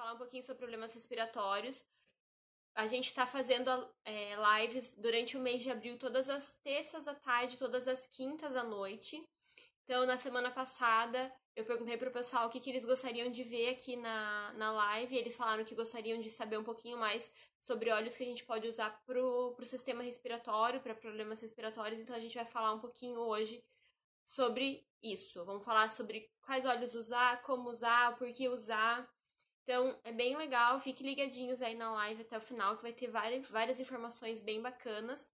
falar 0.00 0.14
um 0.14 0.18
pouquinho 0.18 0.42
sobre 0.42 0.60
problemas 0.60 0.94
respiratórios. 0.94 1.84
A 2.74 2.86
gente 2.86 3.06
está 3.06 3.26
fazendo 3.26 3.70
é, 4.02 4.34
lives 4.34 4.94
durante 4.96 5.36
o 5.36 5.40
mês 5.40 5.62
de 5.62 5.70
abril, 5.70 5.98
todas 5.98 6.30
as 6.30 6.56
terças 6.62 7.06
à 7.06 7.14
tarde, 7.14 7.58
todas 7.58 7.86
as 7.86 8.06
quintas 8.06 8.56
à 8.56 8.64
noite. 8.64 9.22
Então, 9.84 10.06
na 10.06 10.16
semana 10.16 10.50
passada, 10.50 11.30
eu 11.54 11.66
perguntei 11.66 11.98
para 11.98 12.08
o 12.08 12.12
pessoal 12.12 12.46
o 12.46 12.50
que, 12.50 12.60
que 12.60 12.70
eles 12.70 12.84
gostariam 12.84 13.30
de 13.30 13.42
ver 13.42 13.70
aqui 13.70 13.94
na, 13.96 14.54
na 14.54 14.72
live. 14.72 15.14
Eles 15.14 15.36
falaram 15.36 15.64
que 15.64 15.74
gostariam 15.74 16.18
de 16.18 16.30
saber 16.30 16.56
um 16.56 16.64
pouquinho 16.64 16.96
mais 16.96 17.30
sobre 17.60 17.90
óleos 17.90 18.16
que 18.16 18.22
a 18.22 18.26
gente 18.26 18.44
pode 18.44 18.66
usar 18.66 18.98
para 19.04 19.22
o 19.22 19.54
sistema 19.64 20.02
respiratório, 20.02 20.80
para 20.80 20.94
problemas 20.94 21.40
respiratórios. 21.42 22.00
Então, 22.00 22.16
a 22.16 22.20
gente 22.20 22.36
vai 22.36 22.46
falar 22.46 22.72
um 22.72 22.80
pouquinho 22.80 23.18
hoje 23.18 23.62
sobre 24.24 24.86
isso. 25.02 25.44
Vamos 25.44 25.64
falar 25.64 25.90
sobre 25.90 26.30
quais 26.40 26.64
óleos 26.64 26.94
usar, 26.94 27.42
como 27.42 27.68
usar, 27.68 28.16
por 28.16 28.32
que 28.32 28.48
usar. 28.48 29.06
Então, 29.70 29.96
é 30.02 30.10
bem 30.10 30.36
legal. 30.36 30.80
Fiquem 30.80 31.06
ligadinhos 31.06 31.62
aí 31.62 31.76
na 31.76 31.92
live 31.92 32.22
até 32.22 32.36
o 32.36 32.40
final, 32.40 32.76
que 32.76 32.82
vai 32.82 32.92
ter 32.92 33.06
várias, 33.06 33.48
várias 33.48 33.78
informações 33.78 34.40
bem 34.40 34.60
bacanas 34.60 35.30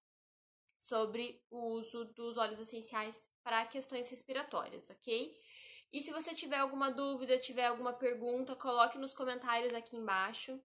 sobre 0.79 1.43
o 1.51 1.69
uso 1.69 2.05
dos 2.05 2.37
óleos 2.37 2.61
essenciais 2.61 3.31
para 3.43 3.65
questões 3.65 4.11
respiratórias, 4.11 4.91
ok? 4.91 5.35
E 5.91 6.03
se 6.03 6.13
você 6.13 6.35
tiver 6.35 6.59
alguma 6.59 6.91
dúvida, 6.91 7.39
tiver 7.39 7.65
alguma 7.65 7.95
pergunta, 7.95 8.55
coloque 8.55 8.99
nos 8.99 9.15
comentários 9.15 9.73
aqui 9.73 9.97
embaixo. 9.97 10.63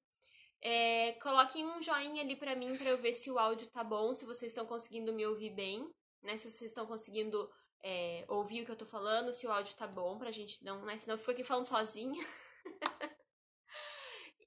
É, 0.60 1.14
coloquem 1.24 1.66
um 1.66 1.82
joinha 1.82 2.24
ali 2.24 2.36
para 2.36 2.58
mim 2.58 2.78
para 2.78 2.90
eu 2.90 2.98
ver 2.98 3.14
se 3.14 3.32
o 3.32 3.40
áudio 3.40 3.68
tá 3.68 3.86
bom, 3.86 4.14
se 4.14 4.26
vocês 4.26 4.52
estão 4.52 4.66
conseguindo 4.66 5.14
me 5.14 5.26
ouvir 5.26 5.52
bem, 5.52 5.90
né? 6.22 6.36
Se 6.38 6.52
vocês 6.52 6.72
estão 6.72 6.86
conseguindo 6.86 7.50
é, 7.82 8.26
ouvir 8.28 8.64
o 8.64 8.66
que 8.66 8.72
eu 8.72 8.78
tô 8.78 8.86
falando, 8.86 9.32
se 9.32 9.48
o 9.48 9.52
áudio 9.52 9.74
tá 9.78 9.88
bom 9.88 10.20
pra 10.20 10.30
gente 10.30 10.62
não, 10.62 10.84
né? 10.84 10.98
Senão 10.98 11.14
eu 11.14 11.20
fico 11.20 11.32
aqui 11.32 11.44
falando 11.46 11.68
sozinha. 11.68 12.22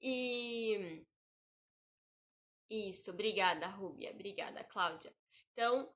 e. 0.05 1.03
Isso, 2.69 3.11
obrigada, 3.11 3.67
Rúbia. 3.67 4.11
Obrigada, 4.11 4.63
Cláudia. 4.63 5.13
Então, 5.53 5.91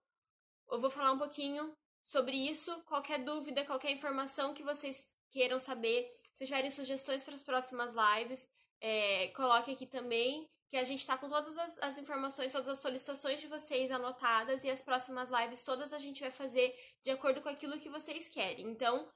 eu 0.72 0.80
vou 0.80 0.90
falar 0.90 1.12
um 1.12 1.18
pouquinho 1.18 1.76
sobre 2.04 2.36
isso. 2.36 2.72
Qualquer 2.84 3.24
dúvida, 3.24 3.66
qualquer 3.66 3.92
informação 3.92 4.54
que 4.54 4.64
vocês 4.64 5.16
queiram 5.32 5.60
saber, 5.60 6.10
se 6.34 6.46
tiverem 6.46 6.72
sugestões 6.72 7.24
para 7.24 7.36
as 7.36 7.44
próximas 7.44 7.94
lives, 7.94 8.50
é, 8.82 9.28
coloque 9.30 9.72
aqui 9.72 9.86
também, 9.86 10.50
que 10.70 10.78
a 10.78 10.84
gente 10.84 11.00
está 11.00 11.18
com 11.18 11.28
todas 11.30 11.58
as, 11.58 11.80
as, 11.80 11.98
informações, 11.98 12.52
todas 12.52 12.70
as 12.70 12.80
solicitações 12.80 13.40
de 13.40 13.48
vocês 13.48 13.92
anotadas 13.92 14.64
e 14.64 14.70
as 14.70 14.82
próximas 14.82 15.30
lives 15.32 15.64
todas 15.64 15.94
a 15.94 15.98
gente 15.98 16.22
vai 16.22 16.32
fazer 16.32 16.76
de 17.04 17.10
acordo 17.10 17.42
com 17.42 17.50
aquilo 17.50 17.80
que 17.80 17.90
vocês 17.90 18.28
querem. 18.28 18.68
Então, 18.68 19.12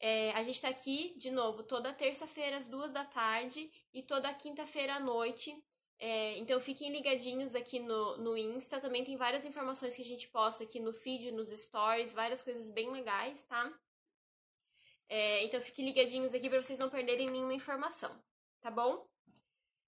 é, 0.00 0.32
a 0.32 0.42
gente 0.42 0.56
está 0.56 0.68
aqui, 0.68 1.14
de 1.16 1.30
novo, 1.30 1.62
toda 1.62 1.92
terça-feira 1.92 2.56
às 2.56 2.66
duas 2.66 2.92
da 2.92 3.04
tarde 3.04 3.70
e 3.92 4.02
toda 4.02 4.32
quinta-feira 4.34 4.94
à 4.96 5.00
noite 5.00 5.54
é, 5.98 6.36
então 6.38 6.60
fiquem 6.60 6.92
ligadinhos 6.92 7.54
aqui 7.54 7.78
no, 7.78 8.16
no 8.18 8.36
Insta. 8.36 8.80
Também 8.80 9.04
tem 9.04 9.16
várias 9.16 9.44
informações 9.44 9.94
que 9.94 10.02
a 10.02 10.04
gente 10.04 10.28
posta 10.28 10.64
aqui 10.64 10.80
no 10.80 10.92
feed, 10.92 11.30
nos 11.32 11.50
stories, 11.50 12.12
várias 12.12 12.42
coisas 12.42 12.70
bem 12.70 12.90
legais, 12.90 13.44
tá? 13.44 13.72
É, 15.08 15.44
então 15.44 15.60
fiquem 15.60 15.84
ligadinhos 15.84 16.34
aqui 16.34 16.48
para 16.48 16.62
vocês 16.62 16.78
não 16.78 16.90
perderem 16.90 17.30
nenhuma 17.30 17.54
informação, 17.54 18.22
tá 18.60 18.70
bom? 18.70 19.06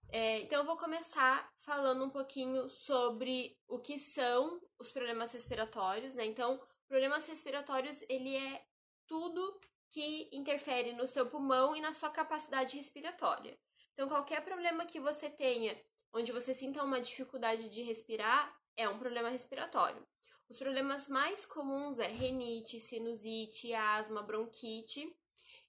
É, 0.09 0.41
então 0.41 0.61
eu 0.61 0.67
vou 0.67 0.77
começar 0.77 1.51
falando 1.59 2.05
um 2.05 2.11
pouquinho 2.11 2.69
sobre 2.69 3.59
o 3.67 3.81
que 3.81 3.99
são 3.99 4.61
os 4.79 4.91
problemas 4.91 5.33
respiratórios, 5.33 6.15
né? 6.15 6.25
Então, 6.25 6.61
problemas 6.87 7.27
respiratórios, 7.27 8.03
ele 8.09 8.37
é 8.37 8.65
tudo 9.07 9.61
que 9.91 10.29
interfere 10.33 10.93
no 10.93 11.07
seu 11.07 11.29
pulmão 11.29 11.75
e 11.75 11.81
na 11.81 11.93
sua 11.93 12.11
capacidade 12.11 12.77
respiratória. 12.77 13.59
Então, 13.93 14.09
qualquer 14.09 14.45
problema 14.45 14.87
que 14.87 15.01
você 15.01 15.31
tenha 15.31 15.79
onde 16.17 16.33
você 16.33 16.55
sinta 16.55 16.83
uma 16.83 17.01
dificuldade 17.01 17.69
de 17.69 17.83
respirar, 17.83 18.55
é 18.75 18.89
um 18.89 18.99
problema 18.99 19.29
respiratório. 19.29 20.07
Os 20.49 20.59
problemas 20.59 21.09
mais 21.09 21.45
comuns 21.45 21.99
é 21.99 22.07
renite, 22.07 22.81
sinusite, 22.81 23.75
asma, 23.75 24.23
bronquite. 24.23 25.15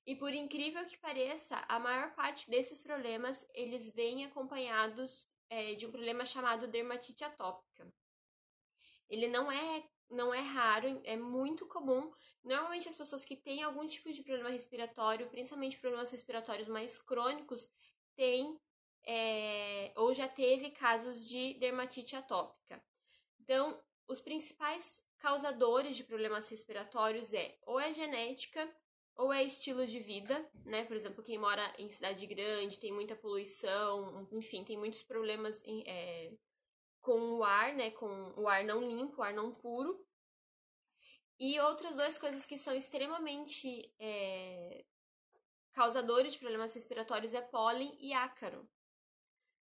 E 0.06 0.16
por 0.16 0.32
incrível 0.34 0.86
que 0.86 0.98
pareça, 0.98 1.66
a 1.68 1.78
maior 1.80 2.16
parte 2.16 2.50
desses 2.50 2.82
problemas 2.82 3.46
eles 3.54 3.94
vêm 3.94 4.24
acompanhados 4.24 5.26
é, 5.50 5.74
de 5.74 5.86
um 5.86 5.92
problema 5.92 6.24
chamado 6.26 6.68
dermatite 6.68 7.26
atópica. 7.26 7.86
Ele 9.10 9.28
não 9.28 9.52
é 9.52 9.84
não 10.10 10.34
é 10.34 10.40
raro, 10.40 11.02
é 11.04 11.18
muito 11.18 11.66
comum. 11.66 12.12
Normalmente 12.44 12.88
as 12.88 12.96
pessoas 12.96 13.26
que 13.26 13.36
têm 13.36 13.64
algum 13.64 13.86
tipo 13.86 14.12
de 14.12 14.24
problema 14.24 14.50
respiratório, 14.50 15.28
principalmente 15.28 15.78
problemas 15.78 16.12
respiratórios 16.12 16.68
mais 16.68 16.98
crônicos, 16.98 17.70
têm 18.16 18.60
é, 19.06 19.92
ou 19.96 20.14
já 20.14 20.28
teve 20.28 20.72
casos 20.72 21.28
de 21.28 21.54
dermatite 21.56 22.16
atópica. 22.16 22.84
Então, 23.40 23.82
os 24.08 24.20
principais 24.20 25.04
causadores 25.20 25.96
de 25.96 26.04
problemas 26.04 26.50
respiratórios 26.50 27.34
é 27.34 27.58
ou 27.66 27.80
é 27.80 27.92
genética 27.94 28.70
ou 29.16 29.34
é 29.34 29.44
estilo 29.44 29.86
de 29.86 30.00
vida, 30.00 30.48
né? 30.64 30.86
Por 30.86 30.96
exemplo, 30.96 31.24
quem 31.24 31.38
mora 31.38 31.74
em 31.78 31.90
cidade 31.90 32.26
grande 32.28 32.80
tem 32.80 32.92
muita 32.92 33.16
poluição, 33.16 34.28
enfim, 34.32 34.64
tem 34.64 34.78
muitos 34.78 35.02
problemas 35.02 35.64
em, 35.66 35.84
é, 35.88 36.32
com 37.08 37.38
o 37.38 37.44
ar, 37.46 37.74
né? 37.74 37.92
Com 37.92 38.34
o 38.36 38.50
ar 38.50 38.66
não 38.66 38.82
limpo, 38.82 39.22
o 39.22 39.24
ar 39.24 39.34
não 39.34 39.54
puro. 39.54 40.06
E 41.40 41.58
outras 41.62 41.96
duas 41.96 42.18
coisas 42.18 42.46
que 42.46 42.58
são 42.58 42.76
extremamente 42.76 43.96
é, 43.98 44.84
causadores 45.72 46.34
de 46.34 46.40
problemas 46.40 46.76
respiratórios 46.76 47.34
é 47.34 47.40
pólen 47.40 47.96
e 48.02 48.12
ácaro. 48.12 48.68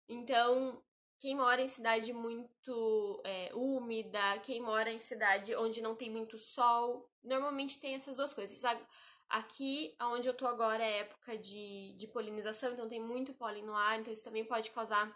Então, 0.08 0.82
quem 1.20 1.36
mora 1.36 1.62
em 1.62 1.68
cidade 1.68 2.14
muito 2.14 3.22
é, 3.26 3.52
úmida, 3.54 4.40
quem 4.40 4.62
mora 4.62 4.90
em 4.90 5.02
cidade 5.02 5.54
onde 5.58 5.82
não 5.82 5.98
tem 5.98 6.10
muito 6.10 6.38
sol, 6.38 7.12
normalmente 7.22 7.78
tem 7.82 7.94
essas 7.94 8.16
duas 8.16 8.34
coisas. 8.34 8.64
Aqui, 9.28 9.98
onde 10.00 10.28
eu 10.28 10.34
tô 10.34 10.48
agora, 10.48 10.82
é 10.82 11.00
época 11.00 11.38
de, 11.38 11.94
de 11.96 12.08
polinização, 12.08 12.72
então 12.72 12.88
tem 12.88 13.02
muito 13.02 13.34
pólen 13.34 13.66
no 13.66 13.76
ar, 13.76 14.00
então 14.00 14.14
isso 14.14 14.24
também 14.24 14.46
pode 14.46 14.72
causar 14.72 15.14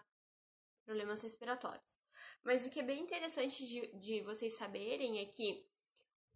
problemas 0.84 1.22
respiratórios. 1.22 2.07
Mas 2.44 2.64
o 2.64 2.70
que 2.70 2.80
é 2.80 2.82
bem 2.82 3.02
interessante 3.02 3.66
de, 3.66 3.86
de 3.98 4.20
vocês 4.22 4.54
saberem 4.54 5.18
é 5.18 5.26
que 5.26 5.66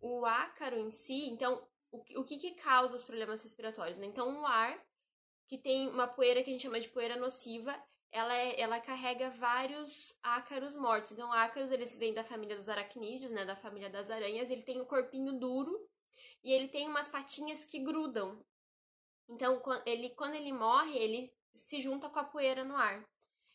o 0.01 0.27
ácaro 0.27 0.79
em 0.79 0.91
si, 0.91 1.29
então, 1.29 1.67
o, 1.91 1.99
o 2.21 2.25
que, 2.25 2.37
que 2.37 2.53
causa 2.53 2.97
os 2.97 3.03
problemas 3.03 3.43
respiratórios? 3.43 3.99
Né? 3.99 4.07
Então, 4.07 4.41
o 4.41 4.47
ar, 4.47 4.79
que 5.47 5.57
tem 5.57 5.89
uma 5.89 6.09
poeira 6.09 6.43
que 6.43 6.51
a 6.51 6.53
gente 6.53 6.63
chama 6.63 6.81
de 6.81 6.89
poeira 6.89 7.17
nociva, 7.17 7.75
ela, 8.11 8.37
é, 8.37 8.61
ela 8.61 8.81
carrega 8.81 9.31
vários 9.31 10.15
ácaros 10.23 10.77
mortos. 10.77 11.13
Então, 11.13 11.33
ácaros, 11.33 11.71
eles 11.71 11.97
vêm 11.97 12.13
da 12.13 12.25
família 12.25 12.57
dos 12.57 12.69
aracnídeos, 12.69 13.31
né, 13.31 13.45
da 13.45 13.57
família 13.57 13.89
das 13.89 14.11
aranhas. 14.11 14.51
Ele 14.51 14.63
tem 14.63 14.79
o 14.79 14.83
um 14.83 14.87
corpinho 14.87 15.39
duro 15.39 15.89
e 16.45 16.53
ele 16.53 16.69
tem 16.69 16.89
umas 16.89 17.09
patinhas 17.09 17.65
que 17.65 17.79
grudam. 17.79 18.45
Então, 19.29 19.63
ele, 19.87 20.11
quando 20.11 20.35
ele 20.35 20.53
morre, 20.53 20.97
ele 20.99 21.33
se 21.55 21.81
junta 21.81 22.11
com 22.11 22.19
a 22.19 22.25
poeira 22.25 22.65
no 22.65 22.77
ar. 22.77 23.03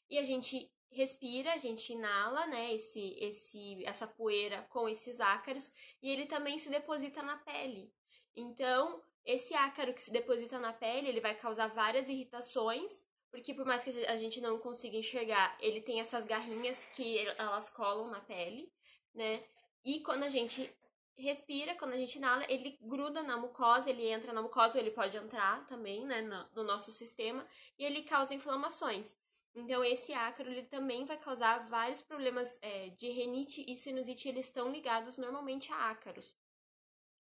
E 0.09 0.17
a 0.17 0.23
gente 0.23 0.71
respira, 0.91 1.53
a 1.53 1.57
gente 1.57 1.93
inala, 1.93 2.47
né, 2.47 2.73
esse, 2.73 3.15
esse, 3.19 3.85
essa 3.85 4.07
poeira 4.07 4.63
com 4.69 4.87
esses 4.87 5.19
ácaros 5.19 5.71
e 6.01 6.09
ele 6.09 6.25
também 6.25 6.57
se 6.57 6.69
deposita 6.69 7.21
na 7.21 7.37
pele. 7.37 7.91
Então, 8.35 9.01
esse 9.25 9.53
ácaro 9.53 9.93
que 9.93 10.01
se 10.01 10.11
deposita 10.11 10.59
na 10.59 10.73
pele, 10.73 11.09
ele 11.09 11.21
vai 11.21 11.35
causar 11.35 11.67
várias 11.67 12.09
irritações 12.09 13.05
porque 13.31 13.53
por 13.53 13.65
mais 13.65 13.83
que 13.83 14.05
a 14.05 14.15
gente 14.15 14.41
não 14.41 14.57
consiga 14.57 14.97
enxergar, 14.97 15.57
ele 15.59 15.81
tem 15.81 15.99
essas 15.99 16.25
garrinhas 16.25 16.85
que 16.85 17.19
elas 17.37 17.69
colam 17.69 18.09
na 18.09 18.21
pele, 18.21 18.71
né? 19.13 19.43
E 19.83 20.01
quando 20.01 20.23
a 20.23 20.29
gente 20.29 20.73
respira, 21.15 21.75
quando 21.75 21.93
a 21.93 21.97
gente 21.97 22.15
inala, 22.17 22.45
ele 22.49 22.77
gruda 22.81 23.23
na 23.23 23.37
mucosa, 23.37 23.89
ele 23.89 24.07
entra 24.07 24.31
na 24.33 24.41
mucosa, 24.41 24.79
ele 24.79 24.91
pode 24.91 25.17
entrar 25.17 25.65
também, 25.67 26.05
né, 26.05 26.21
no, 26.21 26.63
nosso 26.63 26.91
sistema, 26.91 27.45
e 27.77 27.83
ele 27.83 28.03
causa 28.03 28.35
inflamações. 28.35 29.15
Então, 29.57 29.83
esse 29.83 30.13
ácaro, 30.13 30.51
ele 30.51 30.67
também 30.67 31.03
vai 31.03 31.17
causar 31.17 31.67
vários 31.67 31.99
problemas 31.99 32.59
é, 32.61 32.89
de 32.89 33.09
renite 33.09 33.65
e 33.67 33.75
sinusite, 33.75 34.29
eles 34.29 34.45
estão 34.45 34.71
ligados 34.71 35.17
normalmente 35.17 35.73
a 35.73 35.89
ácaros. 35.89 36.37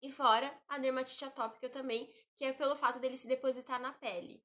E 0.01 0.11
fora 0.11 0.53
a 0.67 0.77
dermatite 0.77 1.23
atópica 1.23 1.69
também, 1.69 2.13
que 2.35 2.43
é 2.43 2.51
pelo 2.51 2.75
fato 2.75 2.99
dele 2.99 3.15
se 3.15 3.25
depositar 3.25 3.79
na 3.79 3.93
pele. 3.93 4.43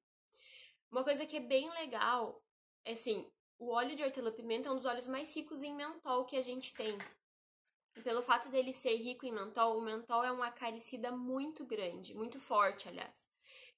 Uma 0.89 1.03
coisa 1.03 1.25
que 1.25 1.35
é 1.35 1.41
bem 1.41 1.69
legal 1.71 2.41
é 2.85 2.93
assim, 2.93 3.29
o 3.59 3.71
óleo 3.71 3.93
de 3.93 4.03
hortelã-pimenta 4.03 4.69
é 4.69 4.71
um 4.71 4.77
dos 4.77 4.85
óleos 4.85 5.07
mais 5.07 5.35
ricos 5.35 5.61
em 5.61 5.75
mentol 5.75 6.23
que 6.23 6.37
a 6.37 6.41
gente 6.41 6.73
tem. 6.73 6.97
E 7.97 8.01
pelo 8.01 8.21
fato 8.21 8.47
dele 8.47 8.71
ser 8.71 8.95
rico 8.95 9.25
em 9.25 9.33
mentol, 9.33 9.77
o 9.77 9.81
mentol 9.81 10.23
é 10.23 10.31
uma 10.31 10.47
acaricida 10.47 11.11
muito 11.11 11.65
grande, 11.65 12.15
muito 12.15 12.39
forte, 12.39 12.87
aliás. 12.87 13.29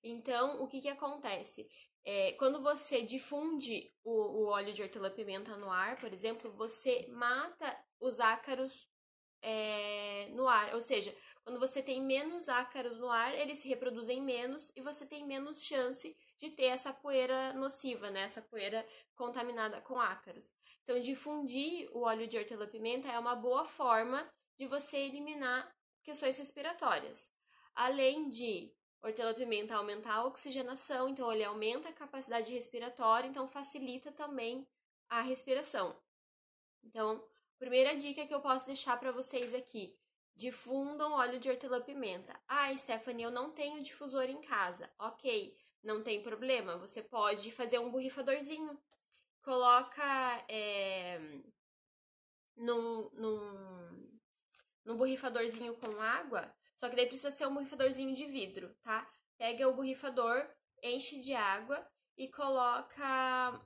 Então, 0.04 0.62
o 0.62 0.68
que 0.68 0.82
que 0.82 0.90
acontece? 0.90 1.68
É, 2.06 2.34
quando 2.34 2.60
você 2.60 3.02
difunde 3.02 3.94
o, 4.04 4.12
o 4.12 4.46
óleo 4.48 4.74
de 4.74 4.82
hortelã-pimenta 4.82 5.56
no 5.56 5.72
ar, 5.72 5.98
por 5.98 6.12
exemplo, 6.12 6.52
você 6.52 7.08
mata 7.10 7.78
os 8.00 8.20
ácaros 8.20 8.88
é, 9.42 10.30
no 10.32 10.48
ar. 10.48 10.74
Ou 10.74 10.82
seja, 10.82 11.16
quando 11.44 11.60
você 11.60 11.82
tem 11.82 12.02
menos 12.02 12.50
ácaros 12.50 12.98
no 12.98 13.10
ar, 13.10 13.34
eles 13.36 13.60
se 13.60 13.68
reproduzem 13.68 14.22
menos 14.22 14.72
e 14.76 14.82
você 14.82 15.06
tem 15.06 15.26
menos 15.26 15.64
chance 15.64 16.16
de 16.40 16.50
ter 16.52 16.66
essa 16.66 16.94
poeira 16.94 17.54
nociva, 17.54 18.10
né? 18.10 18.24
Essa 18.24 18.42
poeira 18.42 18.86
contaminada 19.16 19.82
com 19.82 20.00
ácaros. 20.00 20.54
Então, 20.84 21.00
difundir 21.00 21.90
o 21.94 22.02
óleo 22.02 22.28
de 22.28 22.38
hortelã-pimenta 22.38 23.10
é 23.10 23.20
uma 23.20 23.36
boa 23.36 23.66
forma 23.66 24.30
de 24.58 24.66
você 24.66 24.98
eliminar 24.98 25.74
questões 26.04 26.38
respiratórias. 26.38 27.32
Além 27.76 28.30
de 28.30 28.74
hortelã-pimenta 29.04 29.76
aumentar 29.76 30.16
a 30.16 30.26
oxigenação, 30.26 31.10
então 31.10 31.32
ele 31.32 31.44
aumenta 31.44 31.90
a 31.90 31.94
capacidade 31.94 32.54
respiratória, 32.54 33.28
então 33.28 33.48
facilita 33.48 34.12
também 34.12 34.66
a 35.10 35.22
respiração. 35.22 35.96
Então, 36.84 37.24
primeira 37.60 37.96
dica 37.96 38.26
que 38.26 38.34
eu 38.34 38.42
posso 38.42 38.66
deixar 38.66 38.98
para 38.98 39.12
vocês 39.12 39.54
aqui: 39.54 39.96
difundam 40.36 41.12
óleo 41.12 41.40
de 41.40 41.50
hortelã-pimenta. 41.50 42.40
Ah, 42.48 42.76
Stephanie, 42.76 43.24
eu 43.24 43.32
não 43.32 43.52
tenho 43.52 43.84
difusor 43.84 44.24
em 44.24 44.42
casa. 44.42 44.90
Ok, 44.98 45.56
não 45.84 46.02
tem 46.02 46.24
problema, 46.24 46.78
você 46.78 47.02
pode 47.02 47.52
fazer 47.52 47.80
um 47.80 47.92
borrifadorzinho. 47.92 48.80
Coloca 49.44 50.02
é, 50.48 51.20
num, 52.56 53.10
num, 53.12 54.20
num 54.86 54.96
borrifadorzinho 54.96 55.76
com 55.76 56.02
água, 56.02 56.54
só 56.84 56.90
que 56.90 56.98
daí 56.98 57.06
precisa 57.06 57.32
ser 57.32 57.48
um 57.48 57.54
borrifadorzinho 57.54 58.14
de 58.14 58.26
vidro, 58.26 58.76
tá? 58.84 59.10
Pega 59.38 59.70
o 59.70 59.74
borrifador, 59.74 60.46
enche 60.84 61.18
de 61.22 61.34
água 61.34 61.82
e 62.18 62.28
coloca 62.28 63.58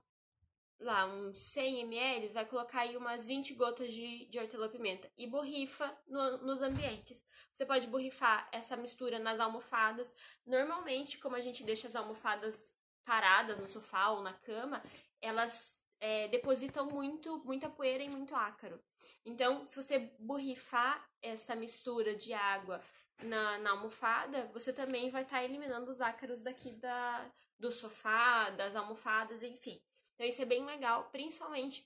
lá 0.79 1.03
uns 1.07 1.35
100 1.35 1.79
ml, 1.79 2.27
vai 2.27 2.45
colocar 2.45 2.81
aí 2.81 2.95
umas 2.95 3.25
20 3.25 3.55
gotas 3.55 3.91
de, 3.91 4.27
de 4.27 4.37
hortelã-pimenta 4.37 5.11
e 5.17 5.25
borrifa 5.25 5.97
no, 6.05 6.37
nos 6.45 6.61
ambientes. 6.61 7.25
Você 7.51 7.65
pode 7.65 7.87
borrifar 7.87 8.47
essa 8.51 8.77
mistura 8.77 9.17
nas 9.17 9.39
almofadas. 9.39 10.13
Normalmente, 10.45 11.17
como 11.17 11.35
a 11.35 11.41
gente 11.41 11.63
deixa 11.63 11.87
as 11.87 11.95
almofadas 11.95 12.77
paradas 13.03 13.57
no 13.57 13.67
sofá 13.67 14.11
ou 14.11 14.21
na 14.21 14.33
cama, 14.33 14.83
elas 15.19 15.81
é, 15.99 16.27
depositam 16.27 16.85
muito, 16.85 17.43
muita 17.43 17.67
poeira 17.67 18.03
e 18.03 18.09
muito 18.09 18.35
ácaro. 18.35 18.79
Então, 19.25 19.65
se 19.65 19.75
você 19.75 20.13
borrifar 20.19 21.03
essa 21.19 21.55
mistura 21.55 22.15
de 22.15 22.31
água 22.31 22.79
na, 23.23 23.57
na 23.59 23.71
almofada, 23.71 24.49
você 24.53 24.71
também 24.71 25.09
vai 25.09 25.23
estar 25.23 25.37
tá 25.37 25.43
eliminando 25.43 25.89
os 25.89 26.01
ácaros 26.01 26.43
daqui 26.43 26.71
da, 26.73 27.31
do 27.59 27.71
sofá, 27.71 28.49
das 28.51 28.75
almofadas, 28.75 29.43
enfim. 29.43 29.81
Então 30.13 30.27
isso 30.27 30.41
é 30.41 30.45
bem 30.45 30.65
legal, 30.65 31.09
principalmente 31.11 31.85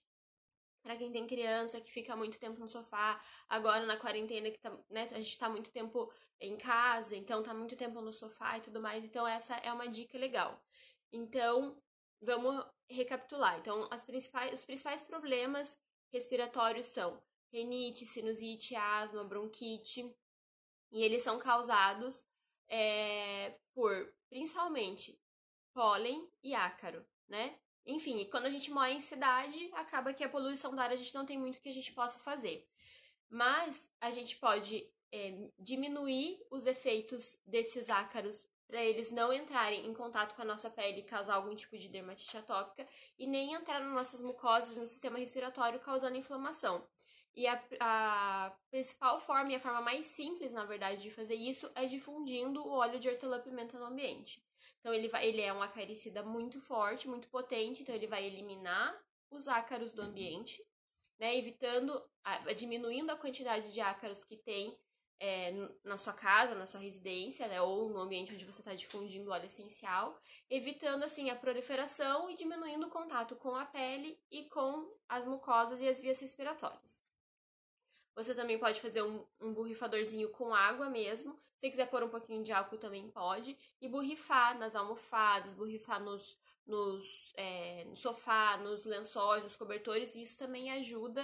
para 0.84 0.98
quem 0.98 1.12
tem 1.12 1.28
criança 1.28 1.80
que 1.80 1.92
fica 1.92 2.16
muito 2.16 2.40
tempo 2.40 2.60
no 2.60 2.68
sofá, 2.68 3.24
agora 3.48 3.86
na 3.86 3.98
quarentena 3.98 4.50
que 4.50 4.58
tá, 4.58 4.76
né, 4.90 5.08
a 5.12 5.22
gente 5.22 5.38
tá 5.38 5.48
muito 5.48 5.72
tempo 5.72 6.12
em 6.40 6.58
casa, 6.58 7.16
então 7.16 7.44
tá 7.44 7.54
muito 7.54 7.76
tempo 7.76 8.02
no 8.02 8.12
sofá 8.12 8.58
e 8.58 8.62
tudo 8.62 8.82
mais. 8.82 9.06
Então 9.06 9.28
essa 9.28 9.56
é 9.58 9.72
uma 9.72 9.88
dica 9.88 10.18
legal. 10.18 10.60
Então, 11.14 11.78
vamos 12.22 12.66
recapitular. 12.90 13.60
Então, 13.60 13.88
as 13.92 14.04
principais, 14.04 14.60
os 14.60 14.66
principais 14.66 15.02
problemas 15.02 15.78
respiratórios 16.12 16.88
são 16.88 17.22
renite, 17.52 18.06
sinusite, 18.06 18.76
asma, 18.76 19.24
bronquite, 19.24 20.16
e 20.92 21.04
eles 21.04 21.22
são 21.22 21.40
causados 21.40 22.26
é, 22.70 23.58
por 23.74 24.14
principalmente 24.30 25.20
pólen 25.74 26.30
e 26.44 26.54
ácaro, 26.54 27.06
né? 27.28 27.58
Enfim, 27.86 28.28
quando 28.30 28.46
a 28.46 28.50
gente 28.50 28.70
mora 28.72 28.92
em 28.92 29.00
cidade, 29.00 29.70
acaba 29.74 30.14
que 30.14 30.24
a 30.24 30.30
poluição 30.30 30.76
da 30.76 30.84
ar 30.84 30.92
a 30.92 30.96
gente 30.96 31.16
não 31.16 31.26
tem 31.26 31.40
muito 31.40 31.62
que 31.62 31.70
a 31.70 31.74
gente 31.74 31.94
possa 31.94 32.20
fazer. 32.20 32.68
Mas 33.30 33.90
a 34.00 34.12
gente 34.12 34.38
pode 34.38 34.88
é, 35.12 35.50
diminuir 35.58 36.40
os 36.52 36.66
efeitos 36.66 37.38
desses 37.46 37.90
ácaros 37.90 38.46
para 38.68 38.84
eles 38.84 39.12
não 39.12 39.34
entrarem 39.34 39.86
em 39.86 39.94
contato 39.94 40.34
com 40.34 40.42
a 40.42 40.46
nossa 40.46 40.70
pele 40.70 41.02
e 41.02 41.06
causar 41.06 41.36
algum 41.36 41.54
tipo 41.54 41.78
de 41.78 41.90
dermatite 41.90 42.38
atópica 42.38 42.88
e 43.20 43.28
nem 43.28 43.54
entrar 43.54 43.82
nas 43.82 43.94
nossas 43.94 44.22
mucosas 44.22 44.78
no 44.78 44.88
sistema 44.88 45.20
respiratório 45.20 45.80
causando 45.82 46.16
inflamação. 46.16 46.88
E 47.36 47.48
a, 47.48 47.64
a, 47.80 48.56
principal 48.70 49.20
forma 49.20 49.52
e 49.52 49.56
a 49.56 49.60
forma 49.60 49.82
mais 49.82 50.06
simples, 50.06 50.52
na 50.52 50.66
verdade, 50.66 51.02
de 51.02 51.10
fazer 51.10 51.36
isso 51.36 51.72
é 51.76 51.86
difundindo 51.86 52.62
o 52.62 52.72
óleo 52.72 53.00
de 53.00 53.08
hortelã-pimenta 53.08 53.80
no 53.80 53.86
ambiente. 53.86 54.44
Então 54.80 54.94
ele, 54.94 55.08
vai, 55.08 55.28
ele 55.28 55.42
é 55.42 55.54
um 55.54 55.62
acaricida 55.62 56.24
muito 56.24 56.60
forte, 56.60 57.08
muito 57.08 57.30
potente, 57.30 57.84
então 57.84 57.96
ele 57.96 58.08
vai 58.08 58.26
eliminar 58.26 59.00
os 59.30 59.48
ácaros 59.48 59.94
do 59.94 60.02
ambiente, 60.02 60.62
né, 61.20 61.38
evitando, 61.38 62.04
a, 62.24 62.52
diminuindo 62.54 63.12
a 63.12 63.18
quantidade 63.18 63.72
de 63.72 63.80
ácaros 63.80 64.24
que 64.24 64.36
tem 64.36 64.78
é, 65.20 65.52
na 65.84 66.00
sua 66.00 66.14
casa, 66.14 66.56
na 66.56 66.66
sua 66.66 66.80
residência, 66.80 67.48
né, 67.48 67.62
ou 67.62 67.90
no 67.90 68.00
ambiente 68.00 68.34
onde 68.34 68.44
você 68.44 68.60
está 68.60 68.74
difundindo 68.74 69.30
óleo 69.30 69.46
essencial, 69.46 70.20
evitando 70.50 71.04
assim 71.04 71.30
a 71.30 71.36
proliferação 71.36 72.28
e 72.30 72.34
diminuindo 72.34 72.88
o 72.88 72.90
contato 72.90 73.36
com 73.36 73.56
a 73.56 73.66
pele 73.66 74.20
e 74.32 74.50
com 74.50 74.92
as 75.08 75.24
mucosas 75.24 75.80
e 75.80 75.88
as 75.88 76.02
vias 76.02 76.20
respiratórias. 76.20 77.11
Você 78.16 78.36
também 78.36 78.60
pode 78.60 78.82
fazer 78.82 79.02
um, 79.02 79.26
um 79.40 79.54
borrifadorzinho 79.54 80.30
com 80.30 80.54
água 80.54 80.90
mesmo, 80.90 81.40
se 81.56 81.70
quiser 81.70 81.90
pôr 81.90 82.04
um 82.04 82.10
pouquinho 82.10 82.44
de 82.44 82.52
álcool 82.52 82.78
também 82.78 83.10
pode. 83.10 83.58
E 83.80 83.88
borrifar 83.88 84.58
nas 84.58 84.76
almofadas, 84.76 85.54
borrifar 85.54 86.02
nos, 86.04 86.38
nos, 86.66 87.32
é, 87.36 87.86
no 87.86 87.96
sofá, 87.96 88.58
nos 88.58 88.84
lençóis, 88.84 89.44
nos 89.44 89.56
cobertores. 89.56 90.16
Isso 90.16 90.38
também 90.38 90.72
ajuda 90.72 91.24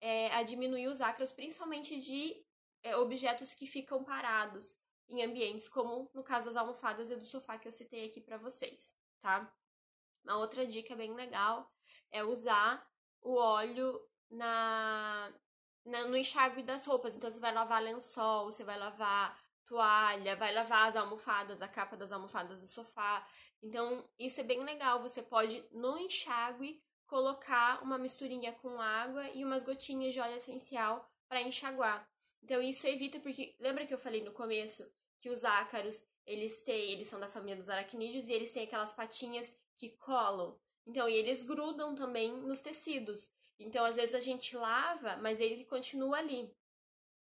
é, 0.00 0.32
a 0.34 0.42
diminuir 0.42 0.86
os 0.86 1.00
ácaros, 1.00 1.32
principalmente 1.32 1.98
de 1.98 2.44
é, 2.82 2.96
objetos 2.96 3.54
que 3.54 3.66
ficam 3.66 4.04
parados 4.04 4.76
em 5.08 5.24
ambientes 5.24 5.68
como 5.68 6.10
no 6.14 6.22
caso 6.22 6.46
das 6.46 6.56
almofadas 6.56 7.10
e 7.10 7.16
do 7.16 7.24
sofá 7.24 7.58
que 7.58 7.66
eu 7.66 7.72
citei 7.72 8.06
aqui 8.06 8.20
para 8.20 8.38
vocês, 8.38 8.94
tá? 9.20 9.52
Uma 10.24 10.36
outra 10.36 10.66
dica 10.66 10.94
bem 10.94 11.14
legal 11.14 11.70
é 12.12 12.22
usar 12.22 12.86
o 13.20 13.34
óleo 13.34 14.00
na, 14.30 15.32
na, 15.32 15.40
no 15.90 16.16
enxágue 16.16 16.62
das 16.62 16.86
roupas. 16.86 17.16
Então, 17.16 17.30
você 17.30 17.40
vai 17.40 17.52
lavar 17.52 17.82
lençol, 17.82 18.46
você 18.46 18.64
vai 18.64 18.78
lavar 18.78 19.38
toalha, 19.66 20.36
vai 20.36 20.52
lavar 20.52 20.88
as 20.88 20.96
almofadas, 20.96 21.62
a 21.62 21.68
capa 21.68 21.96
das 21.96 22.12
almofadas 22.12 22.60
do 22.60 22.66
sofá. 22.66 23.26
Então, 23.62 24.08
isso 24.18 24.40
é 24.40 24.44
bem 24.44 24.62
legal. 24.64 25.00
Você 25.00 25.22
pode, 25.22 25.64
no 25.70 25.98
enxágue, 25.98 26.82
colocar 27.06 27.82
uma 27.82 27.98
misturinha 27.98 28.52
com 28.52 28.80
água 28.80 29.28
e 29.30 29.44
umas 29.44 29.64
gotinhas 29.64 30.12
de 30.14 30.20
óleo 30.20 30.36
essencial 30.36 31.08
para 31.28 31.42
enxaguar. 31.42 32.08
Então, 32.42 32.62
isso 32.62 32.86
evita, 32.86 33.20
porque 33.20 33.54
lembra 33.60 33.86
que 33.86 33.92
eu 33.92 33.98
falei 33.98 34.22
no 34.22 34.32
começo 34.32 34.90
que 35.20 35.28
os 35.28 35.44
ácaros, 35.44 36.02
eles 36.26 36.62
têm, 36.64 36.92
eles 36.92 37.08
são 37.08 37.20
da 37.20 37.28
família 37.28 37.56
dos 37.56 37.68
aracnídeos 37.68 38.26
e 38.28 38.32
eles 38.32 38.50
têm 38.50 38.64
aquelas 38.64 38.92
patinhas 38.92 39.54
que 39.76 39.90
colam. 39.90 40.58
Então, 40.86 41.08
e 41.08 41.14
eles 41.14 41.42
grudam 41.42 41.94
também 41.94 42.32
nos 42.32 42.60
tecidos. 42.60 43.30
Então, 43.60 43.84
às 43.84 43.96
vezes 43.96 44.14
a 44.14 44.20
gente 44.20 44.56
lava, 44.56 45.18
mas 45.18 45.38
ele 45.38 45.64
continua 45.66 46.16
ali. 46.18 46.50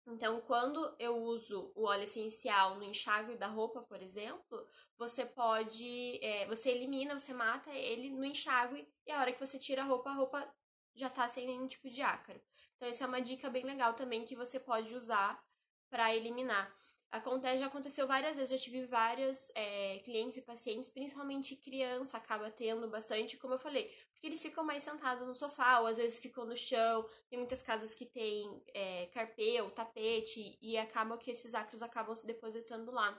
Então, 0.05 0.39
quando 0.41 0.95
eu 0.99 1.17
uso 1.17 1.71
o 1.75 1.83
óleo 1.83 2.03
essencial 2.03 2.75
no 2.75 2.83
enxágue 2.83 3.35
da 3.35 3.47
roupa, 3.47 3.81
por 3.81 4.01
exemplo, 4.01 4.65
você 4.97 5.25
pode, 5.25 6.17
é, 6.23 6.45
você 6.45 6.69
elimina, 6.69 7.19
você 7.19 7.33
mata 7.33 7.71
ele 7.71 8.09
no 8.09 8.23
enxágue 8.23 8.87
e 9.05 9.11
a 9.11 9.19
hora 9.19 9.33
que 9.33 9.45
você 9.45 9.59
tira 9.59 9.81
a 9.81 9.85
roupa, 9.85 10.11
a 10.11 10.13
roupa 10.13 10.55
já 10.95 11.09
tá 11.09 11.27
sem 11.27 11.45
nenhum 11.45 11.67
tipo 11.67 11.89
de 11.89 12.01
ácaro. 12.01 12.41
Então, 12.75 12.87
essa 12.87 13.03
é 13.03 13.07
uma 13.07 13.21
dica 13.21 13.49
bem 13.49 13.65
legal 13.65 13.95
também 13.95 14.23
que 14.23 14.35
você 14.35 14.59
pode 14.59 14.95
usar 14.95 15.43
para 15.89 16.15
eliminar. 16.15 16.73
Acontece, 17.11 17.59
já 17.59 17.67
aconteceu 17.67 18.05
várias 18.05 18.37
vezes, 18.37 18.51
já 18.51 18.63
tive 18.63 18.85
vários 18.85 19.49
é, 19.55 19.99
clientes 19.99 20.37
e 20.37 20.41
pacientes, 20.41 20.89
principalmente 20.89 21.55
criança, 21.55 22.17
acaba 22.17 22.51
tendo 22.51 22.87
bastante, 22.89 23.37
como 23.37 23.53
eu 23.53 23.59
falei, 23.59 23.93
porque 24.17 24.27
eles 24.27 24.41
ficam 24.41 24.63
mais 24.63 24.81
sentados 24.81 25.27
no 25.27 25.33
sofá, 25.35 25.79
ou 25.79 25.85
às 25.85 25.97
vezes 25.97 26.19
ficam 26.19 26.43
no 26.43 26.57
chão. 26.57 27.07
Tem 27.29 27.37
muitas 27.37 27.61
casas 27.61 27.93
que 27.93 28.03
tem 28.05 28.63
é, 28.73 29.05
carpê 29.07 29.61
ou 29.61 29.69
tapete, 29.69 30.57
e 30.59 30.75
acaba 30.75 31.19
que 31.19 31.29
esses 31.29 31.53
ácaros 31.53 31.83
acabam 31.83 32.15
se 32.15 32.25
depositando 32.25 32.91
lá. 32.91 33.15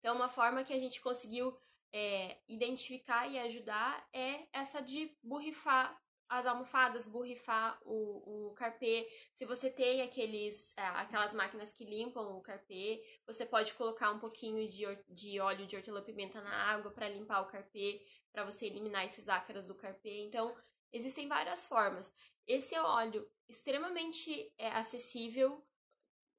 Então, 0.00 0.16
uma 0.16 0.28
forma 0.28 0.64
que 0.64 0.72
a 0.72 0.78
gente 0.78 1.00
conseguiu 1.00 1.56
é, 1.92 2.36
identificar 2.48 3.28
e 3.28 3.38
ajudar 3.38 4.08
é 4.12 4.48
essa 4.52 4.80
de 4.80 5.16
borrifar 5.22 5.96
as 6.28 6.46
almofadas, 6.46 7.06
borrifar 7.06 7.78
o, 7.84 8.48
o 8.48 8.54
carpê. 8.54 9.08
Se 9.34 9.44
você 9.44 9.70
tem 9.70 10.02
aqueles, 10.02 10.76
é, 10.76 10.82
aquelas 10.82 11.32
máquinas 11.32 11.72
que 11.72 11.84
limpam 11.84 12.36
o 12.36 12.40
carpê, 12.40 13.02
você 13.26 13.46
pode 13.46 13.72
colocar 13.74 14.10
um 14.10 14.18
pouquinho 14.18 14.68
de, 14.68 14.84
de 15.08 15.40
óleo 15.40 15.66
de 15.66 15.76
hortelã-pimenta 15.76 16.40
na 16.40 16.54
água 16.72 16.90
para 16.90 17.08
limpar 17.08 17.40
o 17.42 17.46
carpê, 17.46 18.04
para 18.32 18.44
você 18.44 18.66
eliminar 18.66 19.04
esses 19.04 19.28
ácaros 19.28 19.66
do 19.66 19.74
carpê. 19.74 20.18
Então, 20.24 20.56
existem 20.92 21.28
várias 21.28 21.64
formas. 21.66 22.12
Esse 22.46 22.76
óleo 22.78 23.28
extremamente 23.48 24.52
é, 24.58 24.68
acessível, 24.68 25.64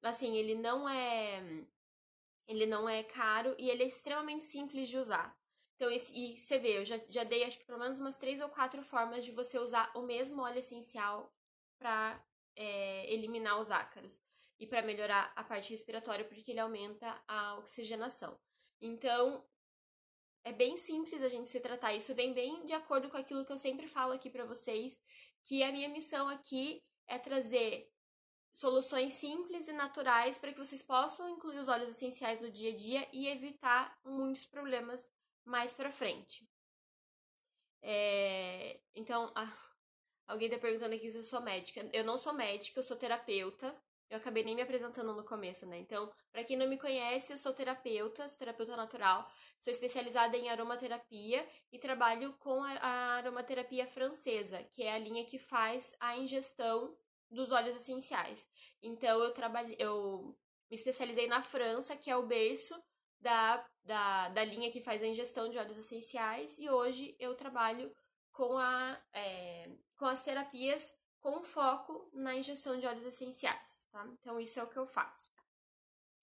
assim, 0.02 0.36
ele 0.36 0.56
não 0.56 0.88
é 0.88 1.66
ele 2.48 2.66
não 2.66 2.88
é 2.88 3.04
caro 3.04 3.54
e 3.58 3.70
ele 3.70 3.84
é 3.84 3.88
extremamente 3.88 4.44
simples 4.44 4.88
de 4.88 4.98
usar. 4.98 5.38
Então, 5.78 5.92
esse, 5.92 6.12
e 6.12 6.36
você 6.36 6.58
vê, 6.58 6.80
eu 6.80 6.84
já, 6.84 7.00
já 7.08 7.24
dei 7.24 7.44
acho 7.44 7.60
que 7.60 7.66
pelo 7.66 7.78
menos 7.78 8.00
umas 8.00 8.18
três 8.18 8.40
ou 8.40 8.50
quatro 8.50 8.82
formas 8.82 9.24
de 9.24 9.32
você 9.32 9.60
usar 9.60 9.92
o 9.96 10.02
mesmo 10.02 10.42
óleo 10.42 10.58
essencial 10.58 11.32
para 11.78 12.20
é, 12.56 13.14
eliminar 13.14 13.60
os 13.60 13.70
ácaros 13.70 14.20
e 14.60 14.66
para 14.66 14.82
melhorar 14.82 15.32
a 15.36 15.44
parte 15.44 15.70
respiratória, 15.70 16.26
porque 16.26 16.50
ele 16.50 16.60
aumenta 16.60 17.24
a 17.28 17.60
oxigenação. 17.60 18.36
Então, 18.82 19.48
é 20.44 20.52
bem 20.52 20.78
simples 20.78 21.22
a 21.22 21.30
gente 21.30 21.48
se 21.48 21.60
tratar. 21.60 21.94
Isso 21.94 22.16
vem 22.16 22.34
bem 22.34 22.66
de 22.66 22.74
acordo 22.74 23.12
com 23.12 23.18
aquilo 23.18 23.46
que 23.46 23.52
eu 23.52 23.58
sempre 23.60 23.88
falo 23.88 24.14
aqui 24.14 24.32
para 24.32 24.46
vocês, 24.46 25.00
que 25.46 25.62
a 25.62 25.72
minha 25.72 25.90
missão 25.90 26.28
aqui 26.28 26.84
é 27.08 27.20
trazer 27.20 27.88
soluções 28.52 29.14
simples 29.14 29.68
e 29.68 29.74
naturais 29.74 30.40
para 30.40 30.52
que 30.52 30.58
vocês 30.58 30.82
possam 30.82 31.30
incluir 31.30 31.60
os 31.60 31.68
óleos 31.68 31.92
essenciais 31.92 32.42
no 32.42 32.50
dia 32.50 32.72
a 32.72 32.76
dia 32.76 33.08
e 33.14 33.28
evitar 33.28 33.96
muitos 34.04 34.48
problemas 34.48 35.12
mais 35.48 35.74
para 35.74 35.90
frente. 35.90 36.48
É, 37.82 38.80
então, 38.94 39.32
alguém 40.28 40.48
está 40.48 40.60
perguntando 40.60 40.94
aqui 40.94 41.10
se 41.10 41.18
eu 41.18 41.24
sou 41.24 41.42
médica. 41.42 41.90
Eu 41.94 42.04
não 42.04 42.18
sou 42.18 42.34
médica, 42.34 42.80
eu 42.80 42.84
sou 42.84 42.98
terapeuta. 42.98 43.74
Eu 44.10 44.18
acabei 44.18 44.44
nem 44.44 44.56
me 44.56 44.62
apresentando 44.62 45.14
no 45.14 45.24
começo, 45.24 45.66
né? 45.66 45.78
Então, 45.80 46.12
para 46.32 46.44
quem 46.44 46.56
não 46.56 46.68
me 46.68 46.78
conhece, 46.78 47.34
eu 47.34 47.38
sou 47.38 47.54
terapeuta, 47.54 48.28
sou 48.30 48.38
terapeuta 48.38 48.76
natural, 48.76 49.30
sou 49.60 49.70
especializada 49.70 50.38
em 50.38 50.50
aromaterapia 50.50 51.46
e 51.72 51.78
trabalho 51.78 52.34
com 52.40 52.64
a, 52.64 52.72
a 52.78 53.16
aromaterapia 53.18 53.86
francesa, 53.86 54.64
que 54.72 54.84
é 54.84 54.94
a 54.94 54.98
linha 54.98 55.26
que 55.26 55.38
faz 55.38 55.94
a 56.00 56.18
ingestão 56.18 56.96
dos 57.30 57.52
óleos 57.52 57.76
essenciais. 57.76 58.48
Então, 58.82 59.22
eu 59.22 59.34
trabalhei, 59.34 59.76
eu 59.78 60.38
me 60.70 60.76
especializei 60.76 61.28
na 61.28 61.42
França, 61.42 61.96
que 61.98 62.10
é 62.10 62.16
o 62.16 62.26
berço 62.26 62.82
da, 63.20 63.66
da, 63.84 64.30
da 64.30 64.44
linha 64.44 64.72
que 64.72 64.82
faz 64.82 65.02
a 65.02 65.08
ingestão 65.08 65.50
de 65.50 65.58
óleos 65.58 65.78
essenciais, 65.78 66.60
e 66.60 66.70
hoje 66.70 67.16
eu 67.20 67.36
trabalho 67.36 67.94
com, 68.32 68.58
a, 68.58 69.02
é, 69.14 69.70
com 69.98 70.06
as 70.06 70.24
terapias 70.24 70.96
com 71.20 71.44
foco 71.44 72.10
na 72.14 72.36
ingestão 72.36 72.80
de 72.80 72.86
óleos 72.86 73.06
essenciais, 73.06 73.88
tá? 73.92 74.08
Então, 74.14 74.40
isso 74.40 74.60
é 74.60 74.64
o 74.64 74.70
que 74.70 74.78
eu 74.78 74.86
faço 74.86 75.32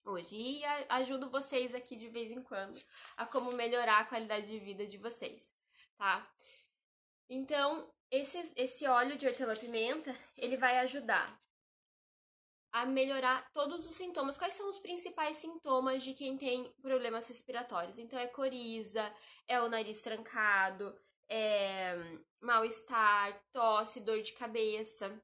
hoje. 0.05 0.35
E 0.35 0.65
ajudo 0.89 1.29
vocês 1.29 1.73
aqui 1.73 1.95
de 1.95 2.07
vez 2.07 2.31
em 2.31 2.41
quando 2.41 2.81
a 3.17 3.25
como 3.25 3.51
melhorar 3.51 3.99
a 3.99 4.05
qualidade 4.05 4.47
de 4.47 4.59
vida 4.59 4.85
de 4.85 4.97
vocês, 4.97 5.53
tá? 5.97 6.27
Então, 7.29 7.91
esse, 8.11 8.53
esse 8.55 8.87
óleo 8.87 9.17
de 9.17 9.27
hortelã-pimenta, 9.27 10.15
ele 10.37 10.57
vai 10.57 10.77
ajudar 10.79 11.39
a 12.75 12.85
melhorar 12.85 13.49
todos 13.53 13.85
os 13.85 13.95
sintomas. 13.95 14.37
Quais 14.37 14.53
são 14.53 14.67
os 14.67 14.77
principais 14.77 15.37
sintomas 15.37 16.03
de 16.03 16.13
quem 16.13 16.37
tem 16.37 16.69
problemas 16.81 17.25
respiratórios? 17.25 17.97
Então, 17.97 18.19
é 18.19 18.27
coriza, 18.27 19.09
é 19.47 19.61
o 19.61 19.69
nariz 19.69 20.01
trancado, 20.01 20.93
é, 21.29 21.95
mal-estar, 22.41 23.41
tosse, 23.53 24.01
dor 24.01 24.19
de 24.19 24.33
cabeça. 24.33 25.17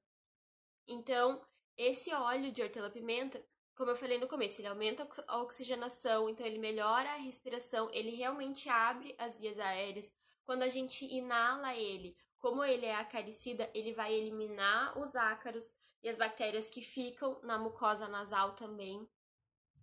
Então, 0.88 1.46
esse 1.76 2.14
óleo 2.14 2.54
de 2.54 2.64
hortelã-pimenta, 2.64 3.46
como 3.76 3.92
eu 3.92 3.98
falei 3.98 4.18
no 4.18 4.30
começo, 4.30 4.62
ele 4.62 4.70
aumenta 4.70 5.06
a 5.28 5.42
oxigenação, 5.42 6.30
então 6.30 6.46
ele 6.46 6.58
melhora 6.58 7.10
a 7.10 7.18
respiração, 7.18 7.90
ele 7.92 8.12
realmente 8.12 8.70
abre 8.70 9.14
as 9.18 9.38
vias 9.38 9.60
aéreas. 9.60 10.10
Quando 10.46 10.64
a 10.64 10.70
gente 10.70 11.04
inala 11.04 11.76
ele, 11.76 12.16
como 12.40 12.64
ele 12.64 12.86
é 12.86 12.96
acaricida, 12.96 13.70
ele 13.74 13.94
vai 13.94 14.14
eliminar 14.14 14.98
os 14.98 15.18
ácaros 15.18 15.76
e 16.04 16.10
as 16.10 16.18
bactérias 16.18 16.70
que 16.70 16.82
ficam 16.82 17.40
na 17.44 17.58
mucosa 17.58 18.08
nasal 18.08 18.54
também. 18.54 19.08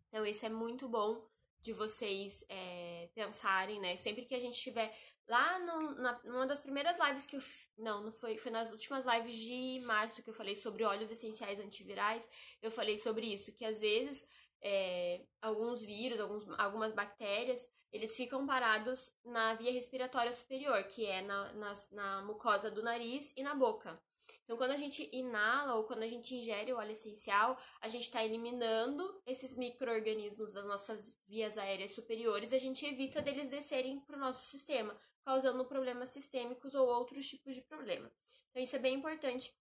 Então, 0.08 0.25
isso 0.25 0.44
é 0.44 0.48
muito 0.48 0.88
bom 0.88 1.26
de 1.60 1.72
vocês 1.72 2.44
é, 2.48 3.10
pensarem, 3.14 3.80
né? 3.80 3.96
Sempre 3.96 4.25
que 4.25 4.34
a 4.34 4.38
gente 4.38 4.58
tiver 4.58 4.94
Lá 5.28 5.58
no, 5.58 5.94
na, 5.96 6.20
numa 6.25 6.46
das 6.46 6.58
primeiras 6.58 6.98
lives 6.98 7.26
que 7.26 7.37
eu. 7.37 7.40
Não, 7.76 8.02
não 8.02 8.10
foi. 8.10 8.38
Foi 8.38 8.50
nas 8.50 8.70
últimas 8.72 9.04
lives 9.04 9.37
de 9.38 9.80
março 9.84 10.22
que 10.22 10.30
eu 10.30 10.34
falei 10.34 10.56
sobre 10.56 10.84
óleos 10.84 11.10
essenciais 11.10 11.60
antivirais. 11.60 12.26
Eu 12.62 12.70
falei 12.70 12.96
sobre 12.96 13.26
isso, 13.26 13.52
que 13.52 13.64
às 13.64 13.78
vezes 13.78 14.26
é, 14.62 15.26
alguns 15.42 15.84
vírus, 15.84 16.18
alguns, 16.18 16.48
algumas 16.58 16.94
bactérias, 16.94 17.68
eles 17.92 18.16
ficam 18.16 18.46
parados 18.46 19.12
na 19.22 19.54
via 19.54 19.70
respiratória 19.70 20.32
superior, 20.32 20.82
que 20.84 21.04
é 21.04 21.20
na, 21.20 21.52
na, 21.52 21.72
na 21.92 22.22
mucosa 22.22 22.70
do 22.70 22.82
nariz 22.82 23.30
e 23.37 23.42
na 23.42 23.54
boca. 23.54 24.00
Então, 24.44 24.56
quando 24.56 24.70
a 24.70 24.76
gente 24.76 25.08
inala 25.12 25.75
ou 25.75 25.85
quando 25.85 26.02
a 26.02 26.08
gente 26.08 26.35
ingere 26.35 26.73
o 26.73 26.76
óleo 26.76 26.92
essencial, 26.92 27.58
a 27.80 27.88
gente 27.88 28.04
está 28.04 28.25
eliminando 28.25 29.20
esses 29.26 29.54
micro-organismos 29.56 30.52
das 30.52 30.64
nossas 30.64 31.20
vias 31.26 31.58
aéreas 31.58 31.92
superiores, 31.92 32.52
a 32.52 32.58
gente 32.58 32.87
evita 32.87 33.20
deles 33.20 33.49
descerem 33.49 34.00
para 34.00 34.16
o 34.16 34.20
nosso 34.20 34.49
sistema, 34.49 34.99
causando 35.25 35.66
problemas 35.66 36.08
sistêmicos 36.08 36.75
ou 36.75 36.88
outros 36.88 37.28
tipos 37.28 37.54
de 37.54 37.62
problema. 37.62 38.11
Então, 38.50 38.62
isso 38.62 38.76
é 38.76 38.78
bem 38.78 38.94
importante 38.94 39.54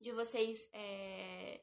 de 0.00 0.12
vocês 0.12 0.68
é, 0.72 1.60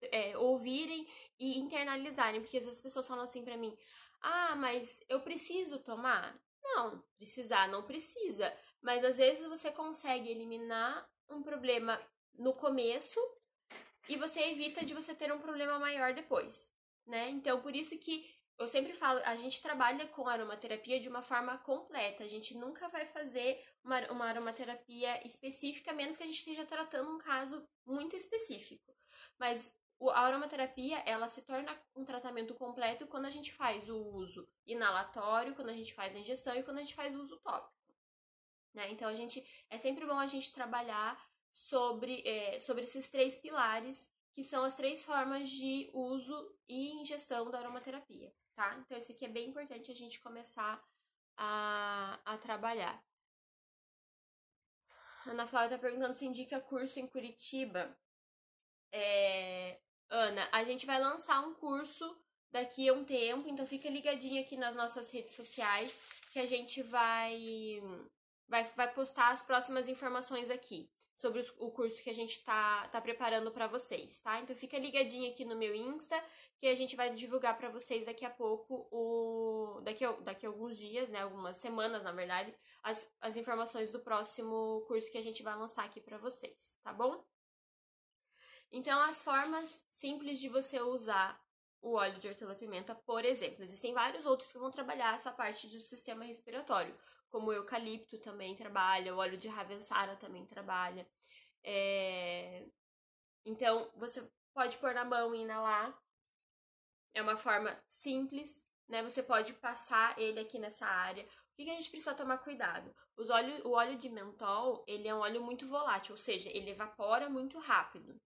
é, 0.00 0.38
ouvirem 0.38 1.06
e 1.38 1.58
internalizarem, 1.58 2.40
porque 2.40 2.56
às 2.56 2.64
vezes 2.64 2.78
as 2.78 2.82
pessoas 2.82 3.06
falam 3.06 3.24
assim 3.24 3.44
para 3.44 3.56
mim: 3.56 3.76
ah, 4.20 4.56
mas 4.56 5.02
eu 5.08 5.20
preciso 5.20 5.82
tomar? 5.82 6.38
Não, 6.62 7.02
precisar 7.16 7.68
não 7.68 7.84
precisa, 7.84 8.54
mas 8.80 9.04
às 9.04 9.18
vezes 9.18 9.48
você 9.48 9.70
consegue 9.70 10.30
eliminar 10.30 11.08
um 11.28 11.42
problema 11.42 12.00
no 12.34 12.52
começo 12.52 13.20
e 14.08 14.16
você 14.16 14.40
evita 14.40 14.84
de 14.84 14.94
você 14.94 15.14
ter 15.14 15.32
um 15.32 15.38
problema 15.38 15.78
maior 15.78 16.14
depois, 16.14 16.72
né? 17.06 17.28
Então, 17.30 17.60
por 17.60 17.74
isso 17.74 17.98
que 17.98 18.26
eu 18.58 18.66
sempre 18.66 18.92
falo, 18.92 19.20
a 19.24 19.36
gente 19.36 19.62
trabalha 19.62 20.06
com 20.08 20.26
aromaterapia 20.26 20.98
de 20.98 21.08
uma 21.08 21.22
forma 21.22 21.56
completa. 21.58 22.24
A 22.24 22.28
gente 22.28 22.56
nunca 22.56 22.88
vai 22.88 23.04
fazer 23.06 23.62
uma, 23.84 24.00
uma 24.10 24.26
aromaterapia 24.26 25.24
específica, 25.24 25.92
menos 25.92 26.16
que 26.16 26.24
a 26.24 26.26
gente 26.26 26.38
esteja 26.38 26.66
tratando 26.66 27.08
um 27.08 27.18
caso 27.18 27.64
muito 27.86 28.16
específico. 28.16 28.92
Mas 29.38 29.72
a 30.00 30.20
aromaterapia, 30.20 30.98
ela 31.06 31.28
se 31.28 31.42
torna 31.42 31.76
um 31.94 32.04
tratamento 32.04 32.52
completo 32.54 33.06
quando 33.06 33.26
a 33.26 33.30
gente 33.30 33.52
faz 33.52 33.88
o 33.88 33.96
uso 33.96 34.48
inalatório, 34.66 35.54
quando 35.54 35.68
a 35.68 35.74
gente 35.74 35.94
faz 35.94 36.16
a 36.16 36.18
ingestão 36.18 36.56
e 36.56 36.62
quando 36.64 36.78
a 36.78 36.82
gente 36.82 36.94
faz 36.96 37.14
o 37.14 37.20
uso 37.20 37.36
tópico. 37.38 37.77
Né? 38.74 38.90
Então, 38.90 39.08
a 39.08 39.14
gente 39.14 39.44
é 39.70 39.78
sempre 39.78 40.06
bom 40.06 40.18
a 40.18 40.26
gente 40.26 40.52
trabalhar 40.52 41.20
sobre, 41.52 42.22
é, 42.26 42.60
sobre 42.60 42.84
esses 42.84 43.08
três 43.08 43.36
pilares, 43.36 44.10
que 44.32 44.44
são 44.44 44.64
as 44.64 44.76
três 44.76 45.04
formas 45.04 45.50
de 45.50 45.90
uso 45.92 46.56
e 46.68 46.92
ingestão 47.00 47.50
da 47.50 47.58
aromaterapia 47.58 48.32
tá? 48.58 48.76
Então, 48.80 48.98
isso 48.98 49.12
aqui 49.12 49.24
é 49.24 49.28
bem 49.28 49.50
importante 49.50 49.92
a 49.92 49.94
gente 49.94 50.18
começar 50.18 50.84
a, 51.36 52.18
a 52.24 52.36
trabalhar. 52.38 53.00
Ana 55.24 55.46
Flávia 55.46 55.76
tá 55.76 55.78
perguntando 55.78 56.14
se 56.14 56.26
indica 56.26 56.60
curso 56.60 56.98
em 56.98 57.06
Curitiba. 57.06 57.96
É, 58.90 59.78
Ana, 60.10 60.48
a 60.50 60.64
gente 60.64 60.86
vai 60.86 60.98
lançar 61.00 61.40
um 61.46 61.54
curso 61.54 62.04
daqui 62.50 62.88
a 62.88 62.94
um 62.94 63.04
tempo, 63.04 63.48
então 63.48 63.64
fica 63.64 63.88
ligadinho 63.88 64.42
aqui 64.42 64.56
nas 64.56 64.74
nossas 64.74 65.08
redes 65.12 65.34
sociais 65.34 66.00
que 66.32 66.40
a 66.40 66.46
gente 66.46 66.82
vai 66.82 67.80
vai, 68.48 68.64
vai 68.64 68.92
postar 68.92 69.30
as 69.30 69.42
próximas 69.42 69.88
informações 69.88 70.50
aqui 70.50 70.90
sobre 71.14 71.44
o 71.58 71.70
curso 71.72 72.00
que 72.00 72.10
a 72.10 72.14
gente 72.14 72.44
tá, 72.44 72.86
tá 72.88 73.00
preparando 73.00 73.50
para 73.50 73.66
vocês, 73.66 74.20
tá? 74.20 74.40
Então 74.40 74.54
fica 74.54 74.78
ligadinho 74.78 75.28
aqui 75.28 75.44
no 75.44 75.56
meu 75.56 75.74
Insta, 75.74 76.16
que 76.60 76.66
a 76.68 76.74
gente 76.76 76.94
vai 76.94 77.10
divulgar 77.10 77.58
para 77.58 77.68
vocês 77.68 78.06
daqui 78.06 78.24
a 78.24 78.30
pouco, 78.30 78.88
o 78.92 79.80
daqui 79.82 80.04
a, 80.04 80.12
daqui 80.12 80.46
a 80.46 80.48
alguns 80.48 80.78
dias, 80.78 81.10
né, 81.10 81.22
algumas 81.22 81.56
semanas, 81.56 82.04
na 82.04 82.12
verdade, 82.12 82.54
as, 82.84 83.04
as 83.20 83.36
informações 83.36 83.90
do 83.90 83.98
próximo 83.98 84.84
curso 84.86 85.10
que 85.10 85.18
a 85.18 85.22
gente 85.22 85.42
vai 85.42 85.56
lançar 85.56 85.84
aqui 85.84 86.00
para 86.00 86.18
vocês, 86.18 86.78
tá 86.84 86.92
bom? 86.92 87.24
Então, 88.70 89.00
as 89.00 89.20
formas 89.20 89.84
simples 89.90 90.38
de 90.38 90.48
você 90.48 90.80
usar 90.80 91.40
o 91.80 91.94
óleo 91.94 92.18
de 92.18 92.28
hortelã-pimenta, 92.28 92.94
por 92.94 93.24
exemplo. 93.24 93.64
Existem 93.64 93.94
vários 93.94 94.26
outros 94.26 94.52
que 94.52 94.58
vão 94.58 94.70
trabalhar 94.70 95.14
essa 95.14 95.32
parte 95.32 95.66
do 95.68 95.80
sistema 95.80 96.24
respiratório 96.24 96.94
como 97.30 97.48
o 97.48 97.52
eucalipto 97.52 98.18
também 98.18 98.54
trabalha, 98.54 99.14
o 99.14 99.18
óleo 99.18 99.36
de 99.36 99.48
ravensara 99.48 100.16
também 100.16 100.46
trabalha. 100.46 101.08
É... 101.64 102.66
Então, 103.44 103.90
você 103.96 104.28
pode 104.54 104.76
pôr 104.78 104.94
na 104.94 105.04
mão 105.04 105.34
e 105.34 105.42
inalar. 105.42 105.96
É 107.14 107.22
uma 107.22 107.36
forma 107.36 107.76
simples, 107.88 108.66
né? 108.88 109.02
Você 109.02 109.22
pode 109.22 109.54
passar 109.54 110.18
ele 110.18 110.40
aqui 110.40 110.58
nessa 110.58 110.86
área. 110.86 111.24
O 111.24 111.56
que, 111.56 111.70
a 111.70 111.74
gente 111.74 111.90
precisa 111.90 112.14
tomar 112.14 112.38
cuidado? 112.38 112.94
Os 113.16 113.30
óleo, 113.30 113.66
o 113.66 113.72
óleo 113.72 113.98
de 113.98 114.08
mentol, 114.08 114.84
ele 114.86 115.08
é 115.08 115.14
um 115.14 115.18
óleo 115.18 115.42
muito 115.42 115.66
volátil, 115.66 116.12
ou 116.12 116.18
seja, 116.18 116.48
ele 116.50 116.70
evapora 116.70 117.28
muito 117.28 117.58
rápido. 117.58 118.20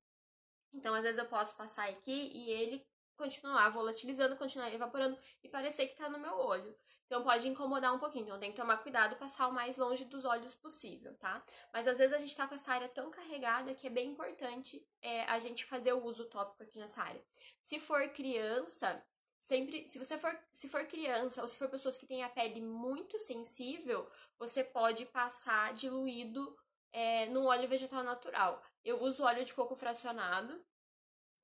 Então, 0.72 0.94
às 0.94 1.02
vezes 1.02 1.18
eu 1.18 1.28
posso 1.28 1.56
passar 1.56 1.88
aqui 1.88 2.30
e 2.34 2.50
ele 2.50 2.86
continuar 3.16 3.68
volatilizando, 3.70 4.36
continuar 4.36 4.72
evaporando 4.72 5.18
e 5.42 5.48
parecer 5.48 5.86
que 5.86 5.96
tá 5.96 6.08
no 6.08 6.18
meu 6.18 6.34
olho. 6.38 6.76
Então 7.12 7.22
pode 7.22 7.46
incomodar 7.46 7.94
um 7.94 7.98
pouquinho, 7.98 8.24
então 8.24 8.38
tem 8.38 8.50
que 8.50 8.56
tomar 8.56 8.78
cuidado 8.78 9.16
passar 9.16 9.46
o 9.46 9.52
mais 9.52 9.76
longe 9.76 10.02
dos 10.06 10.24
olhos 10.24 10.54
possível, 10.54 11.14
tá? 11.18 11.44
Mas 11.70 11.86
às 11.86 11.98
vezes 11.98 12.14
a 12.14 12.18
gente 12.18 12.34
tá 12.34 12.48
com 12.48 12.54
essa 12.54 12.72
área 12.72 12.88
tão 12.88 13.10
carregada 13.10 13.74
que 13.74 13.86
é 13.86 13.90
bem 13.90 14.12
importante 14.12 14.82
é, 15.02 15.24
a 15.24 15.38
gente 15.38 15.66
fazer 15.66 15.92
o 15.92 16.02
uso 16.02 16.24
tópico 16.24 16.62
aqui 16.62 16.78
nessa 16.78 17.02
área. 17.02 17.22
Se 17.60 17.78
for 17.78 18.08
criança, 18.14 19.04
sempre, 19.38 19.86
se 19.90 19.98
você 19.98 20.16
for, 20.16 20.34
se 20.50 20.70
for 20.70 20.86
criança 20.86 21.42
ou 21.42 21.48
se 21.48 21.58
for 21.58 21.68
pessoas 21.68 21.98
que 21.98 22.06
têm 22.06 22.24
a 22.24 22.30
pele 22.30 22.62
muito 22.62 23.18
sensível, 23.18 24.10
você 24.38 24.64
pode 24.64 25.04
passar 25.04 25.74
diluído 25.74 26.56
é, 26.94 27.26
no 27.26 27.44
óleo 27.44 27.68
vegetal 27.68 28.02
natural. 28.02 28.62
Eu 28.82 29.02
uso 29.02 29.22
óleo 29.22 29.44
de 29.44 29.52
coco 29.52 29.76
fracionado, 29.76 30.64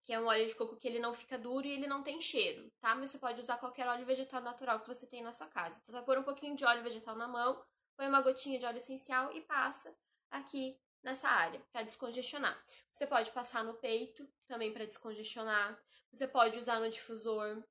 que 0.08 0.14
é 0.14 0.18
um 0.18 0.24
óleo 0.24 0.46
de 0.46 0.54
coco 0.54 0.74
que 0.74 0.88
ele 0.88 0.98
não 0.98 1.12
fica 1.12 1.36
duro 1.36 1.66
e 1.66 1.70
ele 1.70 1.86
não 1.86 2.02
tem 2.02 2.18
cheiro, 2.18 2.72
tá? 2.80 2.94
Mas 2.94 3.10
você 3.10 3.18
pode 3.18 3.38
usar 3.42 3.58
qualquer 3.58 3.86
óleo 3.86 4.06
vegetal 4.06 4.40
natural 4.40 4.80
que 4.80 4.86
você 4.86 5.06
tem 5.06 5.22
na 5.22 5.34
sua 5.34 5.46
casa. 5.48 5.80
Então, 5.82 5.84
você 5.84 5.92
vai 5.92 6.02
pôr 6.02 6.16
um 6.16 6.22
pouquinho 6.22 6.56
de 6.56 6.64
óleo 6.64 6.82
vegetal 6.82 7.14
na 7.14 7.28
mão, 7.28 7.62
põe 7.94 8.08
uma 8.08 8.22
gotinha 8.22 8.58
de 8.58 8.64
óleo 8.64 8.78
essencial 8.78 9.30
e 9.34 9.42
passa 9.42 9.94
aqui 10.30 10.80
nessa 11.02 11.28
área 11.28 11.62
para 11.70 11.82
descongestionar. 11.82 12.58
Você 12.90 13.06
pode 13.06 13.30
passar 13.32 13.62
no 13.62 13.74
peito 13.74 14.26
também 14.46 14.72
para 14.72 14.86
descongestionar. 14.86 15.78
Você 16.10 16.26
pode 16.26 16.58
usar 16.58 16.80
no 16.80 16.88
difusor. 16.88 17.62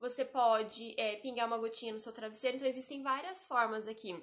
Você 0.00 0.24
pode 0.24 0.98
é, 0.98 1.16
pingar 1.16 1.46
uma 1.46 1.58
gotinha 1.58 1.92
no 1.92 2.00
seu 2.00 2.10
travesseiro. 2.10 2.56
Então, 2.56 2.66
existem 2.66 3.02
várias 3.02 3.44
formas 3.44 3.86
aqui. 3.86 4.14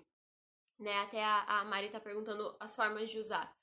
Né? 0.79 1.01
Até 1.01 1.23
a, 1.23 1.43
a 1.59 1.65
Mari 1.65 1.85
está 1.85 1.99
perguntando 1.99 2.57
as 2.59 2.75
formas 2.75 3.11
de 3.11 3.19
usar. 3.19 3.55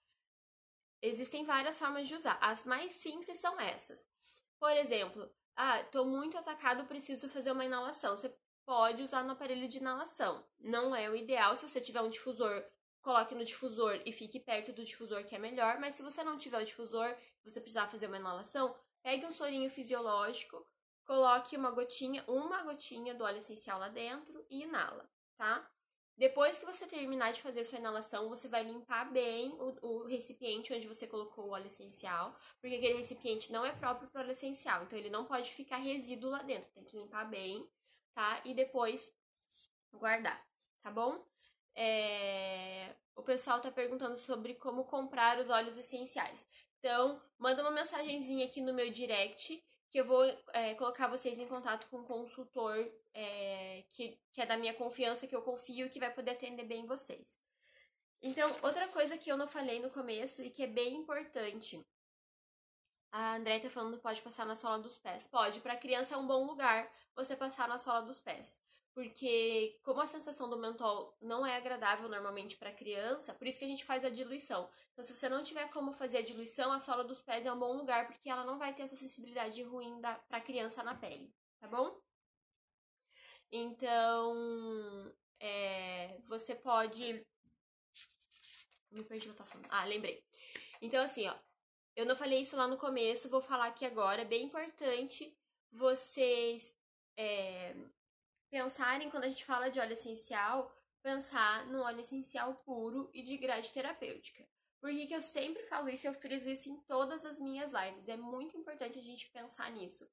Existem 1.03 1.45
várias 1.45 1.79
formas 1.79 2.09
de 2.09 2.15
usar. 2.15 2.38
As 2.41 2.65
mais 2.65 2.93
simples 2.93 3.38
são 3.38 3.61
essas. 3.61 4.09
Por 4.59 4.73
exemplo, 4.73 5.31
ah, 5.55 5.83
tô 5.85 6.05
muito 6.05 6.37
atacado, 6.37 6.87
preciso 6.87 7.29
fazer 7.29 7.53
uma 7.53 7.65
inalação. 7.65 8.17
Você 8.17 8.35
pode 8.65 9.03
usar 9.03 9.23
no 9.23 9.33
aparelho 9.33 9.69
de 9.69 9.79
inalação. 9.79 10.45
Não 10.59 10.95
é 10.95 11.09
o 11.09 11.17
ideal 11.17 11.55
se 11.55 11.69
você 11.69 11.81
tiver 11.81 12.03
um 12.03 12.11
difusor, 12.11 12.65
coloque 13.00 13.35
no 13.35 13.45
difusor 13.45 14.03
e 14.05 14.12
fique 14.12 14.41
perto 14.41 14.73
do 14.73 14.85
difusor 14.85 15.25
que 15.25 15.37
é 15.37 15.38
melhor, 15.38 15.79
mas 15.79 15.95
se 15.95 16.03
você 16.03 16.25
não 16.25 16.37
tiver 16.37 16.61
o 16.61 16.65
difusor, 16.65 17.17
você 17.45 17.61
precisar 17.61 17.87
fazer 17.87 18.09
uma 18.09 18.17
inalação, 18.17 18.76
pegue 19.03 19.25
um 19.25 19.31
sorinho 19.31 19.71
fisiológico, 19.71 20.67
coloque 21.07 21.57
uma 21.57 21.71
gotinha, 21.71 22.25
uma 22.26 22.65
gotinha 22.65 23.15
do 23.15 23.23
óleo 23.23 23.38
essencial 23.38 23.79
lá 23.79 23.88
dentro 23.88 24.45
e 24.50 24.65
inala, 24.65 25.09
tá? 25.37 25.71
Depois 26.16 26.58
que 26.58 26.64
você 26.64 26.87
terminar 26.87 27.30
de 27.30 27.42
fazer 27.42 27.62
sua 27.62 27.78
inalação, 27.78 28.28
você 28.30 28.49
vai 28.49 28.62
limpar 28.62 29.12
bem 29.12 29.52
o, 29.61 29.87
o, 29.87 30.06
recipiente 30.06 30.73
onde 30.73 30.88
você 30.88 31.06
colocou 31.06 31.44
o 31.44 31.50
óleo 31.50 31.66
essencial, 31.66 32.35
porque 32.58 32.76
aquele 32.76 32.96
recipiente 32.96 33.52
não 33.52 33.66
é 33.66 33.73
próprio 33.73 34.08
para 34.08 34.23
óleo 34.23 34.32
essencial, 34.32 34.82
então 34.82 34.99
ele 34.99 35.11
não 35.11 35.26
pode 35.26 35.52
ficar 35.52 35.76
resíduo 35.76 36.30
lá 36.30 36.42
dentro. 36.42 36.70
Tem 36.73 36.85
que 36.85 36.96
limpar 36.96 37.28
bem, 37.28 37.68
tá? 38.14 38.40
E 38.46 38.54
depois 38.54 39.12
guardar, 39.92 40.42
tá 40.82 40.90
bom? 40.90 41.23
É... 41.75 42.94
O 43.14 43.23
pessoal 43.23 43.61
tá 43.61 43.70
perguntando 43.70 44.16
sobre 44.16 44.54
como 44.54 44.85
comprar 44.85 45.38
os 45.38 45.50
óleos 45.50 45.76
essenciais. 45.76 46.46
Então, 46.78 47.20
manda 47.38 47.62
uma 47.62 47.70
mensagenzinha 47.70 48.46
aqui 48.46 48.62
no 48.62 48.73
meu 48.73 48.90
direct 48.90 49.62
que 49.90 49.99
eu 49.99 50.05
vou 50.05 50.25
é, 50.52 50.75
colocar 50.75 51.09
vocês 51.09 51.38
em 51.38 51.47
contato 51.47 51.87
com 51.88 51.99
um 51.99 52.05
consultor 52.05 52.90
é, 53.14 53.85
que, 53.93 54.19
que 54.33 54.40
é 54.40 54.47
da 54.47 54.57
minha 54.57 54.75
confiança, 54.75 55.26
que 55.26 55.35
eu 55.35 55.43
confio 55.43 55.90
que 55.90 56.00
vai 56.00 56.12
poder 56.12 56.33
atender 56.33 56.64
bem 56.64 56.87
vocês. 56.87 57.38
Então, 58.23 58.57
outra 58.62 58.88
coisa 58.88 59.16
que 59.16 59.31
eu 59.31 59.37
não 59.37 59.47
falei 59.47 59.81
no 59.81 59.90
começo 59.90 60.43
e 60.43 60.50
que 60.50 60.62
é 60.62 60.66
bem 60.66 60.97
importante. 60.97 61.85
A 63.12 63.37
André 63.37 63.61
tá 63.61 63.71
falando 63.71 63.99
pode 63.99 64.21
passar 64.21 64.45
na 64.45 64.55
sola 64.55 64.78
dos 64.78 64.99
pés. 64.99 65.26
Pode, 65.26 65.61
para 65.61 65.76
criança 65.76 66.14
é 66.14 66.19
um 66.19 66.26
bom 66.26 66.45
lugar 66.45 66.90
você 67.14 67.37
passar 67.37 67.69
na 67.69 67.78
sola 67.78 68.02
dos 68.02 68.19
pés 68.19 68.61
porque 68.97 69.79
como 69.83 70.00
a 70.00 70.07
sensação 70.07 70.49
do 70.49 70.57
mentol 70.57 71.15
não 71.21 71.45
é 71.45 71.55
agradável 71.55 72.09
normalmente 72.09 72.57
para 72.57 72.73
criança, 72.73 73.35
por 73.35 73.47
isso 73.47 73.59
que 73.59 73.65
a 73.67 73.69
gente 73.69 73.85
faz 73.85 74.07
a 74.07 74.09
diluição. 74.09 74.71
Então, 74.91 75.05
se 75.05 75.15
você 75.15 75.29
não 75.29 75.43
tiver 75.43 75.69
como 75.69 75.93
fazer 75.93 76.17
a 76.17 76.23
diluição, 76.23 76.73
a 76.73 76.79
sola 76.79 77.05
dos 77.05 77.21
pés 77.21 77.45
é 77.45 77.53
um 77.53 77.59
bom 77.59 77.76
lugar, 77.76 78.07
porque 78.07 78.31
ela 78.31 78.43
não 78.43 78.59
vai 78.59 78.73
ter 78.73 78.85
essa 78.85 78.97
sensibilidade 78.97 79.62
ruim 79.62 80.00
para 80.00 80.41
criança 80.41 80.83
na 80.83 80.95
pele, 80.95 81.31
tá 81.61 81.69
bom? 81.69 82.00
Então, 83.53 84.35
é, 85.41 86.19
você 86.25 86.55
pode. 86.55 87.23
Me 88.91 89.05
perdi 89.05 89.29
o 89.29 89.35
que 89.35 89.43
eu 89.43 89.47
falando. 89.47 89.69
Ah, 89.69 89.85
lembrei. 89.85 90.25
Então, 90.81 91.05
assim, 91.05 91.29
ó. 91.29 91.35
Eu 91.95 92.07
não 92.07 92.17
falei 92.17 92.41
isso 92.41 92.57
lá 92.57 92.67
no 92.67 92.79
começo, 92.79 93.29
vou 93.29 93.43
falar 93.43 93.67
aqui 93.67 93.85
agora. 93.85 94.23
É 94.23 94.25
bem 94.25 94.47
importante 94.47 95.37
vocês 95.71 96.75
é, 97.19 97.75
pensarem, 98.57 99.11
quando 99.11 99.25
a 99.25 99.29
gente 99.29 99.45
fala 99.45 99.69
de 99.69 99.79
óleo 99.79 99.93
essencial, 99.93 100.75
pensar 101.03 101.67
no 101.67 101.83
óleo 101.83 102.01
essencial 102.01 102.55
puro 102.65 103.11
e 103.13 103.23
de 103.23 103.37
grade 103.37 103.71
terapêutica. 103.71 104.49
Por 104.81 104.91
que, 104.91 105.07
que 105.07 105.15
eu 105.15 105.21
sempre 105.21 105.62
falo 105.64 105.90
isso 105.90 106.07
eu 106.07 106.14
friso 106.14 106.49
isso 106.49 106.71
em 106.71 106.81
todas 106.85 107.27
as 107.27 107.38
minhas 107.38 107.73
lives? 107.73 108.09
É 108.09 108.16
muito 108.16 108.57
importante 108.57 108.99
a 108.99 109.03
gente 109.03 109.31
pensar 109.31 109.71
nisso. 109.73 110.09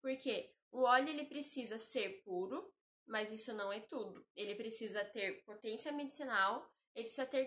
Porque 0.00 0.52
o 0.72 0.82
óleo 0.82 1.08
ele 1.08 1.26
precisa 1.26 1.78
ser 1.78 2.20
puro, 2.24 2.68
mas 3.06 3.30
isso 3.30 3.52
não 3.54 3.72
é 3.72 3.78
tudo. 3.78 4.26
Ele 4.34 4.56
precisa 4.56 5.04
ter 5.04 5.44
potência 5.44 5.92
medicinal, 5.92 6.68
ele 6.96 7.04
precisa 7.04 7.26
ter, 7.26 7.46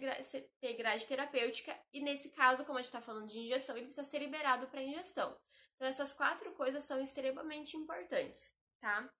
ter 0.62 0.74
grade 0.76 1.06
terapêutica, 1.08 1.78
e 1.92 2.02
nesse 2.02 2.30
caso, 2.30 2.64
como 2.64 2.78
a 2.78 2.82
gente 2.82 2.90
está 2.90 3.02
falando 3.02 3.28
de 3.28 3.40
injeção, 3.40 3.76
ele 3.76 3.88
precisa 3.88 4.08
ser 4.08 4.20
liberado 4.20 4.68
para 4.70 4.82
injeção. 4.82 5.38
Então, 5.76 5.88
essas 5.88 6.14
quatro 6.14 6.54
coisas 6.54 6.84
são 6.84 7.02
extremamente 7.02 7.76
importantes, 7.76 8.54
tá? 8.80 9.14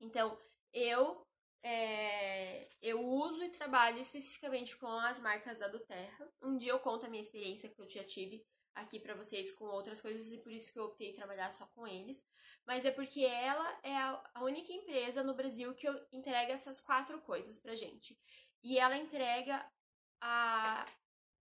Então, 0.00 0.38
eu 0.72 1.26
é, 1.62 2.68
eu 2.80 3.04
uso 3.04 3.42
e 3.42 3.50
trabalho 3.50 3.98
especificamente 3.98 4.76
com 4.76 4.86
as 4.86 5.20
marcas 5.20 5.58
da 5.58 5.68
Duterra. 5.68 6.32
Um 6.40 6.56
dia 6.56 6.72
eu 6.72 6.78
conto 6.78 7.06
a 7.06 7.08
minha 7.08 7.22
experiência 7.22 7.68
que 7.68 7.80
eu 7.80 7.88
já 7.88 8.04
tive 8.04 8.46
aqui 8.74 9.00
para 9.00 9.14
vocês 9.14 9.50
com 9.52 9.64
outras 9.64 10.00
coisas 10.00 10.30
e 10.30 10.38
por 10.38 10.52
isso 10.52 10.72
que 10.72 10.78
eu 10.78 10.84
optei 10.84 11.12
trabalhar 11.12 11.50
só 11.50 11.66
com 11.74 11.86
eles. 11.86 12.24
Mas 12.66 12.84
é 12.84 12.90
porque 12.90 13.24
ela 13.24 13.78
é 13.82 13.96
a 13.96 14.42
única 14.42 14.72
empresa 14.72 15.22
no 15.22 15.34
Brasil 15.34 15.74
que 15.74 15.88
entrega 16.12 16.52
essas 16.52 16.80
quatro 16.80 17.20
coisas 17.22 17.58
pra 17.58 17.74
gente. 17.74 18.16
E 18.62 18.78
ela 18.78 18.96
entrega 18.96 19.66
a, 20.20 20.86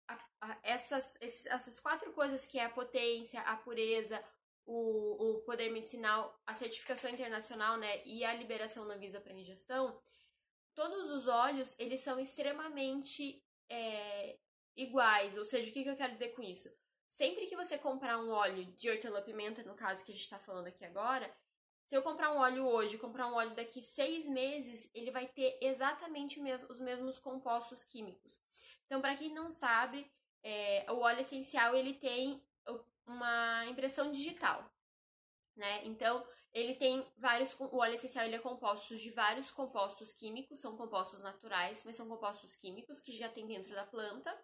a, 0.08 0.20
a 0.42 0.60
essas, 0.64 1.18
essas 1.22 1.80
quatro 1.80 2.12
coisas 2.14 2.46
que 2.46 2.60
é 2.60 2.66
a 2.66 2.70
potência, 2.70 3.42
a 3.42 3.56
pureza, 3.56 4.24
o, 4.66 5.38
o 5.38 5.42
poder 5.42 5.70
medicinal, 5.72 6.40
a 6.46 6.54
certificação 6.54 7.10
internacional, 7.10 7.78
né, 7.78 8.02
e 8.06 8.24
a 8.24 8.34
liberação 8.34 8.86
na 8.86 8.98
visa 8.98 9.20
para 9.20 9.34
ingestão, 9.34 10.00
todos 10.74 11.10
os 11.10 11.28
óleos, 11.28 11.76
eles 11.78 12.02
são 12.02 12.20
extremamente 12.20 13.44
é, 13.70 14.38
iguais. 14.76 15.38
Ou 15.38 15.44
seja, 15.44 15.70
o 15.70 15.74
que, 15.74 15.84
que 15.84 15.90
eu 15.90 15.98
quero 15.98 16.14
dizer 16.14 16.30
com 16.30 16.42
isso? 16.42 16.70
Sempre 17.08 17.46
que 17.46 17.56
você 17.56 17.78
comprar 17.78 18.18
um 18.18 18.32
óleo 18.32 18.66
de 18.76 18.90
hortelã-pimenta, 18.90 19.64
no 19.64 19.76
caso 19.76 20.04
que 20.04 20.12
a 20.12 20.14
gente 20.14 20.24
está 20.24 20.40
falando 20.40 20.68
aqui 20.68 20.84
agora, 20.84 21.32
se 21.86 21.96
eu 21.96 22.02
comprar 22.02 22.32
um 22.32 22.38
óleo 22.38 22.66
hoje, 22.66 22.98
comprar 22.98 23.28
um 23.28 23.36
óleo 23.36 23.54
daqui 23.56 23.82
seis 23.82 24.28
meses, 24.28 24.90
ele 24.96 25.12
vai 25.12 25.28
ter 25.28 25.60
exatamente 25.62 26.40
os 26.70 26.80
mesmos 26.80 27.20
compostos 27.20 27.84
químicos. 27.84 28.42
Então, 28.86 29.02
para 29.02 29.16
quem 29.16 29.34
não 29.34 29.52
sabe, 29.52 30.10
é, 30.42 30.86
o 30.90 31.00
óleo 31.00 31.20
essencial 31.20 31.76
ele 31.76 31.94
tem 31.94 32.44
uma 33.06 33.66
impressão 33.66 34.12
digital, 34.12 34.72
né? 35.56 35.86
Então, 35.86 36.26
ele 36.54 36.76
tem 36.76 37.06
vários. 37.18 37.54
O 37.60 37.78
óleo 37.78 37.96
essencial 37.96 38.26
ele 38.26 38.36
é 38.36 38.40
composto 38.40 38.96
de 38.96 39.10
vários 39.10 39.50
compostos 39.50 40.14
químicos, 40.14 40.60
são 40.60 40.78
compostos 40.78 41.22
naturais, 41.22 41.84
mas 41.84 41.96
são 41.96 42.08
compostos 42.08 42.56
químicos 42.56 43.02
que 43.02 43.18
já 43.18 43.30
tem 43.30 43.48
dentro 43.48 43.74
da 43.74 43.86
planta, 43.86 44.38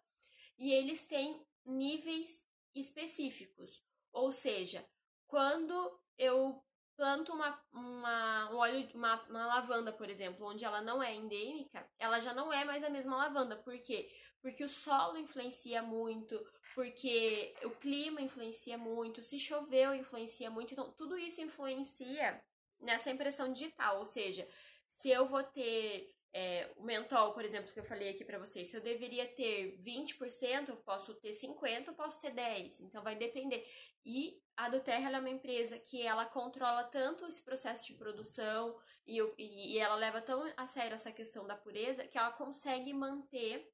e 0.58 0.72
eles 0.72 1.06
têm 1.06 1.46
níveis 1.66 2.44
específicos. 2.76 3.84
Ou 4.12 4.32
seja, 4.32 4.84
quando 5.28 6.00
eu 6.18 6.64
planto 7.00 7.32
uma, 7.32 7.58
uma, 7.72 8.52
um 8.52 8.58
óleo, 8.58 8.90
uma, 8.94 9.22
uma 9.30 9.48
lavanda, 9.48 9.94
por 9.94 10.10
exemplo, 10.10 10.46
onde 10.46 10.66
ela 10.66 10.82
não 10.82 11.02
é 11.02 11.16
endêmica, 11.16 11.90
ela 11.98 12.20
já 12.20 12.34
não 12.34 12.52
é 12.52 12.66
mais 12.66 12.84
a 12.84 12.90
mesma 12.90 13.16
lavanda. 13.16 13.56
Por 13.56 13.80
quê? 13.80 14.12
Porque 14.42 14.66
o 14.66 14.70
solo 14.70 15.18
influencia 15.18 15.82
muito, 15.82 16.36
porque 16.76 17.54
o 17.64 17.72
clima 17.72 18.22
influencia 18.22 18.78
muito, 18.78 19.22
se 19.22 19.40
choveu 19.40 19.94
influencia 19.94 20.50
muito, 20.50 20.74
então 20.74 20.92
tudo 20.92 21.18
isso 21.18 21.42
influencia 21.42 22.42
nessa 22.80 23.12
impressão 23.12 23.52
digital, 23.52 24.00
ou 24.00 24.06
seja, 24.06 24.48
se 24.88 25.10
eu 25.10 25.26
vou 25.26 25.44
ter 25.44 26.14
é, 26.32 26.72
o 26.78 26.84
mentol, 26.84 27.34
por 27.34 27.44
exemplo, 27.44 27.72
que 27.74 27.80
eu 27.80 27.84
falei 27.84 28.10
aqui 28.10 28.24
para 28.24 28.38
vocês, 28.38 28.68
se 28.68 28.78
eu 28.78 28.82
deveria 28.82 29.28
ter 29.28 29.78
20%, 29.80 30.70
eu 30.70 30.78
posso 30.78 31.14
ter 31.16 31.32
50%, 31.32 31.88
eu 31.88 31.94
posso 31.94 32.22
ter 32.22 32.32
10%, 32.32 32.82
então 32.82 33.04
vai 33.04 33.16
depender. 33.16 33.68
E 34.06 34.40
a 34.56 34.70
Duterra 34.70 35.12
é 35.12 35.20
uma 35.20 35.30
empresa 35.30 35.80
que 35.80 36.02
ela 36.02 36.26
controla 36.26 36.84
tanto 36.84 37.26
esse 37.26 37.44
processo 37.44 37.86
de 37.88 37.94
produção 37.96 38.78
e, 39.06 39.20
e 39.38 39.78
ela 39.80 39.96
leva 39.96 40.22
tão 40.22 40.52
a 40.56 40.68
sério 40.68 40.94
essa 40.94 41.12
questão 41.12 41.48
da 41.48 41.56
pureza 41.56 42.08
que 42.08 42.18
ela 42.18 42.32
consegue 42.32 42.94
manter 42.94 43.68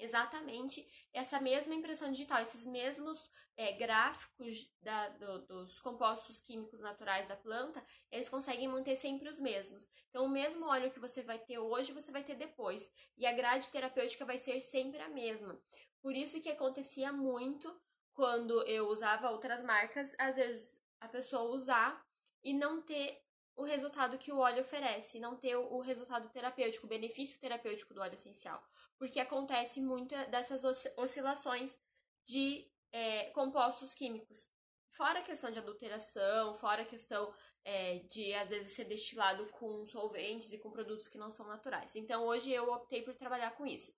exatamente 0.00 0.86
essa 1.12 1.40
mesma 1.40 1.74
impressão 1.74 2.10
digital, 2.10 2.40
esses 2.40 2.66
mesmos 2.66 3.30
é, 3.56 3.72
gráficos 3.72 4.72
da, 4.82 5.08
do, 5.10 5.46
dos 5.46 5.80
compostos 5.80 6.40
químicos 6.40 6.80
naturais 6.80 7.28
da 7.28 7.36
planta, 7.36 7.84
eles 8.10 8.28
conseguem 8.28 8.68
manter 8.68 8.96
sempre 8.96 9.28
os 9.28 9.38
mesmos. 9.38 9.88
Então, 10.08 10.24
o 10.24 10.28
mesmo 10.28 10.66
óleo 10.66 10.90
que 10.90 10.98
você 10.98 11.22
vai 11.22 11.38
ter 11.38 11.58
hoje, 11.58 11.92
você 11.92 12.10
vai 12.10 12.24
ter 12.24 12.34
depois. 12.34 12.90
E 13.16 13.26
a 13.26 13.32
grade 13.32 13.68
terapêutica 13.68 14.24
vai 14.24 14.38
ser 14.38 14.60
sempre 14.60 15.00
a 15.00 15.08
mesma. 15.08 15.60
Por 16.00 16.16
isso 16.16 16.40
que 16.40 16.48
acontecia 16.48 17.12
muito 17.12 17.74
quando 18.14 18.62
eu 18.66 18.88
usava 18.88 19.30
outras 19.30 19.62
marcas, 19.62 20.14
às 20.18 20.36
vezes 20.36 20.82
a 21.00 21.08
pessoa 21.08 21.54
usar 21.54 22.04
e 22.42 22.52
não 22.52 22.82
ter 22.82 23.22
o 23.60 23.64
resultado 23.64 24.18
que 24.18 24.32
o 24.32 24.38
óleo 24.38 24.62
oferece, 24.62 25.18
não 25.18 25.36
ter 25.36 25.56
o 25.56 25.80
resultado 25.80 26.28
terapêutico, 26.30 26.86
o 26.86 26.88
benefício 26.88 27.38
terapêutico 27.38 27.94
do 27.94 28.00
óleo 28.00 28.14
essencial 28.14 28.62
porque 29.00 29.18
acontece 29.18 29.80
muita 29.80 30.26
dessas 30.26 30.62
oscilações 30.94 31.74
de 32.26 32.70
é, 32.92 33.30
compostos 33.30 33.94
químicos. 33.94 34.46
Fora 34.90 35.20
a 35.20 35.22
questão 35.22 35.50
de 35.50 35.58
adulteração, 35.58 36.52
fora 36.54 36.82
a 36.82 36.84
questão 36.84 37.32
é, 37.64 38.00
de 38.00 38.34
às 38.34 38.50
vezes 38.50 38.74
ser 38.74 38.84
destilado 38.84 39.46
com 39.52 39.86
solventes 39.86 40.52
e 40.52 40.58
com 40.58 40.70
produtos 40.70 41.08
que 41.08 41.16
não 41.16 41.30
são 41.30 41.46
naturais. 41.46 41.96
Então 41.96 42.26
hoje 42.26 42.52
eu 42.52 42.70
optei 42.70 43.00
por 43.00 43.14
trabalhar 43.14 43.52
com 43.52 43.66
isso. 43.66 43.90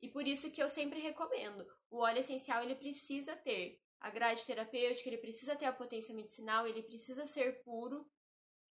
E 0.00 0.08
por 0.08 0.26
isso 0.26 0.50
que 0.50 0.62
eu 0.62 0.70
sempre 0.70 1.00
recomendo. 1.00 1.66
O 1.90 1.98
óleo 1.98 2.20
essencial 2.20 2.62
ele 2.62 2.76
precisa 2.76 3.36
ter 3.36 3.78
a 4.00 4.08
grade 4.08 4.46
terapêutica, 4.46 5.10
ele 5.10 5.18
precisa 5.18 5.54
ter 5.54 5.66
a 5.66 5.72
potência 5.72 6.14
medicinal, 6.14 6.66
ele 6.66 6.82
precisa 6.82 7.26
ser 7.26 7.62
puro 7.62 8.10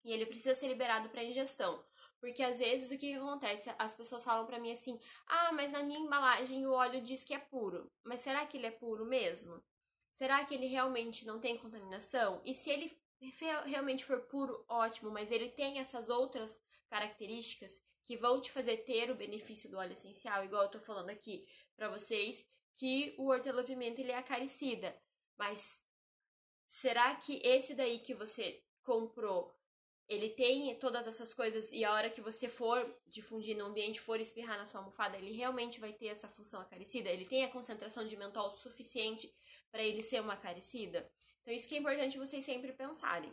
e 0.05 0.13
ele 0.13 0.27
precisa 0.27 0.55
ser 0.55 0.69
liberado 0.69 1.09
para 1.09 1.25
ingestão. 1.25 1.85
Porque 2.21 2.43
às 2.43 2.59
vezes 2.59 2.91
o 2.91 2.99
que, 2.99 3.13
que 3.13 3.15
acontece? 3.15 3.75
As 3.79 3.95
pessoas 3.95 4.25
falam 4.25 4.47
para 4.47 4.59
mim 4.59 4.73
assim: 4.73 4.99
"Ah, 5.27 5.53
mas 5.53 5.73
na 5.73 5.83
minha 5.83 5.99
embalagem 5.99 6.67
o 6.67 6.73
óleo 6.73 7.01
diz 7.03 7.25
que 7.25 7.35
é 7.35 7.39
puro". 7.39 7.91
Mas 8.05 8.21
será 8.21 8.47
que 8.47 8.57
ele 8.57 8.67
é 8.67 8.71
puro 8.71 9.05
mesmo? 9.07 9.63
Será 10.13 10.45
que 10.45 10.55
ele 10.55 10.67
realmente 10.67 11.27
não 11.27 11.41
tem 11.41 11.57
contaminação? 11.57 12.41
E 12.45 12.53
se 12.53 12.71
ele 12.71 12.91
realmente 13.67 14.05
for 14.05 14.21
puro, 14.23 14.65
ótimo, 14.69 15.11
mas 15.11 15.31
ele 15.31 15.49
tem 15.51 15.79
essas 15.79 16.09
outras 16.09 16.61
características 16.89 17.81
que 18.05 18.17
vão 18.17 18.41
te 18.41 18.51
fazer 18.51 18.79
ter 18.79 19.11
o 19.11 19.15
benefício 19.15 19.71
do 19.71 19.79
óleo 19.79 19.93
essencial, 19.93 20.45
igual 20.45 20.65
eu 20.65 20.71
tô 20.71 20.81
falando 20.81 21.11
aqui 21.11 21.47
para 21.77 21.89
vocês, 21.89 22.45
que 22.75 23.15
o 23.19 23.29
hortelã-pimenta 23.29 24.01
ele 24.01 24.11
é 24.11 24.17
acaricida. 24.17 25.01
Mas 25.39 25.85
será 26.67 27.15
que 27.17 27.41
esse 27.45 27.75
daí 27.75 28.01
que 28.01 28.15
você 28.15 28.65
comprou, 28.83 29.55
ele 30.11 30.31
tem 30.31 30.77
todas 30.81 31.07
essas 31.07 31.33
coisas 31.33 31.71
e 31.71 31.85
a 31.85 31.93
hora 31.93 32.11
que 32.11 32.21
você 32.21 32.49
for 32.49 32.85
difundir 33.07 33.57
no 33.57 33.67
ambiente, 33.67 34.01
for 34.01 34.19
espirrar 34.19 34.59
na 34.59 34.67
sua 34.67 34.81
almofada, 34.81 35.17
ele 35.17 35.31
realmente 35.31 35.79
vai 35.79 35.93
ter 35.93 36.09
essa 36.09 36.29
função 36.29 36.61
acaricida? 36.61 37.09
Ele 37.09 37.25
tem 37.25 37.45
a 37.45 37.51
concentração 37.51 38.05
de 38.05 38.17
mentol 38.17 38.51
suficiente 38.51 39.33
para 39.71 39.85
ele 39.85 40.03
ser 40.03 40.21
uma 40.21 40.33
acaricida? 40.33 41.09
Então, 41.41 41.55
isso 41.55 41.69
que 41.69 41.77
é 41.77 41.79
importante 41.79 42.19
vocês 42.19 42.45
sempre 42.45 42.73
pensarem. 42.73 43.33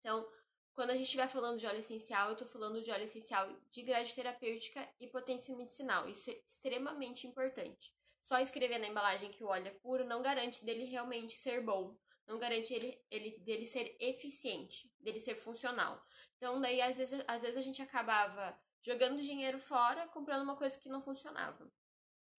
Então, 0.00 0.28
quando 0.74 0.90
a 0.90 0.94
gente 0.94 1.04
estiver 1.04 1.28
falando 1.28 1.60
de 1.60 1.66
óleo 1.66 1.78
essencial, 1.78 2.26
eu 2.26 2.32
estou 2.32 2.48
falando 2.48 2.82
de 2.82 2.90
óleo 2.90 3.04
essencial 3.04 3.48
de 3.70 3.82
grade 3.82 4.12
terapêutica 4.16 4.92
e 4.98 5.06
potência 5.06 5.54
medicinal. 5.54 6.08
Isso 6.08 6.28
é 6.28 6.40
extremamente 6.44 7.24
importante. 7.28 7.94
Só 8.20 8.40
escrever 8.40 8.78
na 8.78 8.88
embalagem 8.88 9.30
que 9.30 9.44
o 9.44 9.46
óleo 9.46 9.68
é 9.68 9.70
puro 9.70 10.04
não 10.04 10.22
garante 10.22 10.64
dele 10.64 10.86
realmente 10.86 11.34
ser 11.34 11.62
bom. 11.62 11.96
Não 12.26 12.38
garante 12.38 12.72
ele, 12.72 12.98
ele 13.10 13.38
dele 13.40 13.66
ser 13.66 13.96
eficiente, 14.00 14.90
dele 14.98 15.20
ser 15.20 15.34
funcional. 15.34 16.02
Então, 16.36 16.60
daí, 16.60 16.80
às 16.80 16.96
vezes, 16.96 17.22
às 17.26 17.42
vezes 17.42 17.56
a 17.56 17.62
gente 17.62 17.82
acabava 17.82 18.58
jogando 18.82 19.20
dinheiro 19.20 19.58
fora, 19.58 20.08
comprando 20.08 20.42
uma 20.42 20.56
coisa 20.56 20.78
que 20.78 20.88
não 20.88 21.00
funcionava. 21.00 21.70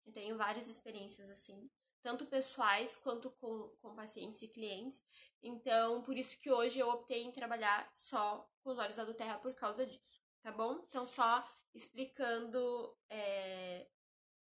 Eu 0.07 0.13
tenho 0.13 0.37
várias 0.37 0.69
experiências 0.69 1.31
assim 1.31 1.71
tanto 2.05 2.27
pessoais 2.27 2.95
quanto 2.97 3.31
com, 3.31 3.71
com 3.81 3.95
pacientes 3.95 4.43
e 4.43 4.49
clientes. 4.49 5.03
Então, 5.43 6.03
por 6.03 6.17
isso 6.19 6.39
que 6.39 6.51
hoje 6.51 6.79
eu 6.79 6.91
optei 6.91 7.23
em 7.23 7.33
trabalhar 7.33 7.91
só 7.95 8.47
com 8.63 8.71
os 8.71 8.79
olhos 8.79 8.97
da 8.97 9.05
do 9.05 9.15
terra 9.15 9.39
por 9.39 9.55
causa 9.55 9.87
disso, 9.87 10.21
tá 10.43 10.53
bom? 10.53 10.85
Então, 10.87 11.07
só 11.07 11.43
explicando 11.75 12.95
é, 13.09 13.87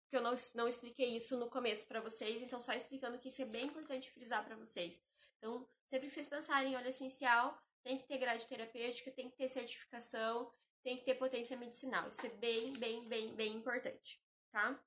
que 0.09 0.17
eu 0.17 0.23
não, 0.23 0.35
não 0.55 0.67
expliquei 0.67 1.15
isso 1.15 1.37
no 1.37 1.51
começo 1.51 1.87
para 1.87 2.01
vocês, 2.01 2.41
então 2.41 2.59
só 2.59 2.73
explicando 2.73 3.19
que 3.19 3.29
isso 3.29 3.43
é 3.43 3.47
bem 3.47 3.67
importante 3.67 4.11
frisar 4.11 4.43
para 4.43 4.57
vocês. 4.57 4.99
Então, 5.43 5.69
sempre 5.91 6.07
que 6.07 6.15
vocês 6.15 6.29
pensarem 6.29 6.73
em 6.73 6.77
óleo 6.77 6.89
essencial, 6.89 7.61
tem 7.83 7.99
que 7.99 8.07
ter 8.07 8.19
grade 8.19 8.47
terapêutica, 8.47 9.11
tem 9.11 9.29
que 9.29 9.37
ter 9.37 9.49
certificação, 9.49 10.53
tem 10.85 10.97
que 10.97 11.05
ter 11.05 11.17
potência 11.17 11.57
medicinal. 11.57 12.09
Isso 12.09 12.25
é 12.25 12.29
bem, 12.29 12.73
bem, 12.79 13.09
bem, 13.09 13.35
bem 13.35 13.57
importante, 13.57 14.23
tá? 14.53 14.81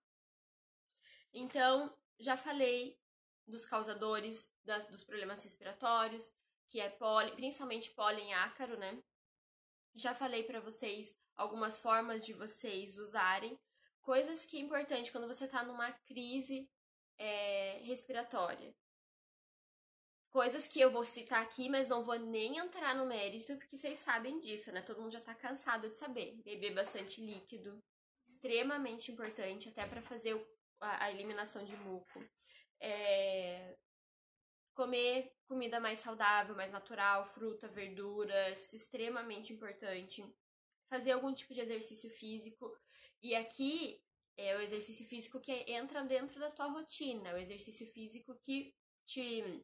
Então, 1.34 1.94
já 2.18 2.38
falei 2.38 2.98
dos 3.46 3.66
causadores 3.66 4.50
das, 4.64 4.86
dos 4.86 5.04
problemas 5.04 5.44
respiratórios, 5.44 6.32
que 6.70 6.80
é 6.80 6.90
pólen, 6.90 7.36
principalmente 7.36 7.92
pólen 7.92 8.34
ácaro, 8.34 8.78
né? 8.78 9.04
Já 9.94 10.16
falei 10.16 10.46
para 10.46 10.62
vocês 10.62 11.14
algumas 11.36 11.82
formas 11.82 12.26
de 12.26 12.32
vocês 12.32 12.98
usarem. 12.98 13.60
Coisas 14.02 14.46
que 14.46 14.56
é 14.56 14.62
importante 14.62 15.12
quando 15.12 15.28
você 15.28 15.50
tá 15.50 15.64
numa 15.64 15.92
crise 15.92 16.70
é, 17.18 17.82
respiratória. 17.84 18.74
Coisas 20.36 20.68
que 20.68 20.82
eu 20.82 20.92
vou 20.92 21.06
citar 21.06 21.42
aqui, 21.42 21.70
mas 21.70 21.88
não 21.88 22.04
vou 22.04 22.20
nem 22.20 22.58
entrar 22.58 22.94
no 22.94 23.06
mérito, 23.06 23.56
porque 23.56 23.78
vocês 23.78 24.00
sabem 24.00 24.38
disso, 24.38 24.70
né? 24.70 24.82
Todo 24.82 25.02
mundo 25.02 25.14
já 25.14 25.22
tá 25.22 25.34
cansado 25.34 25.90
de 25.90 25.98
saber. 25.98 26.36
Beber 26.44 26.74
bastante 26.74 27.22
líquido, 27.22 27.82
extremamente 28.28 29.14
importante, 29.14 29.70
até 29.70 29.88
para 29.88 30.02
fazer 30.02 30.36
a 30.82 31.10
eliminação 31.10 31.64
de 31.64 31.74
muco. 31.78 32.22
É, 32.82 33.78
comer 34.74 35.32
comida 35.48 35.80
mais 35.80 36.00
saudável, 36.00 36.54
mais 36.54 36.70
natural, 36.70 37.24
fruta, 37.24 37.70
verduras, 37.70 38.74
extremamente 38.74 39.54
importante. 39.54 40.22
Fazer 40.90 41.14
algum 41.14 41.34
tipo 41.34 41.54
de 41.54 41.62
exercício 41.62 42.10
físico. 42.10 42.78
E 43.24 43.34
aqui 43.36 44.04
é 44.36 44.58
o 44.58 44.60
exercício 44.60 45.06
físico 45.06 45.40
que 45.40 45.64
entra 45.72 46.04
dentro 46.04 46.42
da 46.42 46.52
tua 46.52 46.68
rotina, 46.68 47.34
o 47.34 47.38
exercício 47.38 47.88
físico 47.88 48.36
que 48.44 48.76
te 49.06 49.64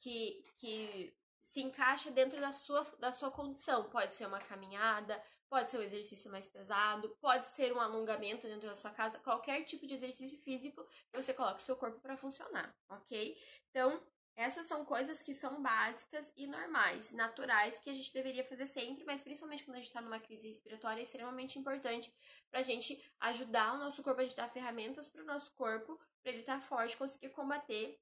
que, 0.00 0.44
que 0.56 1.14
se 1.40 1.60
encaixa 1.60 2.10
dentro 2.10 2.40
da 2.40 2.52
sua, 2.52 2.82
da 2.98 3.12
sua 3.12 3.30
condição. 3.30 3.88
Pode 3.90 4.12
ser 4.12 4.26
uma 4.26 4.40
caminhada, 4.40 5.22
Pode 5.50 5.68
ser 5.68 5.78
um 5.78 5.82
exercício 5.82 6.30
mais 6.30 6.46
pesado, 6.46 7.08
pode 7.20 7.44
ser 7.48 7.72
um 7.72 7.80
alongamento 7.80 8.46
dentro 8.46 8.68
da 8.68 8.76
sua 8.76 8.92
casa, 8.92 9.18
qualquer 9.18 9.64
tipo 9.64 9.84
de 9.84 9.94
exercício 9.94 10.38
físico 10.38 10.86
você 11.12 11.34
coloque 11.34 11.60
o 11.60 11.64
seu 11.64 11.76
corpo 11.76 11.98
para 11.98 12.16
funcionar, 12.16 12.72
ok? 12.88 13.36
Então, 13.68 14.00
essas 14.36 14.66
são 14.66 14.84
coisas 14.84 15.24
que 15.24 15.34
são 15.34 15.60
básicas 15.60 16.32
e 16.36 16.46
normais, 16.46 17.10
naturais, 17.10 17.80
que 17.80 17.90
a 17.90 17.92
gente 17.92 18.12
deveria 18.12 18.44
fazer 18.44 18.64
sempre, 18.64 19.02
mas 19.04 19.22
principalmente 19.22 19.64
quando 19.64 19.74
a 19.74 19.78
gente 19.78 19.88
está 19.88 20.00
numa 20.00 20.20
crise 20.20 20.46
respiratória, 20.46 21.00
é 21.00 21.02
extremamente 21.02 21.58
importante 21.58 22.14
para 22.48 22.60
a 22.60 22.62
gente 22.62 23.02
ajudar 23.18 23.74
o 23.74 23.78
nosso 23.78 24.04
corpo, 24.04 24.20
a 24.20 24.22
gente 24.24 24.36
dar 24.36 24.48
ferramentas 24.48 25.08
para 25.08 25.20
o 25.20 25.26
nosso 25.26 25.52
corpo, 25.54 25.98
para 26.22 26.30
ele 26.30 26.42
estar 26.42 26.60
tá 26.60 26.60
forte, 26.60 26.96
conseguir 26.96 27.30
combater 27.30 27.98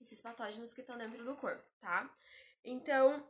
esses 0.00 0.20
patógenos 0.20 0.74
que 0.74 0.80
estão 0.80 0.98
dentro 0.98 1.24
do 1.24 1.36
corpo, 1.36 1.64
tá? 1.80 2.10
Então, 2.64 3.28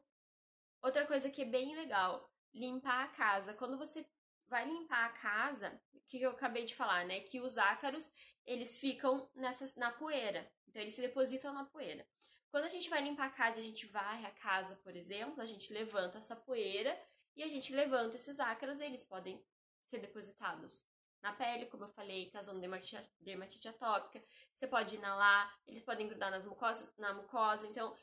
outra 0.83 1.07
coisa 1.07 1.31
que 1.31 1.43
é 1.43 1.45
bem 1.45 1.77
legal, 1.77 2.31
limpar 2.55 3.05
a 3.05 3.09
casa. 3.09 3.55
Quando 3.55 3.77
você 3.77 4.07
vai 4.49 4.67
limpar 4.67 5.07
a 5.07 5.11
casa, 5.11 5.81
o 5.93 6.01
que 6.01 6.21
eu 6.21 6.31
acabei 6.31 6.65
de 6.65 6.75
falar, 6.75 7.05
né? 7.05 7.21
Que 7.21 7.41
os 7.41 7.59
ácaros, 7.59 8.09
eles 8.45 8.79
ficam 8.79 9.29
nessa, 9.35 9.73
na 9.79 9.93
poeira. 9.93 10.51
Então, 10.67 10.81
eles 10.81 10.95
se 10.95 11.01
depositam 11.01 11.53
na 11.53 11.65
poeira. 11.65 12.07
Quando 12.51 12.65
a 12.65 12.69
gente 12.69 12.89
vai 12.89 13.03
limpar 13.03 13.27
a 13.27 13.31
casa, 13.31 13.61
a 13.61 13.63
gente 13.63 13.87
varre 13.87 14.25
a 14.27 14.31
casa, 14.31 14.77
por 14.77 14.97
exemplo, 14.97 15.43
a 15.43 15.47
gente 15.47 15.73
levanta 15.73 16.19
essa 16.19 16.37
poeira 16.37 16.99
e 17.35 17.43
a 17.43 17.49
gente 17.49 17.75
levanta 17.75 18.17
esses 18.17 18.41
ácaros 18.41 18.81
e 18.81 18.85
eles 18.85 19.03
podem 19.03 19.45
ser 19.85 19.99
depositados 19.99 20.87
na 21.23 21.33
pele, 21.33 21.67
como 21.67 21.85
eu 21.85 21.89
falei, 21.89 22.31
causando 22.31 22.61
dermatite, 22.61 23.11
dermatite 23.21 23.69
atópica. 23.69 24.23
Você 24.53 24.67
pode 24.67 24.97
inalar, 24.97 25.59
eles 25.67 25.83
podem 25.83 26.09
grudar 26.09 26.31
nas 26.31 26.45
mucosas, 26.45 26.93
na 26.97 27.13
mucosa. 27.13 27.67
Então, 27.67 27.97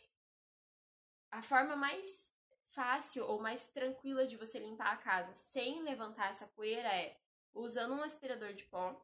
a 1.32 1.41
forma 1.41 1.76
mais 1.76 2.32
fácil 2.67 3.26
ou 3.26 3.39
mais 3.39 3.67
tranquila 3.69 4.26
de 4.26 4.36
você 4.36 4.60
limpar 4.60 4.93
a 4.93 4.97
casa 4.97 5.34
sem 5.36 5.84
levantar 5.84 6.30
essa 6.30 6.47
poeira 6.47 6.89
é 6.89 7.17
usando 7.54 7.93
um 7.93 8.04
aspirador 8.04 8.54
de 8.54 8.63
pó. 8.65 8.99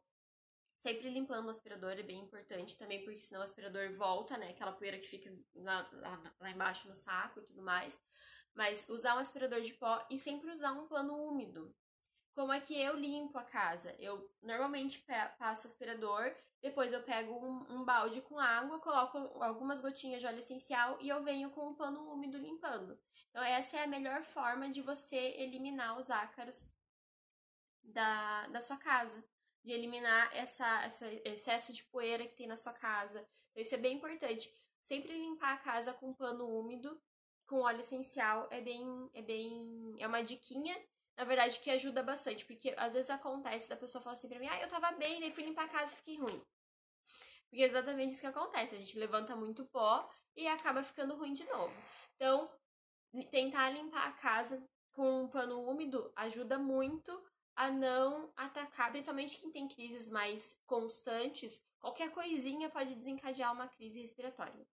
Sempre 0.76 1.10
limpando 1.10 1.46
o 1.46 1.50
aspirador 1.50 1.92
é 1.92 2.02
bem 2.02 2.20
importante 2.20 2.76
também, 2.76 3.04
porque 3.04 3.18
senão 3.18 3.40
o 3.40 3.44
aspirador 3.44 3.92
volta, 3.92 4.36
né? 4.38 4.48
Aquela 4.48 4.72
poeira 4.72 4.98
que 4.98 5.06
fica 5.06 5.30
lá, 5.54 5.88
lá, 5.92 6.34
lá 6.40 6.50
embaixo 6.50 6.88
no 6.88 6.96
saco 6.96 7.40
e 7.40 7.42
tudo 7.42 7.62
mais. 7.62 8.00
Mas 8.54 8.88
usar 8.88 9.14
um 9.14 9.18
aspirador 9.18 9.60
de 9.60 9.74
pó 9.74 10.04
e 10.10 10.18
sempre 10.18 10.50
usar 10.50 10.72
um 10.72 10.88
pano 10.88 11.16
úmido. 11.22 11.74
Como 12.34 12.52
é 12.52 12.60
que 12.60 12.80
eu 12.80 12.96
limpo 12.96 13.38
a 13.38 13.44
casa? 13.44 13.94
Eu 13.98 14.30
normalmente 14.42 15.04
passo 15.38 15.66
aspirador, 15.66 16.34
depois 16.62 16.92
eu 16.92 17.02
pego 17.02 17.32
um, 17.34 17.80
um, 17.80 17.84
balde 17.84 18.20
com 18.20 18.38
água, 18.38 18.78
coloco 18.80 19.18
algumas 19.42 19.80
gotinhas 19.80 20.20
de 20.20 20.26
óleo 20.26 20.38
essencial 20.38 20.98
e 21.00 21.08
eu 21.08 21.22
venho 21.22 21.50
com 21.50 21.68
um 21.68 21.74
pano 21.74 22.12
úmido 22.12 22.38
limpando. 22.38 22.98
Então, 23.30 23.42
essa 23.42 23.78
é 23.78 23.84
a 23.84 23.88
melhor 23.88 24.22
forma 24.22 24.68
de 24.68 24.82
você 24.82 25.16
eliminar 25.16 25.98
os 25.98 26.10
ácaros 26.10 26.70
da, 27.82 28.46
da 28.48 28.60
sua 28.60 28.76
casa, 28.76 29.24
de 29.64 29.72
eliminar 29.72 30.30
essa, 30.36 30.86
esse 30.86 31.22
excesso 31.24 31.72
de 31.72 31.84
poeira 31.84 32.26
que 32.26 32.36
tem 32.36 32.46
na 32.46 32.56
sua 32.56 32.72
casa. 32.72 33.26
Então, 33.50 33.62
isso 33.62 33.74
é 33.74 33.78
bem 33.78 33.96
importante. 33.96 34.52
Sempre 34.80 35.14
limpar 35.14 35.54
a 35.54 35.58
casa 35.58 35.94
com 35.94 36.14
pano 36.14 36.46
úmido, 36.46 37.00
com 37.46 37.62
óleo 37.62 37.80
essencial, 37.80 38.48
é 38.50 38.60
bem, 38.60 39.10
é 39.14 39.22
bem, 39.22 39.96
é 39.98 40.06
uma 40.06 40.22
diquinha, 40.22 40.76
na 41.20 41.26
verdade, 41.26 41.60
que 41.60 41.70
ajuda 41.70 42.02
bastante, 42.02 42.46
porque 42.46 42.74
às 42.78 42.94
vezes 42.94 43.10
acontece 43.10 43.68
da 43.68 43.76
pessoa 43.76 44.00
falar 44.00 44.14
assim 44.14 44.26
pra 44.26 44.38
mim, 44.38 44.48
ah, 44.48 44.58
eu 44.58 44.68
tava 44.68 44.90
bem, 44.92 45.20
daí 45.20 45.30
fui 45.30 45.44
limpar 45.44 45.66
a 45.66 45.68
casa 45.68 45.92
e 45.92 45.96
fiquei 45.98 46.18
ruim. 46.18 46.42
Porque 47.46 47.62
é 47.62 47.66
exatamente 47.66 48.12
isso 48.12 48.22
que 48.22 48.26
acontece, 48.26 48.74
a 48.74 48.78
gente 48.78 48.98
levanta 48.98 49.36
muito 49.36 49.66
pó 49.66 50.10
e 50.34 50.48
acaba 50.48 50.82
ficando 50.82 51.14
ruim 51.14 51.34
de 51.34 51.44
novo. 51.44 51.76
Então, 52.16 52.50
tentar 53.30 53.68
limpar 53.68 54.08
a 54.08 54.12
casa 54.12 54.66
com 54.92 55.24
um 55.24 55.28
pano 55.28 55.60
úmido 55.68 56.10
ajuda 56.16 56.58
muito 56.58 57.22
a 57.54 57.70
não 57.70 58.32
atacar, 58.34 58.90
principalmente 58.90 59.36
quem 59.36 59.50
tem 59.50 59.68
crises 59.68 60.08
mais 60.08 60.58
constantes, 60.64 61.60
qualquer 61.78 62.10
coisinha 62.12 62.70
pode 62.70 62.94
desencadear 62.94 63.52
uma 63.52 63.68
crise 63.68 64.00
respiratória. 64.00 64.66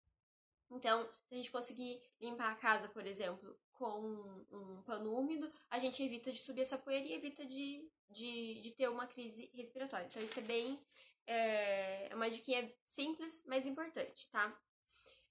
Então, 0.69 1.10
se 1.23 1.34
a 1.34 1.38
gente 1.38 1.51
conseguir 1.51 1.99
limpar 2.21 2.51
a 2.51 2.55
casa, 2.55 2.88
por 2.88 3.08
exemplo, 3.08 3.58
com 3.77 4.45
um 4.51 4.81
pano 4.83 5.13
úmido, 5.13 5.51
a 5.69 5.77
gente 5.77 6.01
evita 6.03 6.31
de 6.31 6.39
subir 6.39 6.61
essa 6.61 6.77
poeira 6.77 7.05
e 7.05 7.13
evita 7.13 7.45
de, 7.45 7.89
de, 8.09 8.61
de 8.61 8.71
ter 8.71 8.89
uma 8.89 9.07
crise 9.07 9.49
respiratória. 9.53 10.07
Então, 10.07 10.21
isso 10.23 10.39
é 10.39 10.43
bem. 10.43 10.79
É 11.27 12.09
uma 12.13 12.29
dica 12.29 12.71
simples, 12.83 13.43
mas 13.47 13.65
importante, 13.65 14.29
tá? 14.29 14.55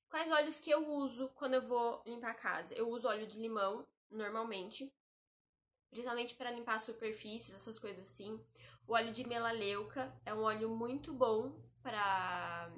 Quais 0.09 0.31
óleos 0.31 0.61
que 0.61 0.71
eu 0.71 0.89
uso 0.89 1.29
quando 1.35 1.55
eu 1.55 1.63
vou 1.63 2.03
limpar 2.07 2.31
a 2.31 2.35
casa? 2.35 2.75
Eu 2.75 2.89
uso 2.89 3.09
óleo 3.09 3.27
de 3.27 3.39
limão, 3.39 3.87
normalmente, 4.11 4.93
principalmente 5.91 6.35
para 6.35 6.51
limpar 6.51 6.79
superfícies, 6.81 7.55
essas 7.55 7.79
coisas 7.79 8.07
assim. 8.07 8.41
O 8.87 8.93
óleo 8.93 9.13
de 9.13 9.27
melaleuca 9.27 10.13
é 10.25 10.35
um 10.35 10.43
óleo 10.43 10.69
muito 10.69 11.13
bom 11.13 11.57
para 11.83 12.71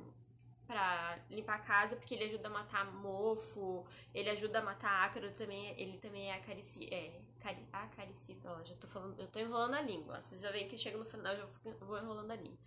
para 0.67 1.19
limpar 1.31 1.57
a 1.57 1.59
casa, 1.61 1.97
porque 1.97 2.15
ele 2.15 2.25
ajuda 2.25 2.49
a 2.49 2.51
matar 2.51 2.93
mofo, 2.93 3.87
ele 4.15 4.29
ajuda 4.31 4.59
a 4.59 4.63
matar 4.63 5.05
ácaro 5.05 5.31
também, 5.33 5.75
ele 5.81 5.99
também 5.99 6.31
é 6.31 6.35
acaricida, 6.35 6.95
é, 6.95 7.21
cari, 7.41 7.65
acaricida, 7.73 8.51
ó, 8.51 8.65
já 8.65 8.75
tô 8.75 8.87
falando, 8.87 9.19
eu 9.21 9.29
tô 9.29 9.39
enrolando 9.39 9.75
a 9.75 9.81
língua, 9.81 10.21
vocês 10.21 10.41
já 10.41 10.51
veem 10.51 10.69
que 10.69 10.77
chega 10.77 10.99
no 10.99 11.05
final 11.05 11.35
eu 11.35 11.47
vou 11.81 11.99
enrolando 11.99 12.31
a 12.31 12.37
língua. 12.37 12.59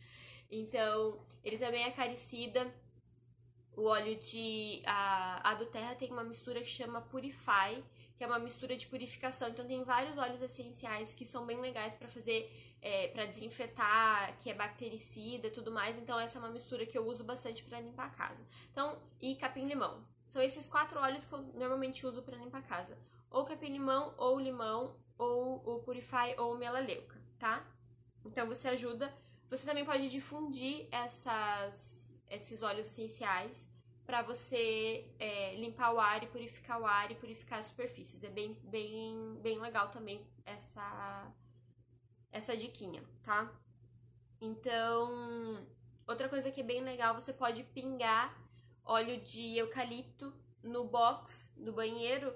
Então, 0.50 1.20
ele 1.44 1.58
também 1.58 1.84
é 1.84 1.90
acaricida, 1.90 2.74
o 3.76 3.84
óleo 3.86 4.20
de, 4.20 4.82
a, 4.86 5.52
a 5.52 5.54
do 5.56 5.66
terra 5.66 5.96
tem 5.96 6.12
uma 6.12 6.24
mistura 6.24 6.60
que 6.62 6.68
chama 6.68 7.02
Purify, 7.02 7.84
que 8.20 8.24
é 8.26 8.28
uma 8.28 8.38
mistura 8.38 8.76
de 8.76 8.86
purificação, 8.86 9.48
então 9.48 9.66
tem 9.66 9.82
vários 9.82 10.18
óleos 10.18 10.42
essenciais 10.42 11.14
que 11.14 11.24
são 11.24 11.46
bem 11.46 11.62
legais 11.62 11.96
para 11.96 12.10
fazer 12.10 12.52
é, 12.82 13.08
para 13.08 13.26
desinfetar, 13.26 14.36
que 14.40 14.50
é 14.50 14.54
bactericida 14.54 15.50
tudo 15.50 15.72
mais. 15.72 15.98
Então, 15.98 16.20
essa 16.20 16.38
é 16.38 16.40
uma 16.40 16.50
mistura 16.50 16.86
que 16.86 16.98
eu 16.98 17.08
uso 17.08 17.24
bastante 17.24 17.64
para 17.64 17.80
limpar 17.80 18.08
a 18.08 18.10
casa. 18.10 18.46
Então, 18.74 19.02
e 19.22 19.38
capim-limão. 19.38 20.06
São 20.28 20.42
esses 20.42 20.68
quatro 20.68 21.00
óleos 21.00 21.24
que 21.24 21.32
eu 21.32 21.42
normalmente 21.54 22.06
uso 22.06 22.22
para 22.22 22.36
limpar 22.36 22.58
a 22.58 22.62
casa. 22.62 22.98
Ou 23.32 23.46
capim-limão, 23.46 24.14
ou 24.18 24.38
limão, 24.38 24.98
ou 25.18 25.64
o 25.66 25.80
Purify, 25.80 26.36
ou 26.38 26.58
melaleuca, 26.58 27.18
tá? 27.40 27.66
Então, 28.26 28.46
você 28.48 28.68
ajuda. 28.68 29.14
Você 29.50 29.66
também 29.66 29.86
pode 29.86 30.10
difundir 30.10 30.90
essas, 30.92 32.22
esses 32.30 32.62
óleos 32.62 32.88
essenciais 32.88 33.66
para 34.10 34.24
você 34.24 35.06
é, 35.20 35.56
limpar 35.58 35.94
o 35.94 36.00
ar 36.00 36.24
e 36.24 36.26
purificar 36.26 36.82
o 36.82 36.86
ar 36.88 37.12
e 37.12 37.16
purificar 37.16 37.60
as 37.60 37.68
superfícies. 37.68 38.24
É 38.24 38.30
bem, 38.32 38.58
bem, 38.64 39.38
bem 39.40 39.60
legal 39.60 39.90
também 39.92 40.26
essa 40.44 41.32
essa 42.32 42.58
diquinha, 42.58 43.04
tá? 43.22 43.54
Então, 44.42 45.64
outra 46.08 46.28
coisa 46.28 46.50
que 46.50 46.62
é 46.62 46.64
bem 46.64 46.82
legal, 46.82 47.14
você 47.14 47.32
pode 47.32 47.64
pingar 47.66 48.36
óleo 48.84 49.22
de 49.22 49.56
eucalipto 49.56 50.34
no 50.64 50.86
box 50.86 51.54
do 51.56 51.72
banheiro 51.72 52.36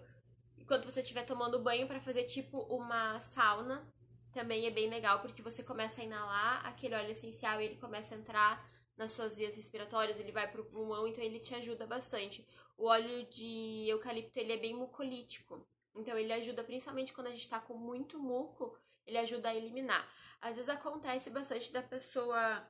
enquanto 0.55 0.85
você 0.85 0.99
estiver 0.99 1.25
tomando 1.25 1.63
banho 1.63 1.87
para 1.87 1.99
fazer 1.99 2.25
tipo 2.25 2.59
uma 2.65 3.19
sauna. 3.19 3.83
Também 4.31 4.67
é 4.67 4.69
bem 4.69 4.91
legal 4.91 5.21
porque 5.21 5.41
você 5.41 5.63
começa 5.63 6.01
a 6.01 6.03
inalar 6.03 6.67
aquele 6.67 6.93
óleo 6.93 7.09
essencial 7.09 7.59
e 7.59 7.65
ele 7.65 7.77
começa 7.77 8.13
a 8.13 8.17
entrar 8.19 8.63
nas 8.95 9.11
suas 9.11 9.35
vias 9.35 9.55
respiratórias, 9.55 10.19
ele 10.19 10.31
vai 10.31 10.49
pro 10.51 10.65
pulmão, 10.65 11.07
então 11.07 11.23
ele 11.23 11.39
te 11.39 11.55
ajuda 11.55 11.85
bastante. 11.85 12.47
O 12.77 12.85
óleo 12.85 13.25
de 13.27 13.87
eucalipto, 13.87 14.39
ele 14.39 14.53
é 14.53 14.57
bem 14.57 14.73
mucolítico. 14.73 15.67
Então 15.95 16.17
ele 16.17 16.33
ajuda 16.33 16.63
principalmente 16.63 17.13
quando 17.13 17.27
a 17.27 17.31
gente 17.31 17.49
tá 17.49 17.59
com 17.59 17.75
muito 17.75 18.19
muco, 18.19 18.77
ele 19.05 19.17
ajuda 19.17 19.49
a 19.49 19.55
eliminar. 19.55 20.07
Às 20.41 20.55
vezes 20.55 20.69
acontece 20.69 21.29
bastante 21.29 21.71
da 21.71 21.81
pessoa. 21.81 22.67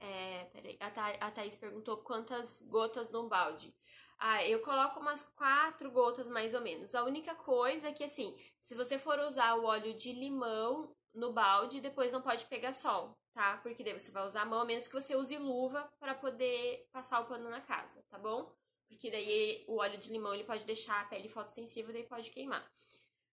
É, 0.00 0.44
peraí, 0.52 0.76
a, 0.80 0.90
Tha 0.90 1.06
a 1.20 1.30
Thaís 1.30 1.56
perguntou 1.56 1.98
quantas 1.98 2.62
gotas 2.62 3.10
no 3.10 3.28
balde. 3.28 3.74
Ah, 4.18 4.46
eu 4.46 4.62
coloco 4.62 5.00
umas 5.00 5.24
quatro 5.24 5.90
gotas 5.90 6.28
mais 6.28 6.54
ou 6.54 6.60
menos. 6.60 6.94
A 6.94 7.04
única 7.04 7.34
coisa 7.34 7.88
é 7.88 7.92
que, 7.92 8.04
assim, 8.04 8.36
se 8.60 8.74
você 8.74 8.98
for 8.98 9.18
usar 9.20 9.54
o 9.56 9.64
óleo 9.64 9.94
de 9.94 10.12
limão 10.12 10.94
no 11.14 11.32
balde, 11.32 11.80
depois 11.80 12.12
não 12.12 12.20
pode 12.20 12.44
pegar 12.46 12.72
sol, 12.72 13.16
tá? 13.32 13.58
Porque 13.58 13.84
daí 13.84 13.98
você 13.98 14.10
vai 14.10 14.26
usar 14.26 14.42
a 14.42 14.46
mão, 14.46 14.60
a 14.60 14.64
menos 14.64 14.88
que 14.88 14.94
você 14.94 15.14
use 15.14 15.38
luva 15.38 15.90
para 15.98 16.14
poder 16.14 16.88
passar 16.92 17.20
o 17.20 17.26
pano 17.26 17.48
na 17.48 17.60
casa, 17.60 18.02
tá 18.10 18.18
bom? 18.18 18.52
Porque 18.88 19.10
daí 19.10 19.64
o 19.68 19.76
óleo 19.76 19.98
de 19.98 20.10
limão 20.10 20.34
ele 20.34 20.44
pode 20.44 20.64
deixar 20.64 21.00
a 21.00 21.04
pele 21.04 21.28
fotossensível, 21.28 21.92
daí 21.92 22.04
pode 22.04 22.30
queimar. 22.30 22.68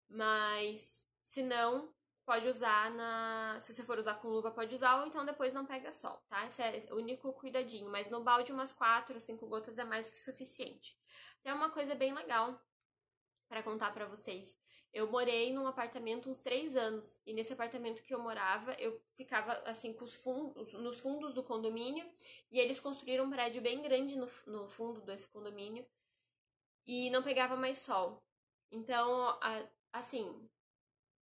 Mas 0.08 1.04
se 1.22 1.42
não, 1.42 1.92
pode 2.24 2.48
usar 2.48 2.90
na. 2.92 3.58
Se 3.60 3.72
você 3.72 3.82
for 3.82 3.98
usar 3.98 4.14
com 4.14 4.28
luva, 4.28 4.50
pode 4.50 4.74
usar, 4.74 5.00
ou 5.00 5.06
então 5.06 5.24
depois 5.24 5.52
não 5.54 5.66
pega 5.66 5.92
sol, 5.92 6.22
tá? 6.28 6.46
Esse 6.46 6.62
é 6.62 6.86
o 6.90 6.96
único 6.96 7.32
cuidadinho. 7.32 7.90
Mas 7.90 8.08
no 8.08 8.22
balde, 8.22 8.52
umas 8.52 8.72
4 8.72 9.14
ou 9.14 9.20
5 9.20 9.46
gotas 9.46 9.78
é 9.78 9.84
mais 9.84 10.10
que 10.10 10.18
suficiente. 10.18 10.96
Tem 11.42 11.52
uma 11.52 11.70
coisa 11.70 11.94
bem 11.94 12.12
legal 12.14 12.60
para 13.48 13.62
contar 13.62 13.92
para 13.92 14.06
vocês. 14.06 14.56
Eu 14.92 15.10
morei 15.10 15.52
num 15.52 15.66
apartamento 15.66 16.28
uns 16.28 16.42
três 16.42 16.76
anos. 16.76 17.20
E 17.26 17.32
nesse 17.32 17.52
apartamento 17.52 18.02
que 18.02 18.14
eu 18.14 18.20
morava, 18.20 18.72
eu 18.74 19.00
ficava 19.16 19.52
assim 19.66 19.92
com 19.92 20.04
os 20.04 20.14
fundos, 20.14 20.72
nos 20.72 20.98
fundos 21.00 21.32
do 21.32 21.42
condomínio. 21.42 22.08
E 22.50 22.58
eles 22.58 22.80
construíram 22.80 23.26
um 23.26 23.30
prédio 23.30 23.62
bem 23.62 23.80
grande 23.82 24.16
no, 24.16 24.28
no 24.46 24.68
fundo 24.68 25.00
desse 25.00 25.28
condomínio. 25.28 25.86
E 26.86 27.10
não 27.10 27.22
pegava 27.22 27.56
mais 27.56 27.78
sol. 27.78 28.22
Então, 28.72 29.38
assim, 29.92 30.48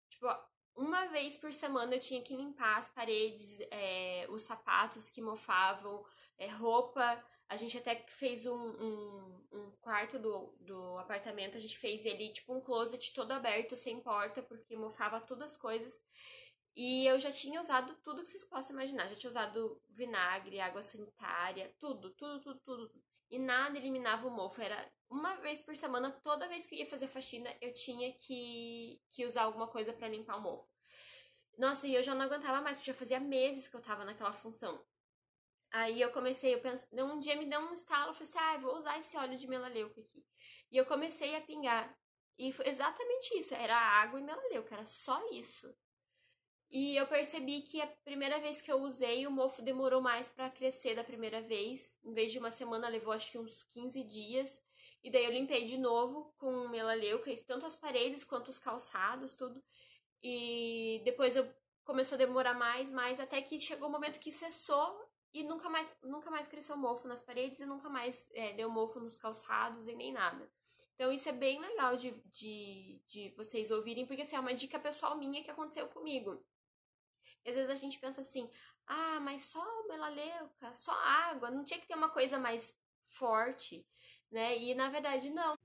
Tipo, 0.09 0.27
uma 0.75 1.05
vez 1.07 1.37
por 1.37 1.53
semana 1.53 1.95
eu 1.95 1.99
tinha 1.99 2.21
que 2.21 2.35
limpar 2.35 2.77
as 2.77 2.87
paredes, 2.89 3.59
é, 3.71 4.25
os 4.29 4.43
sapatos 4.43 5.09
que 5.09 5.21
mofavam, 5.21 6.03
é, 6.37 6.47
roupa. 6.47 7.23
A 7.49 7.55
gente 7.55 7.77
até 7.77 7.95
fez 8.09 8.45
um, 8.45 8.55
um, 8.55 9.47
um, 9.53 9.71
quarto 9.79 10.19
do, 10.19 10.53
do 10.59 10.97
apartamento, 10.97 11.55
a 11.55 11.59
gente 11.59 11.77
fez 11.77 12.05
ele 12.05 12.33
tipo 12.33 12.53
um 12.53 12.59
closet 12.59 13.13
todo 13.13 13.31
aberto, 13.31 13.75
sem 13.77 14.01
porta, 14.01 14.43
porque 14.43 14.75
mofava 14.75 15.21
todas 15.21 15.51
as 15.53 15.57
coisas. 15.57 15.97
E 16.75 17.07
eu 17.07 17.17
já 17.19 17.31
tinha 17.31 17.59
usado 17.59 17.95
tudo 18.03 18.21
que 18.21 18.27
vocês 18.27 18.45
possam 18.45 18.75
imaginar. 18.75 19.07
Já 19.07 19.15
tinha 19.15 19.29
usado 19.29 19.81
vinagre, 19.89 20.59
água 20.59 20.83
sanitária, 20.83 21.73
tudo, 21.79 22.11
tudo, 22.11 22.39
tudo, 22.39 22.59
tudo. 22.59 23.03
E 23.31 23.39
nada 23.39 23.77
eliminava 23.77 24.27
o 24.27 24.31
mofo. 24.31 24.61
Era 24.61 24.87
uma 25.09 25.35
vez 25.37 25.59
por 25.59 25.75
semana, 25.75 26.11
toda 26.11 26.47
vez 26.47 26.67
que 26.67 26.75
eu 26.75 26.79
ia 26.79 26.85
fazer 26.85 27.07
faxina, 27.07 27.49
eu 27.61 27.73
tinha 27.73 28.13
que, 28.13 29.01
que 29.09 29.25
usar 29.25 29.43
alguma 29.43 29.67
coisa 29.67 29.91
para 29.91 30.07
limpar 30.07 30.37
o 30.37 30.41
mofo. 30.41 30.69
Nossa, 31.57 31.87
e 31.87 31.95
eu 31.95 32.03
já 32.03 32.13
não 32.13 32.25
aguentava 32.25 32.61
mais, 32.61 32.77
porque 32.77 32.91
já 32.91 32.97
fazia 32.97 33.19
meses 33.19 33.67
que 33.67 33.75
eu 33.75 33.81
tava 33.81 34.05
naquela 34.05 34.31
função. 34.31 34.85
Aí 35.71 36.01
eu 36.01 36.11
comecei, 36.11 36.53
eu 36.53 36.61
pensei, 36.61 36.87
um 37.01 37.19
dia 37.19 37.35
me 37.35 37.45
deu 37.45 37.59
um 37.59 37.73
estalo, 37.73 38.09
eu 38.09 38.13
falei 38.13 38.29
assim, 38.29 38.39
ah, 38.39 38.57
vou 38.57 38.75
usar 38.77 38.97
esse 38.97 39.17
óleo 39.17 39.37
de 39.37 39.47
melaleuca 39.47 39.99
aqui. 39.99 40.25
E 40.71 40.77
eu 40.77 40.85
comecei 40.85 41.35
a 41.35 41.41
pingar. 41.41 41.97
E 42.37 42.51
foi 42.51 42.67
exatamente 42.67 43.37
isso, 43.37 43.53
era 43.53 43.75
água 43.75 44.19
e 44.19 44.23
melaleuca, 44.23 44.75
era 44.75 44.85
só 44.85 45.19
isso. 45.31 45.73
E 46.69 46.95
eu 46.97 47.07
percebi 47.07 47.61
que 47.61 47.81
a 47.81 47.87
primeira 47.87 48.39
vez 48.39 48.61
que 48.61 48.71
eu 48.71 48.81
usei, 48.81 49.25
o 49.25 49.31
mofo 49.31 49.61
demorou 49.61 50.01
mais 50.01 50.27
para 50.27 50.49
crescer 50.49 50.95
da 50.95 51.03
primeira 51.03 51.41
vez. 51.41 51.97
Em 52.03 52.13
vez 52.13 52.31
de 52.31 52.39
uma 52.39 52.51
semana, 52.51 52.89
levou 52.89 53.13
acho 53.13 53.31
que 53.31 53.39
uns 53.39 53.63
15 53.63 54.03
dias. 54.03 54.61
E 55.03 55.09
daí 55.09 55.23
eu 55.25 55.31
limpei 55.31 55.65
de 55.65 55.77
novo 55.77 56.33
com 56.37 56.67
melaleuca, 56.67 57.33
tanto 57.45 57.65
as 57.65 57.75
paredes 57.75 58.23
quanto 58.23 58.49
os 58.49 58.59
calçados, 58.59 59.33
tudo. 59.33 59.63
E 60.21 61.01
depois 61.05 61.35
eu 61.35 61.49
começou 61.85 62.15
a 62.15 62.19
demorar 62.19 62.53
mais, 62.53 62.91
mais, 62.91 63.19
até 63.19 63.41
que 63.41 63.59
chegou 63.59 63.87
o 63.87 63.89
um 63.89 63.93
momento 63.93 64.19
que 64.19 64.31
cessou 64.31 65.06
e 65.33 65.43
nunca 65.43 65.69
mais, 65.69 65.95
nunca 66.03 66.31
mais 66.31 66.47
cresceu 66.47 66.77
mofo 66.77 67.07
nas 67.07 67.21
paredes 67.21 67.59
e 67.59 67.65
nunca 67.65 67.89
mais 67.89 68.29
é, 68.33 68.53
deu 68.53 68.69
mofo 68.69 68.99
nos 68.99 69.17
calçados 69.17 69.87
e 69.87 69.95
nem 69.95 70.11
nada. 70.11 70.49
Então 70.95 71.11
isso 71.11 71.29
é 71.29 71.31
bem 71.31 71.59
legal 71.59 71.95
de, 71.95 72.11
de, 72.25 73.01
de 73.07 73.29
vocês 73.37 73.69
ouvirem, 73.69 74.05
porque 74.05 74.23
assim, 74.23 74.35
é 74.35 74.39
uma 74.39 74.53
dica 74.53 74.79
pessoal 74.79 75.17
minha 75.17 75.43
que 75.43 75.51
aconteceu 75.51 75.87
comigo. 75.89 76.43
às 77.45 77.55
vezes 77.55 77.69
a 77.69 77.75
gente 77.75 77.99
pensa 77.99 78.21
assim, 78.21 78.49
ah, 78.87 79.19
mas 79.19 79.41
só 79.43 79.63
melaleuca, 79.87 80.73
só 80.73 80.91
água, 80.91 81.51
não 81.51 81.63
tinha 81.63 81.79
que 81.79 81.87
ter 81.87 81.95
uma 81.95 82.09
coisa 82.09 82.39
mais 82.39 82.73
forte 83.05 83.85
né? 84.31 84.57
E 84.57 84.75
na 84.75 84.89
verdade 84.89 85.29
não. 85.29 85.56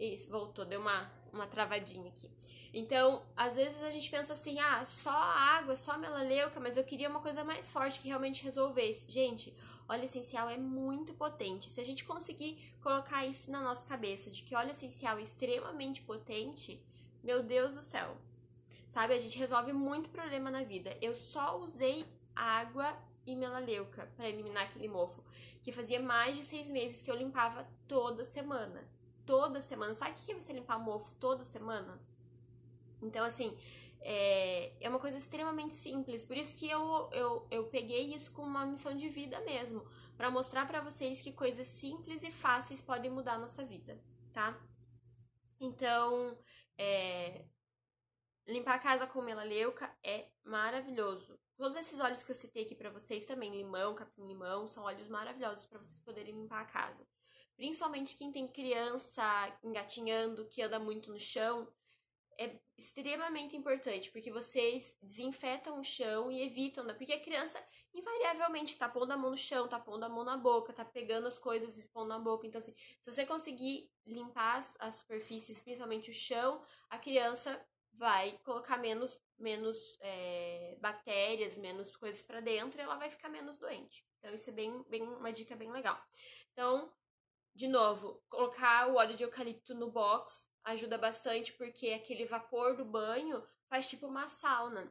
Isso, 0.00 0.30
voltou, 0.30 0.64
deu 0.64 0.80
uma, 0.80 1.12
uma 1.30 1.46
travadinha 1.46 2.08
aqui. 2.08 2.30
Então, 2.72 3.22
às 3.36 3.54
vezes 3.56 3.82
a 3.82 3.90
gente 3.90 4.10
pensa 4.10 4.32
assim, 4.32 4.58
ah, 4.58 4.82
só 4.86 5.10
água, 5.10 5.76
só 5.76 5.98
melaleuca, 5.98 6.58
mas 6.58 6.76
eu 6.78 6.84
queria 6.84 7.10
uma 7.10 7.20
coisa 7.20 7.44
mais 7.44 7.70
forte 7.70 8.00
que 8.00 8.08
realmente 8.08 8.42
resolvesse. 8.42 9.10
Gente, 9.10 9.54
óleo 9.86 10.04
essencial 10.04 10.48
é 10.48 10.56
muito 10.56 11.12
potente. 11.12 11.68
Se 11.68 11.80
a 11.80 11.84
gente 11.84 12.04
conseguir 12.04 12.58
colocar 12.80 13.26
isso 13.26 13.50
na 13.50 13.60
nossa 13.60 13.84
cabeça, 13.86 14.30
de 14.30 14.42
que 14.42 14.54
óleo 14.54 14.70
essencial 14.70 15.18
é 15.18 15.22
extremamente 15.22 16.00
potente, 16.00 16.82
meu 17.22 17.42
Deus 17.42 17.74
do 17.74 17.82
céu. 17.82 18.16
Sabe, 18.88 19.12
a 19.12 19.18
gente 19.18 19.36
resolve 19.36 19.72
muito 19.72 20.08
problema 20.08 20.50
na 20.50 20.62
vida. 20.62 20.96
Eu 21.02 21.14
só 21.14 21.58
usei 21.58 22.06
água 22.34 22.96
e 23.26 23.36
melaleuca 23.36 24.10
para 24.16 24.28
eliminar 24.28 24.64
aquele 24.64 24.88
mofo. 24.88 25.22
Que 25.60 25.72
fazia 25.72 26.00
mais 26.00 26.36
de 26.38 26.42
seis 26.42 26.70
meses 26.70 27.02
que 27.02 27.10
eu 27.10 27.16
limpava 27.16 27.68
toda 27.86 28.24
semana. 28.24 28.88
Toda 29.24 29.60
semana. 29.60 29.94
Sabe 29.94 30.12
o 30.12 30.14
que 30.14 30.32
é 30.32 30.34
você 30.34 30.52
limpar 30.52 30.78
mofo 30.78 31.14
toda 31.16 31.44
semana? 31.44 32.00
Então, 33.02 33.24
assim, 33.24 33.56
É, 34.02 34.74
é 34.80 34.88
uma 34.88 34.98
coisa 35.00 35.18
extremamente 35.18 35.74
simples. 35.74 36.24
Por 36.24 36.36
isso 36.36 36.56
que 36.56 36.68
eu, 36.70 37.08
eu, 37.12 37.46
eu 37.50 37.68
peguei 37.68 38.14
isso 38.14 38.32
como 38.32 38.48
uma 38.48 38.66
missão 38.66 38.96
de 38.96 39.08
vida 39.08 39.40
mesmo. 39.42 39.84
para 40.16 40.30
mostrar 40.30 40.66
para 40.66 40.80
vocês 40.82 41.20
que 41.22 41.32
coisas 41.32 41.66
simples 41.66 42.22
e 42.22 42.30
fáceis 42.30 42.82
podem 42.82 43.10
mudar 43.10 43.34
a 43.34 43.38
nossa 43.38 43.64
vida, 43.64 44.02
tá? 44.32 44.58
Então, 45.60 46.38
é, 46.78 47.44
limpar 48.46 48.74
a 48.76 48.78
casa 48.78 49.06
com 49.06 49.22
melaleuca 49.22 49.94
é 50.02 50.28
maravilhoso. 50.44 51.38
Todos 51.56 51.76
esses 51.76 52.00
óleos 52.00 52.22
que 52.22 52.30
eu 52.30 52.34
citei 52.34 52.64
aqui 52.64 52.74
para 52.74 52.90
vocês 52.90 53.24
também, 53.24 53.50
limão, 53.50 53.94
capim-limão, 53.94 54.66
são 54.68 54.84
óleos 54.84 55.08
maravilhosos 55.08 55.66
para 55.66 55.78
vocês 55.78 55.98
poderem 56.00 56.34
limpar 56.34 56.62
a 56.62 56.66
casa. 56.66 57.06
Principalmente 57.60 58.16
quem 58.16 58.32
tem 58.32 58.48
criança 58.48 59.22
engatinhando, 59.62 60.46
que 60.46 60.62
anda 60.62 60.78
muito 60.78 61.12
no 61.12 61.20
chão, 61.20 61.70
é 62.38 62.58
extremamente 62.78 63.54
importante, 63.54 64.10
porque 64.10 64.32
vocês 64.32 64.96
desinfetam 65.02 65.78
o 65.78 65.84
chão 65.84 66.32
e 66.32 66.40
evitam, 66.40 66.82
né? 66.84 66.94
porque 66.94 67.12
a 67.12 67.20
criança 67.20 67.62
invariavelmente 67.92 68.78
tá 68.78 68.88
pondo 68.88 69.12
a 69.12 69.16
mão 69.18 69.32
no 69.32 69.36
chão, 69.36 69.68
tá 69.68 69.78
pondo 69.78 70.04
a 70.04 70.08
mão 70.08 70.24
na 70.24 70.38
boca, 70.38 70.72
tá 70.72 70.86
pegando 70.86 71.26
as 71.26 71.38
coisas 71.38 71.78
e 71.78 71.86
pondo 71.88 72.08
na 72.08 72.18
boca. 72.18 72.46
Então, 72.46 72.58
assim, 72.58 72.74
se 72.98 73.12
você 73.12 73.26
conseguir 73.26 73.92
limpar 74.06 74.56
as, 74.56 74.80
as 74.80 74.94
superfícies, 74.94 75.60
principalmente 75.60 76.10
o 76.10 76.14
chão, 76.14 76.64
a 76.88 76.96
criança 76.96 77.62
vai 77.92 78.40
colocar 78.42 78.78
menos, 78.78 79.20
menos 79.38 79.98
é, 80.00 80.78
bactérias, 80.80 81.58
menos 81.58 81.94
coisas 81.94 82.22
para 82.22 82.40
dentro 82.40 82.80
e 82.80 82.82
ela 82.82 82.96
vai 82.96 83.10
ficar 83.10 83.28
menos 83.28 83.58
doente. 83.58 84.02
Então, 84.18 84.32
isso 84.32 84.48
é 84.48 84.52
bem, 84.54 84.82
bem 84.88 85.02
uma 85.02 85.30
dica 85.30 85.54
bem 85.54 85.70
legal. 85.70 86.02
Então, 86.54 86.90
de 87.60 87.68
novo, 87.68 88.24
colocar 88.30 88.88
o 88.88 88.94
óleo 88.94 89.14
de 89.14 89.22
eucalipto 89.22 89.74
no 89.74 89.90
box 89.90 90.48
ajuda 90.64 90.96
bastante 90.96 91.52
porque 91.52 91.90
aquele 91.90 92.24
vapor 92.24 92.74
do 92.74 92.86
banho 92.86 93.46
faz 93.68 93.86
tipo 93.86 94.06
uma 94.06 94.30
sauna. 94.30 94.90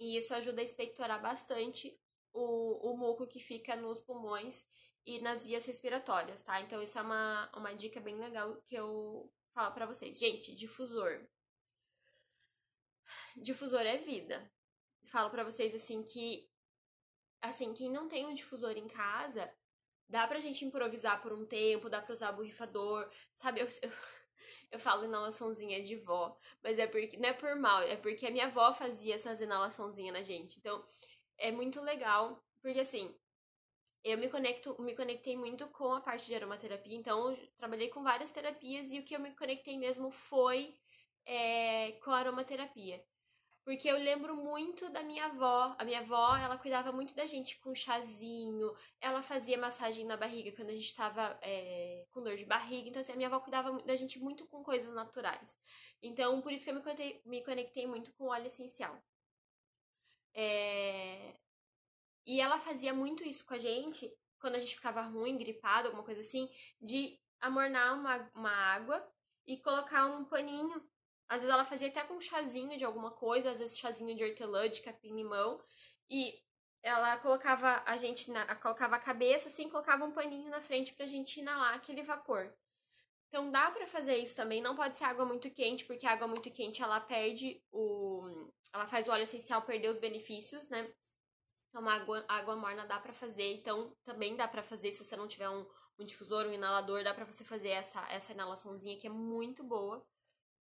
E 0.00 0.16
isso 0.16 0.34
ajuda 0.34 0.60
a 0.60 0.64
expectorar 0.64 1.22
bastante 1.22 1.96
o, 2.32 2.90
o 2.90 2.96
muco 2.96 3.28
que 3.28 3.38
fica 3.38 3.76
nos 3.76 4.00
pulmões 4.00 4.64
e 5.06 5.20
nas 5.20 5.44
vias 5.44 5.64
respiratórias, 5.66 6.42
tá? 6.42 6.60
Então 6.60 6.82
isso 6.82 6.98
é 6.98 7.02
uma, 7.02 7.48
uma 7.56 7.72
dica 7.72 8.00
bem 8.00 8.16
legal 8.16 8.60
que 8.62 8.74
eu 8.74 9.32
falo 9.52 9.72
para 9.72 9.86
vocês. 9.86 10.18
Gente, 10.18 10.52
difusor. 10.52 11.24
Difusor 13.36 13.82
é 13.82 13.98
vida. 13.98 14.52
Falo 15.12 15.30
para 15.30 15.44
vocês 15.44 15.72
assim 15.76 16.02
que 16.02 16.50
assim, 17.40 17.72
quem 17.72 17.88
não 17.88 18.08
tem 18.08 18.26
um 18.26 18.34
difusor 18.34 18.72
em 18.72 18.88
casa, 18.88 19.48
dá 20.08 20.26
pra 20.26 20.40
gente 20.40 20.64
improvisar 20.64 21.22
por 21.22 21.32
um 21.32 21.46
tempo, 21.46 21.88
dá 21.88 22.00
pra 22.00 22.12
usar 22.12 22.32
borrifador, 22.32 23.10
sabe? 23.34 23.60
Eu, 23.60 23.66
eu, 23.82 23.90
eu 24.72 24.78
falo 24.78 25.04
inalaçãozinha 25.04 25.82
de 25.82 25.96
vó, 25.96 26.36
mas 26.62 26.78
é 26.78 26.86
porque, 26.86 27.16
não 27.16 27.28
é 27.28 27.32
por 27.32 27.56
mal, 27.56 27.82
é 27.82 27.96
porque 27.96 28.26
a 28.26 28.30
minha 28.30 28.46
avó 28.46 28.72
fazia 28.72 29.14
essas 29.14 29.40
inalaçãozinhas 29.40 30.12
na 30.14 30.22
gente. 30.22 30.58
Então, 30.58 30.84
é 31.38 31.50
muito 31.52 31.80
legal, 31.80 32.42
porque 32.62 32.80
assim, 32.80 33.14
eu 34.04 34.18
me 34.18 34.28
conecto, 34.28 34.80
me 34.82 34.94
conectei 34.94 35.36
muito 35.36 35.66
com 35.68 35.92
a 35.92 36.00
parte 36.00 36.26
de 36.26 36.34
aromaterapia, 36.34 36.96
então 36.96 37.30
eu 37.30 37.48
trabalhei 37.56 37.88
com 37.88 38.02
várias 38.02 38.30
terapias 38.30 38.92
e 38.92 38.98
o 38.98 39.04
que 39.04 39.16
eu 39.16 39.20
me 39.20 39.34
conectei 39.34 39.78
mesmo 39.78 40.10
foi 40.10 40.76
é, 41.26 41.92
com 42.04 42.10
a 42.10 42.18
aromaterapia. 42.18 43.02
Porque 43.64 43.88
eu 43.88 43.96
lembro 43.96 44.36
muito 44.36 44.90
da 44.90 45.02
minha 45.02 45.24
avó. 45.24 45.74
A 45.78 45.84
minha 45.84 46.00
avó, 46.00 46.36
ela 46.36 46.58
cuidava 46.58 46.92
muito 46.92 47.14
da 47.14 47.26
gente 47.26 47.58
com 47.60 47.74
chazinho. 47.74 48.72
Ela 49.00 49.22
fazia 49.22 49.56
massagem 49.56 50.04
na 50.04 50.18
barriga 50.18 50.52
quando 50.52 50.68
a 50.68 50.74
gente 50.74 50.94
tava 50.94 51.38
é, 51.40 52.06
com 52.10 52.22
dor 52.22 52.36
de 52.36 52.44
barriga. 52.44 52.88
Então, 52.88 53.00
assim, 53.00 53.12
a 53.12 53.16
minha 53.16 53.28
avó 53.28 53.40
cuidava 53.40 53.72
da 53.82 53.96
gente 53.96 54.18
muito 54.18 54.46
com 54.48 54.62
coisas 54.62 54.94
naturais. 54.94 55.58
Então, 56.02 56.42
por 56.42 56.52
isso 56.52 56.62
que 56.62 56.70
eu 56.70 56.74
me 56.74 56.82
conectei, 56.82 57.22
me 57.24 57.42
conectei 57.42 57.86
muito 57.86 58.12
com 58.12 58.26
óleo 58.26 58.46
essencial. 58.46 59.02
É... 60.34 61.34
E 62.26 62.40
ela 62.40 62.58
fazia 62.58 62.92
muito 62.92 63.24
isso 63.24 63.46
com 63.46 63.54
a 63.54 63.58
gente, 63.58 64.10
quando 64.40 64.56
a 64.56 64.58
gente 64.58 64.74
ficava 64.74 65.00
ruim, 65.02 65.38
gripado, 65.38 65.88
alguma 65.88 66.04
coisa 66.04 66.20
assim, 66.20 66.50
de 66.80 67.18
amornar 67.40 67.94
uma, 67.94 68.30
uma 68.34 68.50
água 68.50 69.06
e 69.46 69.56
colocar 69.58 70.06
um 70.06 70.24
paninho 70.24 70.82
às 71.28 71.40
vezes 71.40 71.52
ela 71.52 71.64
fazia 71.64 71.88
até 71.88 72.02
com 72.04 72.20
chazinho 72.20 72.76
de 72.76 72.84
alguma 72.84 73.10
coisa, 73.10 73.50
às 73.50 73.58
vezes 73.58 73.78
chazinho 73.78 74.14
de 74.16 74.24
hortelã, 74.24 74.68
de 74.68 74.82
capim-limão. 74.82 75.62
E 76.10 76.34
ela 76.82 77.16
colocava 77.18 77.82
a 77.86 77.96
gente 77.96 78.30
na, 78.30 78.54
colocava 78.56 78.96
a 78.96 79.00
cabeça 79.00 79.48
assim, 79.48 79.68
colocava 79.70 80.04
um 80.04 80.12
paninho 80.12 80.50
na 80.50 80.60
frente 80.60 80.92
pra 80.92 81.06
gente 81.06 81.40
inalar 81.40 81.74
aquele 81.74 82.02
vapor. 82.02 82.54
Então 83.28 83.50
dá 83.50 83.70
para 83.70 83.86
fazer 83.86 84.16
isso 84.18 84.36
também, 84.36 84.62
não 84.62 84.76
pode 84.76 84.96
ser 84.96 85.04
água 85.04 85.24
muito 85.24 85.50
quente, 85.50 85.84
porque 85.86 86.06
a 86.06 86.12
água 86.12 86.28
muito 86.28 86.50
quente 86.50 86.82
ela 86.82 87.00
perde 87.00 87.60
o 87.72 88.50
ela 88.72 88.86
faz 88.86 89.08
o 89.08 89.10
óleo 89.10 89.22
essencial 89.22 89.62
perder 89.62 89.88
os 89.88 89.98
benefícios, 89.98 90.68
né? 90.68 90.92
Então 91.68 91.88
água 91.88 92.24
água 92.28 92.54
morna 92.54 92.86
dá 92.86 93.00
para 93.00 93.12
fazer, 93.12 93.54
então 93.54 93.96
também 94.04 94.36
dá 94.36 94.46
para 94.46 94.62
fazer 94.62 94.92
se 94.92 95.02
você 95.02 95.16
não 95.16 95.26
tiver 95.26 95.48
um, 95.48 95.66
um 95.98 96.04
difusor, 96.04 96.46
um 96.46 96.52
inalador, 96.52 97.02
dá 97.02 97.14
para 97.14 97.24
você 97.24 97.42
fazer 97.44 97.70
essa 97.70 98.06
essa 98.10 98.32
inalaçãozinha 98.32 98.98
que 98.98 99.06
é 99.06 99.10
muito 99.10 99.64
boa 99.64 100.06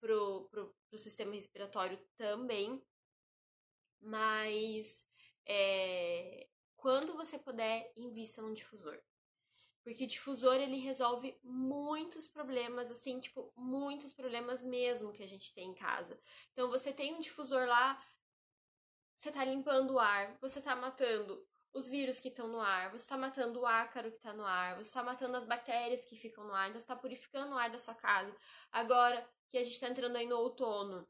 pro, 0.01 0.49
pro, 0.51 0.75
pro 0.89 0.99
sistema 0.99 1.33
respiratório 1.33 1.99
também. 2.17 2.83
Mas 4.01 5.07
é, 5.47 6.49
quando 6.77 7.15
você 7.15 7.39
puder, 7.39 7.93
invista 7.97 8.41
num 8.41 8.55
difusor. 8.55 8.99
Porque 9.83 10.07
difusor 10.07 10.57
ele 10.57 10.77
resolve 10.77 11.39
muitos 11.43 12.29
problemas, 12.29 12.91
assim, 12.91 13.19
tipo, 13.19 13.53
muitos 13.57 14.13
problemas 14.13 14.65
mesmo 14.65 15.13
que 15.13 15.23
a 15.23 15.29
gente 15.29 15.53
tem 15.55 15.71
em 15.71 15.75
casa. 15.75 16.21
Então 16.53 16.69
você 16.69 16.93
tem 16.93 17.15
um 17.15 17.21
difusor 17.21 17.67
lá, 17.67 18.03
você 19.17 19.31
tá 19.31 19.45
limpando 19.45 19.93
o 19.93 19.99
ar, 19.99 20.37
você 20.41 20.61
tá 20.61 20.77
matando 20.77 21.47
os 21.73 21.89
vírus 21.89 22.19
que 22.19 22.29
estão 22.29 22.49
no 22.49 22.61
ar, 22.61 22.91
você 22.91 23.05
está 23.05 23.17
matando 23.17 23.61
o 23.61 23.67
ácaro 23.67 24.11
que 24.11 24.17
está 24.17 24.33
no 24.33 24.45
ar, 24.45 24.77
você 24.77 24.89
está 24.89 25.03
matando 25.03 25.37
as 25.37 25.45
bactérias 25.45 26.05
que 26.05 26.17
ficam 26.17 26.45
no 26.45 26.55
ar, 26.55 26.69
então 26.69 26.79
você 26.79 26.85
está 26.85 26.97
purificando 26.97 27.55
o 27.55 27.59
ar 27.59 27.71
da 27.71 27.79
sua 27.79 27.95
casa. 27.95 28.35
Agora 28.73 29.27
que 29.51 29.59
a 29.59 29.63
gente 29.63 29.75
está 29.75 29.89
entrando 29.89 30.17
aí 30.17 30.27
no 30.27 30.37
outono, 30.37 31.07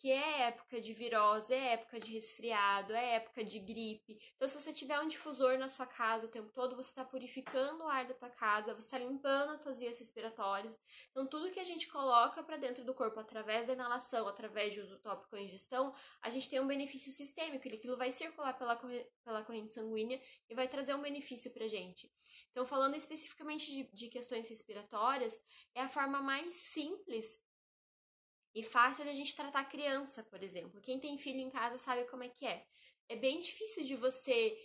que 0.00 0.10
é 0.10 0.44
época 0.48 0.80
de 0.80 0.94
virose, 0.94 1.52
é 1.52 1.74
época 1.74 2.00
de 2.00 2.12
resfriado, 2.12 2.94
é 2.94 3.16
época 3.16 3.44
de 3.44 3.58
gripe. 3.58 4.18
Então, 4.34 4.48
se 4.48 4.58
você 4.58 4.72
tiver 4.72 4.98
um 4.98 5.06
difusor 5.06 5.58
na 5.58 5.68
sua 5.68 5.84
casa 5.84 6.26
o 6.26 6.30
tempo 6.30 6.50
todo, 6.54 6.74
você 6.74 6.88
está 6.88 7.04
purificando 7.04 7.84
o 7.84 7.86
ar 7.86 8.06
da 8.06 8.14
tua 8.14 8.30
casa, 8.30 8.72
você 8.72 8.86
está 8.86 8.98
limpando 8.98 9.50
as 9.50 9.60
tuas 9.60 9.78
vias 9.78 9.98
respiratórias. 9.98 10.74
Então, 11.10 11.26
tudo 11.26 11.50
que 11.50 11.60
a 11.60 11.64
gente 11.64 11.86
coloca 11.86 12.42
para 12.42 12.56
dentro 12.56 12.82
do 12.82 12.94
corpo 12.94 13.20
através 13.20 13.66
da 13.66 13.74
inalação, 13.74 14.26
através 14.26 14.72
de 14.72 14.80
uso 14.80 14.98
tópico 15.00 15.36
ou 15.36 15.42
ingestão, 15.42 15.94
a 16.22 16.30
gente 16.30 16.48
tem 16.48 16.60
um 16.60 16.66
benefício 16.66 17.12
sistêmico, 17.12 17.68
aquilo 17.68 17.98
vai 17.98 18.10
circular 18.10 18.54
pela, 18.54 18.76
pela 18.76 19.44
corrente 19.44 19.70
sanguínea 19.70 20.18
e 20.48 20.54
vai 20.54 20.66
trazer 20.66 20.94
um 20.94 21.02
benefício 21.02 21.50
para 21.50 21.68
gente. 21.68 22.10
Então, 22.52 22.64
falando 22.64 22.96
especificamente 22.96 23.70
de, 23.70 23.82
de 23.92 24.08
questões 24.08 24.48
respiratórias, 24.48 25.38
é 25.74 25.82
a 25.82 25.88
forma 25.88 26.22
mais 26.22 26.54
simples 26.54 27.38
e 28.54 28.62
fácil 28.62 29.04
de 29.04 29.10
a 29.10 29.14
gente 29.14 29.34
tratar 29.34 29.64
criança, 29.64 30.22
por 30.24 30.42
exemplo. 30.42 30.80
Quem 30.80 30.98
tem 30.98 31.16
filho 31.16 31.40
em 31.40 31.50
casa 31.50 31.76
sabe 31.76 32.04
como 32.04 32.24
é 32.24 32.28
que 32.28 32.46
é. 32.46 32.66
É 33.08 33.16
bem 33.16 33.38
difícil 33.38 33.84
de 33.84 33.96
você 33.96 34.56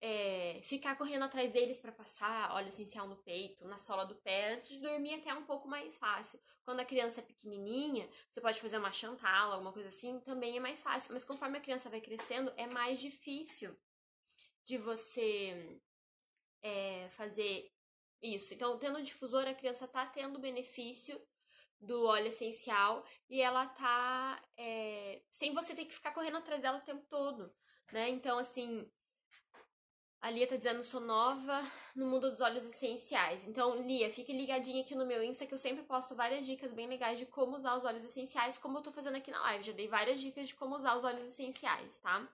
é, 0.00 0.60
ficar 0.64 0.96
correndo 0.96 1.24
atrás 1.24 1.50
deles 1.50 1.78
para 1.78 1.92
passar 1.92 2.52
óleo 2.52 2.68
essencial 2.68 3.06
no 3.06 3.16
peito, 3.16 3.66
na 3.66 3.76
sola 3.76 4.04
do 4.04 4.14
pé, 4.16 4.54
antes 4.54 4.68
de 4.68 4.80
dormir 4.80 5.14
até 5.14 5.32
um 5.34 5.44
pouco 5.44 5.68
mais 5.68 5.98
fácil. 5.98 6.40
Quando 6.64 6.80
a 6.80 6.84
criança 6.84 7.20
é 7.20 7.22
pequenininha, 7.22 8.08
você 8.28 8.40
pode 8.40 8.60
fazer 8.60 8.78
uma 8.78 8.92
chantala, 8.92 9.54
alguma 9.54 9.72
coisa 9.72 9.88
assim, 9.88 10.18
também 10.20 10.56
é 10.56 10.60
mais 10.60 10.82
fácil. 10.82 11.12
Mas 11.12 11.24
conforme 11.24 11.58
a 11.58 11.60
criança 11.60 11.90
vai 11.90 12.00
crescendo, 12.00 12.52
é 12.56 12.66
mais 12.66 13.00
difícil 13.00 13.76
de 14.64 14.78
você 14.78 15.80
é, 16.62 17.08
fazer 17.10 17.70
isso. 18.22 18.54
Então, 18.54 18.78
tendo 18.78 19.02
difusor, 19.02 19.46
a 19.46 19.54
criança 19.54 19.86
tá 19.86 20.06
tendo 20.06 20.38
benefício 20.38 21.20
do 21.80 22.04
óleo 22.04 22.28
essencial 22.28 23.04
e 23.28 23.40
ela 23.40 23.66
tá 23.66 24.42
é, 24.56 25.22
sem 25.30 25.52
você 25.54 25.74
ter 25.74 25.86
que 25.86 25.94
ficar 25.94 26.12
correndo 26.12 26.36
atrás 26.36 26.62
dela 26.62 26.78
o 26.78 26.84
tempo 26.84 27.04
todo, 27.08 27.52
né? 27.92 28.08
Então, 28.10 28.38
assim, 28.38 28.86
a 30.20 30.30
Lia 30.30 30.46
tá 30.46 30.56
dizendo, 30.56 30.84
sou 30.84 31.00
nova 31.00 31.60
no 31.96 32.06
mundo 32.06 32.30
dos 32.30 32.40
óleos 32.40 32.64
essenciais. 32.64 33.46
Então, 33.48 33.74
Lia, 33.76 34.10
fique 34.10 34.32
ligadinha 34.32 34.82
aqui 34.82 34.94
no 34.94 35.06
meu 35.06 35.22
Insta 35.22 35.46
que 35.46 35.54
eu 35.54 35.58
sempre 35.58 35.82
posto 35.84 36.14
várias 36.14 36.44
dicas 36.44 36.72
bem 36.72 36.86
legais 36.86 37.18
de 37.18 37.24
como 37.24 37.56
usar 37.56 37.74
os 37.74 37.84
óleos 37.84 38.04
essenciais, 38.04 38.58
como 38.58 38.78
eu 38.78 38.82
tô 38.82 38.92
fazendo 38.92 39.16
aqui 39.16 39.30
na 39.30 39.40
live. 39.40 39.64
Já 39.64 39.72
dei 39.72 39.88
várias 39.88 40.20
dicas 40.20 40.48
de 40.48 40.54
como 40.54 40.76
usar 40.76 40.94
os 40.94 41.04
óleos 41.04 41.26
essenciais, 41.26 41.98
tá? 42.00 42.28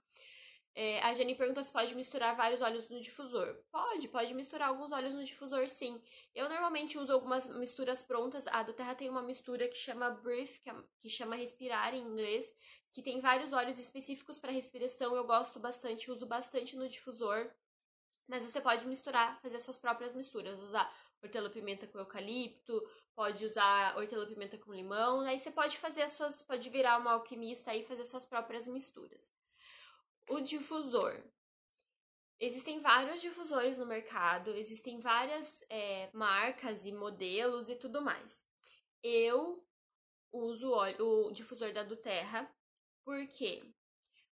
É, 0.79 1.01
a 1.01 1.15
Jenny 1.15 1.35
pergunta 1.35 1.63
se 1.63 1.73
pode 1.73 1.95
misturar 1.95 2.37
vários 2.37 2.61
óleos 2.61 2.91
no 2.91 3.01
difusor. 3.01 3.57
Pode, 3.73 4.09
pode 4.09 4.35
misturar 4.35 4.69
alguns 4.69 4.93
óleos 4.93 5.15
no 5.15 5.25
difusor, 5.25 5.67
sim. 5.69 6.03
Eu 6.35 6.51
normalmente 6.51 6.99
uso 6.99 7.11
algumas 7.11 7.47
misturas 7.57 8.03
prontas. 8.03 8.47
A 8.49 8.63
do 8.63 8.75
Terra 8.75 8.95
tem 8.95 9.09
uma 9.09 9.23
mistura 9.23 9.67
que 9.69 9.77
chama 9.77 10.11
Breathe, 10.11 10.61
que, 10.61 10.69
é, 10.69 10.75
que 11.01 11.09
chama 11.09 11.35
respirar 11.35 11.95
em 11.95 12.03
inglês, 12.03 12.53
que 12.93 13.03
tem 13.03 13.23
vários 13.23 13.55
óleos 13.55 13.79
específicos 13.79 14.39
para 14.39 14.53
respiração. 14.53 15.17
Eu 15.17 15.25
gosto 15.25 15.59
bastante, 15.59 16.11
uso 16.11 16.27
bastante 16.27 16.77
no 16.77 16.87
difusor. 16.87 17.51
Mas 18.29 18.43
você 18.43 18.61
pode 18.61 18.87
misturar, 18.87 19.41
fazer 19.41 19.59
suas 19.61 19.79
próprias 19.79 20.13
misturas, 20.13 20.59
usar 20.61 20.93
hortelã-pimenta 21.23 21.87
com 21.87 21.99
eucalipto, 21.99 22.87
pode 23.15 23.47
usar 23.47 23.97
hortelã-pimenta 23.97 24.59
com 24.59 24.75
limão, 24.75 25.21
aí 25.21 25.39
você 25.39 25.51
pode 25.51 25.79
fazer 25.79 26.03
as 26.03 26.13
suas, 26.13 26.43
pode 26.43 26.69
virar 26.69 26.99
uma 26.99 27.13
alquimista 27.13 27.75
e 27.75 27.85
fazer 27.85 28.05
suas 28.05 28.27
próprias 28.27 28.69
misturas. 28.69 29.31
O 30.29 30.41
difusor. 30.41 31.23
Existem 32.39 32.81
vários 32.81 33.23
difusores 33.23 33.79
no 33.79 33.87
mercado, 33.87 34.51
existem 34.51 34.99
várias 34.99 35.65
é, 35.71 36.11
marcas 36.13 36.85
e 36.85 36.93
modelos 36.93 37.69
e 37.69 37.77
tudo 37.77 38.03
mais. 38.03 38.45
Eu 39.03 39.65
uso 40.31 40.69
o, 40.69 40.73
óleo, 40.73 41.29
o 41.29 41.33
difusor 41.33 41.73
da 41.73 41.83
Duterra, 41.83 42.51
por 43.05 43.27
quê? 43.29 43.63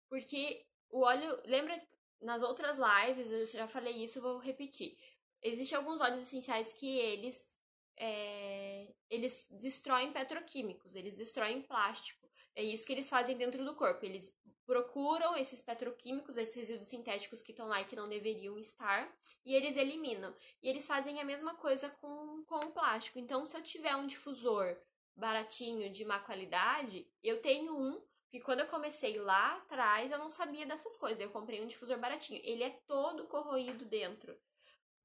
Porque 0.09 0.65
o 0.89 1.01
óleo, 1.01 1.41
lembra 1.45 1.81
nas 2.21 2.41
outras 2.41 2.77
lives, 2.77 3.31
eu 3.31 3.45
já 3.45 3.67
falei 3.67 4.03
isso, 4.03 4.21
vou 4.21 4.37
repetir. 4.37 4.97
Existem 5.41 5.77
alguns 5.77 6.01
óleos 6.01 6.21
essenciais 6.21 6.73
que 6.73 6.97
eles 6.97 7.57
é, 7.97 8.93
eles 9.09 9.47
destroem 9.51 10.11
petroquímicos, 10.11 10.95
eles 10.95 11.17
destroem 11.17 11.61
plástico. 11.61 12.22
É 12.55 12.63
isso 12.63 12.85
que 12.85 12.93
eles 12.93 13.09
fazem 13.09 13.37
dentro 13.37 13.63
do 13.65 13.75
corpo. 13.75 14.05
Eles 14.05 14.31
procuram 14.65 15.35
esses 15.35 15.61
petroquímicos, 15.61 16.37
esses 16.37 16.55
resíduos 16.55 16.87
sintéticos 16.87 17.41
que 17.41 17.51
estão 17.51 17.67
lá 17.67 17.81
e 17.81 17.85
que 17.85 17.95
não 17.95 18.07
deveriam 18.07 18.57
estar, 18.57 19.13
e 19.45 19.53
eles 19.53 19.75
eliminam. 19.75 20.33
E 20.61 20.69
eles 20.69 20.87
fazem 20.87 21.19
a 21.19 21.25
mesma 21.25 21.55
coisa 21.55 21.89
com, 21.89 22.43
com 22.45 22.65
o 22.65 22.71
plástico. 22.71 23.19
Então, 23.19 23.45
se 23.45 23.57
eu 23.57 23.61
tiver 23.61 23.95
um 23.95 24.07
difusor 24.07 24.77
baratinho, 25.15 25.91
de 25.91 26.05
má 26.05 26.19
qualidade, 26.19 27.07
eu 27.21 27.41
tenho 27.41 27.75
um 27.75 28.01
porque 28.33 28.45
quando 28.45 28.61
eu 28.61 28.67
comecei 28.67 29.15
lá 29.19 29.57
atrás, 29.57 30.11
eu 30.11 30.17
não 30.17 30.27
sabia 30.27 30.65
dessas 30.65 30.97
coisas. 30.97 31.19
Eu 31.19 31.29
comprei 31.29 31.61
um 31.61 31.67
difusor 31.67 31.99
baratinho. 31.99 32.41
Ele 32.43 32.63
é 32.63 32.71
todo 32.87 33.27
corroído 33.27 33.85
dentro. 33.85 34.35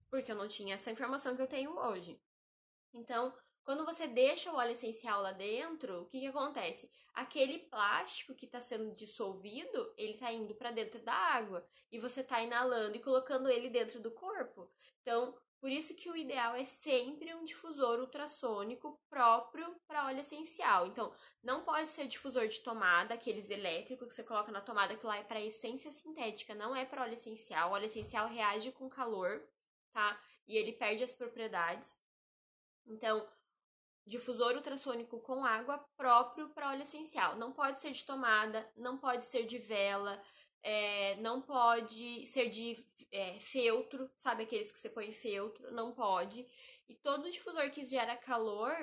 Porque 0.08 0.32
eu 0.32 0.34
não 0.34 0.48
tinha 0.48 0.76
essa 0.76 0.90
informação 0.90 1.36
que 1.36 1.42
eu 1.42 1.46
tenho 1.46 1.76
hoje. 1.76 2.18
Então, 2.90 3.36
quando 3.68 3.84
você 3.84 4.06
deixa 4.06 4.50
o 4.50 4.56
óleo 4.56 4.70
essencial 4.70 5.20
lá 5.20 5.30
dentro, 5.30 6.00
o 6.00 6.06
que, 6.06 6.20
que 6.20 6.26
acontece? 6.26 6.90
Aquele 7.12 7.58
plástico 7.58 8.34
que 8.34 8.46
está 8.46 8.62
sendo 8.62 8.94
dissolvido, 8.94 9.92
ele 9.98 10.14
está 10.14 10.32
indo 10.32 10.54
para 10.54 10.70
dentro 10.70 10.98
da 11.02 11.12
água 11.12 11.62
e 11.92 11.98
você 11.98 12.22
está 12.22 12.40
inalando 12.40 12.96
e 12.96 13.02
colocando 13.02 13.46
ele 13.46 13.68
dentro 13.68 14.00
do 14.00 14.10
corpo. 14.10 14.72
Então, 15.02 15.36
por 15.60 15.70
isso 15.70 15.94
que 15.94 16.08
o 16.08 16.16
ideal 16.16 16.54
é 16.54 16.64
sempre 16.64 17.34
um 17.34 17.44
difusor 17.44 18.00
ultrassônico 18.00 18.98
próprio 19.10 19.78
para 19.86 20.06
óleo 20.06 20.20
essencial. 20.20 20.86
Então, 20.86 21.14
não 21.42 21.62
pode 21.62 21.90
ser 21.90 22.06
difusor 22.06 22.48
de 22.48 22.62
tomada, 22.62 23.12
aqueles 23.12 23.50
elétricos 23.50 24.08
que 24.08 24.14
você 24.14 24.24
coloca 24.24 24.50
na 24.50 24.62
tomada, 24.62 24.96
que 24.96 25.04
lá 25.04 25.18
é 25.18 25.24
para 25.24 25.44
essência 25.44 25.90
sintética, 25.90 26.54
não 26.54 26.74
é 26.74 26.86
para 26.86 27.02
óleo 27.02 27.12
essencial. 27.12 27.68
O 27.68 27.74
óleo 27.74 27.84
essencial 27.84 28.28
reage 28.28 28.72
com 28.72 28.88
calor, 28.88 29.46
tá? 29.92 30.18
E 30.46 30.56
ele 30.56 30.72
perde 30.72 31.04
as 31.04 31.12
propriedades. 31.12 31.94
Então, 32.86 33.28
difusor 34.08 34.54
ultrassônico 34.56 35.20
com 35.20 35.44
água 35.44 35.78
próprio 35.96 36.48
para 36.48 36.70
óleo 36.70 36.82
essencial. 36.82 37.36
Não 37.36 37.52
pode 37.52 37.78
ser 37.78 37.92
de 37.92 38.04
tomada, 38.04 38.68
não 38.76 38.96
pode 38.98 39.26
ser 39.26 39.44
de 39.44 39.58
vela, 39.58 40.20
é, 40.62 41.14
não 41.16 41.40
pode 41.42 42.26
ser 42.26 42.48
de 42.48 42.84
é, 43.12 43.38
feltro, 43.38 44.10
sabe 44.16 44.44
aqueles 44.44 44.72
que 44.72 44.78
você 44.78 44.88
põe 44.88 45.12
feltro? 45.12 45.70
Não 45.72 45.92
pode. 45.92 46.46
E 46.88 46.94
todo 46.94 47.30
difusor 47.30 47.70
que 47.70 47.84
gera 47.84 48.16
calor, 48.16 48.74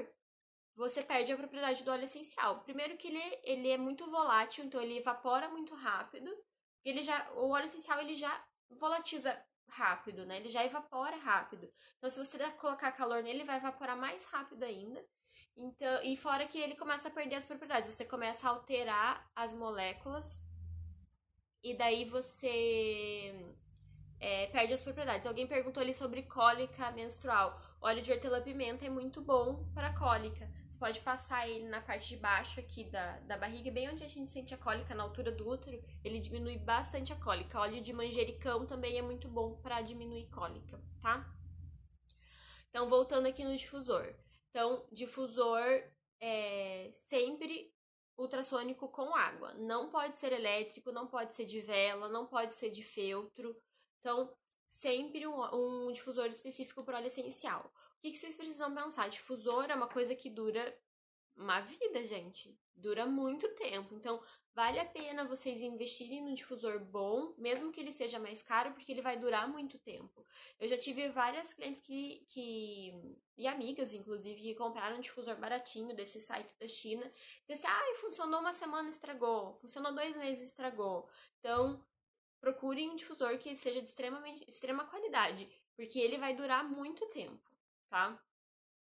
você 0.76 1.02
perde 1.02 1.34
a 1.34 1.38
propriedade 1.38 1.84
do 1.84 1.92
óleo 1.92 2.04
essencial. 2.04 2.62
Primeiro 2.62 2.96
que 2.98 3.08
ele, 3.08 3.40
ele 3.44 3.70
é 3.70 3.78
muito 3.78 4.06
volátil, 4.10 4.64
então 4.64 4.82
ele 4.82 4.98
evapora 4.98 5.50
muito 5.50 5.74
rápido. 5.74 6.32
Ele 6.84 7.02
já, 7.02 7.32
o 7.34 7.50
óleo 7.50 7.66
essencial 7.66 8.00
ele 8.00 8.16
já 8.16 8.46
volatiza 8.70 9.44
rápido, 9.70 10.26
né? 10.26 10.38
Ele 10.38 10.50
já 10.50 10.64
evapora 10.64 11.16
rápido. 11.18 11.72
Então, 11.98 12.10
se 12.10 12.20
você 12.24 12.38
colocar 12.52 12.92
calor 12.92 13.24
nele, 13.24 13.40
ele 13.40 13.44
vai 13.44 13.58
evaporar 13.58 13.98
mais 13.98 14.26
rápido 14.26 14.64
ainda. 14.64 15.04
Então, 15.58 16.03
e 16.03 16.18
fora 16.18 16.47
que 16.47 16.58
ele 16.58 16.76
começa 16.76 17.08
a 17.08 17.12
perder 17.12 17.36
as 17.36 17.45
propriedades, 17.45 17.93
você 17.93 18.03
começa 18.03 18.47
a 18.47 18.51
alterar 18.51 19.32
as 19.36 19.53
moléculas 19.53 20.39
e 21.64 21.76
daí 21.78 22.03
você 22.06 23.34
é, 24.20 24.47
perde 24.47 24.74
as 24.74 24.84
propriedades. 24.84 25.26
Alguém 25.26 25.47
perguntou 25.47 25.82
ali 25.82 25.93
sobre 25.93 26.24
cólica 26.24 26.91
menstrual. 26.91 27.60
Óleo 27.82 28.01
de 28.01 28.12
hortelã-pimenta 28.12 28.86
é 28.86 28.89
muito 28.89 29.22
bom 29.22 29.66
para 29.74 29.93
cólica. 29.93 30.49
Você 30.68 30.78
pode 30.78 30.99
passar 30.99 31.47
ele 31.47 31.70
na 31.70 31.80
parte 31.80 32.10
de 32.10 32.18
baixo 32.18 32.60
aqui 32.60 32.84
da, 32.86 33.20
da 33.20 33.38
barriga, 33.38 33.72
bem 33.72 33.89
onde 33.89 34.03
a 34.03 34.08
gente 34.08 34.30
sente 34.30 34.53
a 34.53 34.58
cólica, 34.58 34.93
na 34.93 35.03
altura 35.03 35.32
do 35.32 35.47
útero. 35.47 35.82
Ele 36.03 36.20
diminui 36.20 36.58
bastante 36.58 37.14
a 37.14 37.16
cólica. 37.16 37.60
Óleo 37.60 37.82
de 37.82 37.93
manjericão 37.93 38.66
também 38.66 38.97
é 38.97 39.01
muito 39.01 39.30
bom 39.30 39.56
para 39.62 39.82
diminuir 39.82 40.26
cólica, 40.28 40.82
tá? 41.01 41.26
Então, 42.70 42.89
voltando 42.89 43.28
aqui 43.28 43.43
no 43.43 43.56
difusor. 43.56 44.14
Então, 44.56 44.88
difusor 44.89 45.84
é 46.18 46.89
sempre 46.89 47.74
ultrassônico 48.18 48.88
com 48.88 49.14
água. 49.14 49.53
Não 49.56 49.89
pode 49.89 50.16
ser 50.16 50.32
elétrico, 50.32 50.93
não 50.93 51.08
pode 51.08 51.36
ser 51.36 51.43
de 51.43 51.60
vela, 51.60 52.08
não 52.08 52.26
pode 52.26 52.53
ser 52.53 52.70
de 52.70 52.82
feltro. 52.82 53.53
Então, 53.99 54.34
sempre 54.66 55.28
um, 55.28 55.88
um 55.88 55.91
difusor 55.91 56.28
específico 56.28 56.86
para 56.86 56.99
óleo 56.99 57.08
essencial. 57.08 57.70
O 57.97 58.01
que, 58.01 58.12
que 58.12 58.18
vocês 58.18 58.38
precisam 58.38 58.74
pensar? 58.74 59.10
Difusor 59.10 59.66
é 59.70 59.76
uma 59.76 59.89
coisa 59.89 60.16
que 60.16 60.30
dura 60.30 60.74
uma 61.36 61.60
vida, 61.62 62.04
gente. 62.06 62.58
Dura 62.76 63.06
muito 63.06 63.48
tempo. 63.56 63.96
Então, 63.96 64.22
vale 64.54 64.80
a 64.80 64.86
pena 64.86 65.26
vocês 65.26 65.62
investirem 65.62 66.22
no 66.22 66.34
difusor 66.34 66.80
bom, 66.80 67.34
mesmo 67.38 67.72
que 67.72 67.80
ele 67.80 67.92
seja 67.92 68.20
mais 68.20 68.42
caro, 68.42 68.74
porque 68.74 68.92
ele 68.92 69.02
vai 69.02 69.18
durar 69.18 69.48
muito 69.48 69.78
tempo. 69.80 70.26
Eu 70.60 70.68
já 70.68 70.78
tive 70.78 71.10
várias 71.10 71.54
clientes 71.54 71.80
que, 71.80 72.26
que 72.28 73.18
e 73.38 73.48
amigas, 73.48 73.94
inclusive, 73.94 74.42
que 74.42 74.56
compraram 74.56 74.98
um 74.98 75.02
difusor 75.02 75.36
baratinho 75.38 75.96
desses 75.96 76.24
sites 76.24 76.56
da 76.56 76.68
China. 76.68 77.10
E 77.48 77.54
assim, 77.54 77.68
ah, 77.68 77.96
funcionou 77.96 78.40
uma 78.40 78.54
semana, 78.54 78.90
estragou. 78.90 79.56
Funcionou 79.56 79.94
dois 79.94 80.16
meses, 80.16 80.50
estragou. 80.50 81.10
Então, 81.40 81.84
procurem 82.40 82.92
um 82.92 82.96
difusor 82.96 83.38
que 83.38 83.56
seja 83.56 83.82
de 83.82 83.88
extremamente, 83.88 84.46
extrema 84.48 84.86
qualidade, 84.86 85.50
porque 85.76 86.00
ele 86.00 86.18
vai 86.18 86.36
durar 86.36 86.64
muito 86.64 87.06
tempo, 87.08 87.42
tá? 87.90 88.22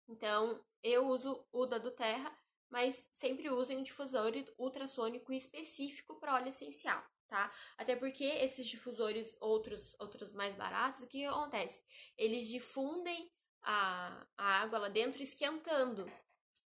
Então, 0.09 0.61
eu 0.87 1.07
uso 1.07 1.45
o 1.53 1.67
da 1.67 1.79
do 1.79 1.91
Terra, 1.91 2.37
mas 2.71 3.09
sempre 3.13 3.51
usem 3.51 3.79
um 3.79 3.83
difusor 3.83 4.33
ultrassônico 4.59 5.33
específico 5.33 6.19
para 6.19 6.35
óleo 6.35 6.49
essencial, 6.49 7.03
tá? 7.29 7.53
Até 7.77 7.97
porque 7.97 8.25
esses 8.25 8.67
difusores 8.67 9.37
outros 9.41 9.95
outros 10.01 10.33
mais 10.33 10.55
baratos, 10.55 11.01
o 11.01 11.07
que 11.07 11.25
acontece? 11.25 11.81
Eles 12.17 12.49
difundem 12.49 13.31
a, 13.63 14.27
a 14.37 14.63
água 14.63 14.79
lá 14.79 14.89
dentro 14.89 15.23
esquentando. 15.23 16.11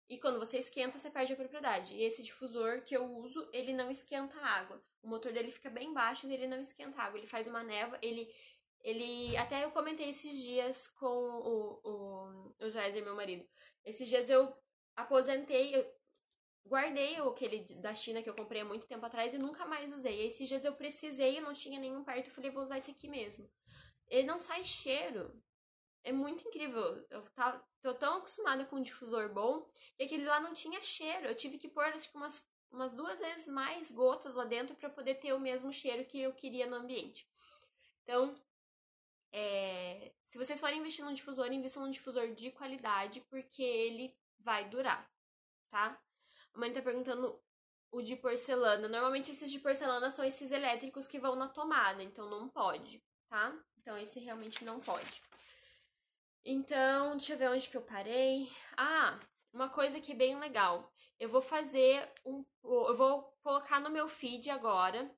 E 0.07 0.17
quando 0.17 0.39
você 0.39 0.57
esquenta, 0.57 0.99
você 0.99 1.09
perde 1.09 1.31
a 1.31 1.37
propriedade. 1.37 1.95
E 1.95 2.03
esse 2.03 2.21
difusor 2.21 2.81
que 2.81 2.95
eu 2.95 3.05
uso, 3.05 3.49
ele 3.53 3.73
não 3.73 3.89
esquenta 3.89 4.37
a 4.39 4.45
água. 4.45 4.83
O 5.01 5.07
motor 5.07 5.31
dele 5.31 5.51
fica 5.51 5.69
bem 5.69 5.93
baixo 5.93 6.27
e 6.27 6.33
ele 6.33 6.47
não 6.47 6.59
esquenta 6.59 7.01
a 7.01 7.05
água. 7.05 7.17
Ele 7.17 7.27
faz 7.27 7.47
uma 7.47 7.63
névoa, 7.63 7.97
ele 8.01 8.29
ele 8.83 9.35
até 9.37 9.63
eu 9.63 9.71
comentei 9.71 10.09
esses 10.09 10.37
dias 10.41 10.87
com 10.87 11.05
o, 11.05 11.81
o, 11.83 12.55
o 12.65 12.69
Joézer, 12.69 13.03
meu 13.03 13.15
marido. 13.15 13.47
Esses 13.85 14.07
dias 14.07 14.29
eu 14.29 14.55
aposentei, 14.95 15.75
eu 15.75 15.85
guardei 16.65 17.17
aquele 17.17 17.65
da 17.81 17.93
China 17.93 18.21
que 18.21 18.29
eu 18.29 18.35
comprei 18.35 18.61
há 18.61 18.65
muito 18.65 18.87
tempo 18.87 19.05
atrás 19.05 19.33
e 19.33 19.37
nunca 19.37 19.65
mais 19.65 19.91
usei. 19.91 20.25
esses 20.25 20.47
dias 20.47 20.63
eu 20.63 20.75
precisei, 20.75 21.37
eu 21.37 21.41
não 21.41 21.53
tinha 21.53 21.79
nenhum 21.79 22.03
perto, 22.03 22.27
eu 22.27 22.33
falei, 22.33 22.51
vou 22.51 22.63
usar 22.63 22.77
esse 22.77 22.91
aqui 22.91 23.07
mesmo. 23.07 23.49
Ele 24.07 24.27
não 24.27 24.39
sai 24.39 24.63
cheiro. 24.65 25.41
É 26.03 26.11
muito 26.11 26.47
incrível. 26.47 26.83
Eu 27.09 27.21
tá, 27.35 27.63
tô 27.81 27.93
tão 27.93 28.17
acostumada 28.17 28.65
com 28.65 28.77
um 28.77 28.81
difusor 28.81 29.31
bom 29.31 29.69
e 29.97 30.03
aquele 30.03 30.25
lá 30.25 30.39
não 30.39 30.53
tinha 30.53 30.81
cheiro. 30.81 31.27
Eu 31.27 31.35
tive 31.35 31.57
que 31.57 31.69
pôr 31.69 31.91
que 31.93 32.15
umas, 32.17 32.45
umas 32.71 32.95
duas 32.95 33.19
vezes 33.19 33.47
mais 33.47 33.91
gotas 33.91 34.35
lá 34.35 34.43
dentro 34.43 34.75
para 34.75 34.89
poder 34.89 35.15
ter 35.15 35.33
o 35.33 35.39
mesmo 35.39 35.71
cheiro 35.71 36.05
que 36.05 36.19
eu 36.19 36.33
queria 36.33 36.67
no 36.67 36.75
ambiente. 36.75 37.27
Então, 38.03 38.33
é, 39.31 40.11
se 40.23 40.37
vocês 40.37 40.59
forem 40.59 40.79
investir 40.79 41.05
num 41.05 41.13
difusor, 41.13 41.51
invistam 41.51 41.83
num 41.83 41.91
difusor 41.91 42.33
de 42.33 42.51
qualidade, 42.51 43.21
porque 43.29 43.63
ele 43.63 44.15
vai 44.39 44.67
durar, 44.69 45.09
tá? 45.69 45.99
A 46.53 46.59
mãe 46.59 46.73
tá 46.73 46.81
perguntando 46.81 47.41
o 47.91 48.01
de 48.01 48.15
porcelana. 48.15 48.87
Normalmente 48.87 49.31
esses 49.31 49.51
de 49.51 49.59
porcelana 49.59 50.09
são 50.09 50.25
esses 50.25 50.51
elétricos 50.51 51.07
que 51.07 51.19
vão 51.19 51.35
na 51.35 51.47
tomada, 51.47 52.03
então 52.03 52.29
não 52.29 52.49
pode, 52.49 53.01
tá? 53.29 53.57
Então 53.77 53.97
esse 53.97 54.19
realmente 54.19 54.65
não 54.65 54.79
pode. 54.79 55.21
Então, 56.43 57.17
deixa 57.17 57.33
eu 57.33 57.37
ver 57.37 57.49
onde 57.49 57.69
que 57.69 57.77
eu 57.77 57.83
parei. 57.83 58.51
Ah, 58.75 59.19
uma 59.53 59.69
coisa 59.69 59.99
que 60.01 60.11
é 60.13 60.15
bem 60.15 60.39
legal. 60.39 60.91
Eu 61.19 61.29
vou 61.29 61.41
fazer 61.41 62.11
um. 62.25 62.43
Eu 62.63 62.95
vou 62.95 63.23
colocar 63.43 63.79
no 63.79 63.91
meu 63.91 64.07
feed 64.07 64.49
agora 64.49 65.13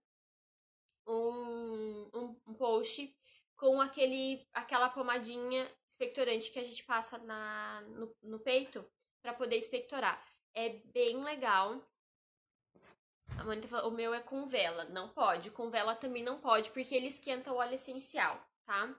um, 1.07 2.09
um, 2.14 2.41
um 2.47 2.53
post 2.53 3.16
com 3.64 3.80
aquele, 3.80 4.45
aquela 4.51 4.89
pomadinha 4.89 5.72
expectorante 5.88 6.51
que 6.51 6.59
a 6.59 6.64
gente 6.66 6.84
passa 6.84 7.18
na, 7.20 7.82
no, 7.91 8.14
no 8.22 8.39
peito 8.39 8.86
para 9.22 9.34
poder 9.34 9.55
expectorar. 9.55 10.22
É 10.53 10.68
bem 10.93 11.24
legal. 11.24 11.82
A 13.39 13.43
Mônica 13.45 13.70
falou, 13.70 13.89
o 13.89 13.95
meu 13.95 14.14
é 14.14 14.20
com 14.20 14.45
vela. 14.45 14.84
Não 14.89 15.07
pode. 15.07 15.49
Com 15.49 15.70
vela 15.70 15.95
também 15.95 16.22
não 16.22 16.41
pode, 16.41 16.72
porque 16.72 16.93
ele 16.93 17.07
esquenta 17.07 17.53
o 17.53 17.55
óleo 17.55 17.76
essencial, 17.76 18.45
tá? 18.66 18.93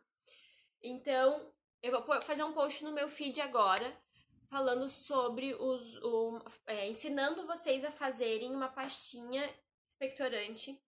Então, 0.83 1.53
eu 1.83 1.93
vou 1.93 2.23
fazer 2.23 2.43
um 2.43 2.55
post 2.55 2.83
no 2.85 2.93
meu 2.93 3.11
feed 3.11 3.43
agora 3.43 3.95
falando 4.49 4.89
sobre 4.89 5.53
os. 5.53 5.97
O, 5.97 6.43
é, 6.67 6.89
ensinando 6.89 7.45
vocês 7.45 7.85
a 7.85 7.91
fazerem 7.91 8.55
uma 8.55 8.71
pastinha 8.71 9.47
expectorante 9.87 10.83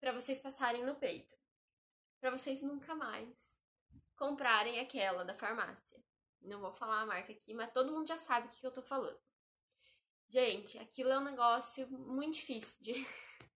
para 0.00 0.12
vocês 0.12 0.38
passarem 0.38 0.82
no 0.82 0.94
peito. 0.94 1.37
Para 2.20 2.30
vocês 2.30 2.62
nunca 2.62 2.94
mais 2.94 3.58
comprarem 4.16 4.80
aquela 4.80 5.24
da 5.24 5.34
farmácia. 5.34 6.02
Não 6.40 6.60
vou 6.60 6.72
falar 6.72 7.02
a 7.02 7.06
marca 7.06 7.32
aqui, 7.32 7.54
mas 7.54 7.72
todo 7.72 7.92
mundo 7.92 8.08
já 8.08 8.18
sabe 8.18 8.48
o 8.48 8.50
que 8.50 8.66
eu 8.66 8.72
tô 8.72 8.82
falando. 8.82 9.20
Gente, 10.28 10.78
aquilo 10.78 11.10
é 11.10 11.18
um 11.18 11.24
negócio 11.24 11.88
muito 11.88 12.34
difícil 12.34 12.78
de. 12.82 12.92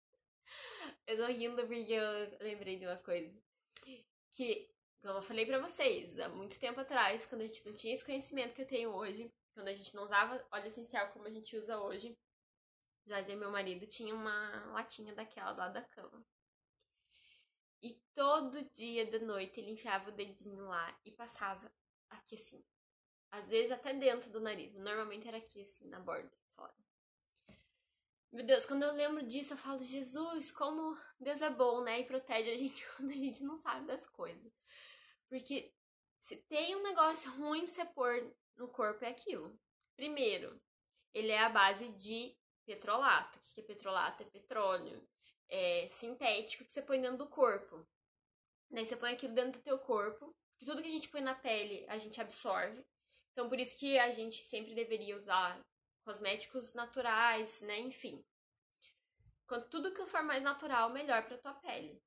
eu 1.06 1.16
tô 1.16 1.26
rindo 1.26 1.66
porque 1.66 1.92
eu 1.92 2.38
lembrei 2.40 2.78
de 2.78 2.86
uma 2.86 2.98
coisa. 2.98 3.36
Que, 4.32 4.70
como 5.02 5.18
eu 5.18 5.22
falei 5.22 5.44
pra 5.44 5.58
vocês, 5.58 6.18
há 6.18 6.28
muito 6.28 6.58
tempo 6.58 6.80
atrás, 6.80 7.26
quando 7.26 7.42
a 7.42 7.46
gente 7.46 7.66
não 7.66 7.74
tinha 7.74 7.92
esse 7.92 8.04
conhecimento 8.04 8.54
que 8.54 8.62
eu 8.62 8.66
tenho 8.66 8.90
hoje, 8.90 9.32
quando 9.52 9.68
a 9.68 9.74
gente 9.74 9.94
não 9.94 10.04
usava 10.04 10.46
óleo 10.52 10.66
essencial 10.66 11.08
como 11.08 11.26
a 11.26 11.30
gente 11.30 11.56
usa 11.56 11.78
hoje, 11.80 12.16
e 13.06 13.36
meu 13.36 13.50
marido 13.50 13.86
tinha 13.86 14.14
uma 14.14 14.66
latinha 14.72 15.14
daquela 15.14 15.50
lá 15.50 15.68
da 15.68 15.82
cama. 15.82 16.24
E 17.82 17.94
todo 18.14 18.64
dia 18.74 19.06
de 19.06 19.18
noite 19.20 19.60
ele 19.60 19.72
enfiava 19.72 20.10
o 20.10 20.14
dedinho 20.14 20.66
lá 20.66 20.98
e 21.04 21.10
passava 21.10 21.72
aqui 22.10 22.34
assim. 22.34 22.64
Às 23.30 23.48
vezes 23.48 23.70
até 23.70 23.94
dentro 23.94 24.30
do 24.30 24.40
nariz. 24.40 24.74
Normalmente 24.74 25.26
era 25.26 25.38
aqui 25.38 25.62
assim, 25.62 25.88
na 25.88 26.00
borda, 26.00 26.30
fora. 26.54 26.74
Meu 28.32 28.44
Deus, 28.44 28.64
quando 28.64 28.84
eu 28.84 28.92
lembro 28.92 29.26
disso, 29.26 29.54
eu 29.54 29.58
falo, 29.58 29.82
Jesus, 29.82 30.52
como 30.52 30.96
Deus 31.18 31.42
é 31.42 31.50
bom, 31.50 31.82
né? 31.82 32.00
E 32.00 32.06
protege 32.06 32.50
a 32.50 32.56
gente 32.56 32.84
quando 32.96 33.10
a 33.10 33.16
gente 33.16 33.42
não 33.42 33.56
sabe 33.56 33.86
das 33.86 34.06
coisas. 34.06 34.52
Porque 35.28 35.72
se 36.18 36.36
tem 36.36 36.76
um 36.76 36.82
negócio 36.82 37.30
ruim 37.32 37.64
pra 37.64 37.72
você 37.72 37.84
pôr 37.86 38.36
no 38.56 38.68
corpo, 38.68 39.04
é 39.04 39.08
aquilo. 39.08 39.58
Primeiro, 39.96 40.60
ele 41.14 41.30
é 41.32 41.40
a 41.40 41.48
base 41.48 41.88
de 41.92 42.36
petrolato. 42.64 43.38
O 43.38 43.42
que 43.54 43.60
é 43.60 43.64
petrolato? 43.64 44.22
É 44.22 44.26
petróleo 44.26 45.08
é, 45.50 45.88
sintético 45.88 46.64
que 46.64 46.72
você 46.72 46.80
põe 46.80 47.00
dentro 47.00 47.18
do 47.18 47.28
corpo. 47.28 47.86
Daí 48.70 48.86
você 48.86 48.96
põe 48.96 49.12
aquilo 49.12 49.34
dentro 49.34 49.60
do 49.60 49.64
teu 49.64 49.78
corpo, 49.78 50.34
que 50.58 50.64
tudo 50.64 50.82
que 50.82 50.88
a 50.88 50.92
gente 50.92 51.08
põe 51.08 51.20
na 51.20 51.34
pele 51.34 51.84
a 51.88 51.98
gente 51.98 52.20
absorve. 52.20 52.84
Então 53.32 53.48
por 53.48 53.58
isso 53.58 53.76
que 53.76 53.98
a 53.98 54.10
gente 54.10 54.36
sempre 54.36 54.74
deveria 54.74 55.16
usar 55.16 55.60
cosméticos 56.04 56.74
naturais, 56.74 57.60
né? 57.62 57.78
Enfim. 57.80 58.24
Quanto 59.46 59.68
tudo 59.68 59.92
que 59.92 60.06
for 60.06 60.22
mais 60.22 60.44
natural, 60.44 60.90
melhor 60.90 61.26
para 61.26 61.38
tua 61.38 61.54
pele. 61.54 62.00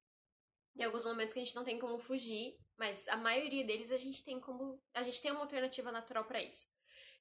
Tem 0.76 0.86
alguns 0.86 1.04
momentos 1.04 1.34
que 1.34 1.40
a 1.40 1.44
gente 1.44 1.56
não 1.56 1.64
tem 1.64 1.78
como 1.78 2.00
fugir, 2.00 2.58
mas 2.78 3.08
a 3.08 3.18
maioria 3.18 3.66
deles 3.66 3.92
a 3.92 3.98
gente 3.98 4.24
tem 4.24 4.40
como 4.40 4.82
a 4.94 5.04
gente 5.04 5.22
tem 5.22 5.32
uma 5.32 5.42
alternativa 5.42 5.92
natural 5.92 6.26
para 6.26 6.42
isso. 6.42 6.66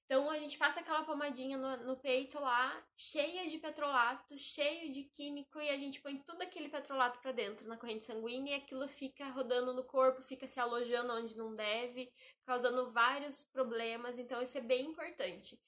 Então 0.05 0.29
a 0.29 0.39
gente 0.39 0.59
passa 0.59 0.81
aquela 0.81 1.05
pomadinha 1.05 1.57
no, 1.57 1.77
no, 1.85 1.97
peito 1.97 2.39
lá, 2.39 2.85
cheia 2.97 3.49
de 3.49 3.59
petrolato, 3.59 4.37
cheio 4.37 4.93
de 4.93 5.05
químico, 5.05 5.61
e 5.61 5.71
a 5.71 5.77
gente 5.77 6.01
põe 6.01 6.19
tudo 6.19 6.43
aquele 6.43 6.69
petrolato 6.69 7.19
para 7.21 7.33
dentro 7.33 7.67
na 7.67 7.79
corrente 7.79 8.05
sanguínea 8.05 8.57
e 8.57 8.61
aquilo 8.61 8.87
fica 8.89 9.29
rodando 9.29 9.73
no 9.73 9.85
corpo, 9.85 10.21
fica 10.21 10.47
se 10.47 10.61
alojando 10.61 11.13
onde 11.15 11.37
não 11.37 11.55
deve, 11.55 12.13
causando 12.45 12.91
vários 12.91 13.43
problemas. 13.45 14.19
Então 14.19 14.43
isso 14.43 14.59
é 14.59 14.61
bem 14.61 14.91
importante. 14.91 15.59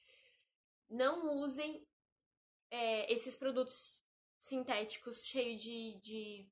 Não 0.91 1.37
usem 1.37 1.87
é, 2.71 3.11
esses 3.13 3.35
produtos 3.37 4.03
sintéticos 4.41 5.25
cheios 5.25 5.63
de, 5.63 5.99
de 6.03 6.49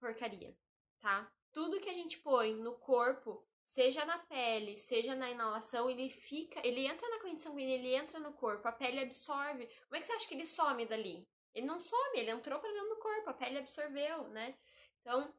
porcaria, 0.00 0.56
tá? 1.00 1.30
Tudo 1.52 1.80
que 1.80 1.90
a 1.90 1.94
gente 1.94 2.18
põe 2.18 2.54
no 2.54 2.74
corpo 2.78 3.46
seja 3.64 4.04
na 4.04 4.18
pele, 4.18 4.76
seja 4.76 5.14
na 5.14 5.30
inalação, 5.30 5.88
ele 5.88 6.08
fica, 6.08 6.60
ele 6.66 6.86
entra 6.86 7.08
na 7.08 7.18
corrente 7.18 7.42
sanguínea, 7.42 7.74
ele 7.74 7.94
entra 7.94 8.20
no 8.20 8.32
corpo, 8.32 8.66
a 8.68 8.72
pele 8.72 9.00
absorve. 9.00 9.66
Como 9.66 9.96
é 9.96 10.00
que 10.00 10.06
você 10.06 10.12
acha 10.12 10.28
que 10.28 10.34
ele 10.34 10.46
some 10.46 10.86
dali? 10.86 11.26
Ele 11.54 11.66
não 11.66 11.80
some, 11.80 12.18
ele 12.18 12.30
entrou 12.30 12.58
para 12.58 12.72
dentro 12.72 12.88
do 12.88 12.98
corpo, 12.98 13.30
a 13.30 13.34
pele 13.34 13.58
absorveu, 13.58 14.28
né? 14.28 14.56
Então, 15.00 15.32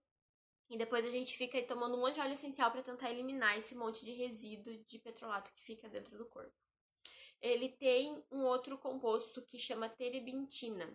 e 0.69 0.77
depois 0.77 1.05
a 1.05 1.09
gente 1.09 1.37
fica 1.37 1.61
tomando 1.63 1.95
um 1.95 2.01
monte 2.01 2.15
de 2.15 2.21
óleo 2.21 2.33
essencial 2.33 2.71
para 2.71 2.81
tentar 2.81 3.11
eliminar 3.11 3.57
esse 3.57 3.75
monte 3.75 4.03
de 4.03 4.13
resíduo 4.13 4.75
de 4.87 4.99
petrolato 4.99 5.51
que 5.53 5.61
fica 5.61 5.87
dentro 5.87 6.17
do 6.17 6.25
corpo. 6.25 6.53
Ele 7.41 7.69
tem 7.69 8.23
um 8.31 8.43
outro 8.43 8.77
composto 8.77 9.41
que 9.43 9.59
chama 9.59 9.89
terebintina. 9.89 10.91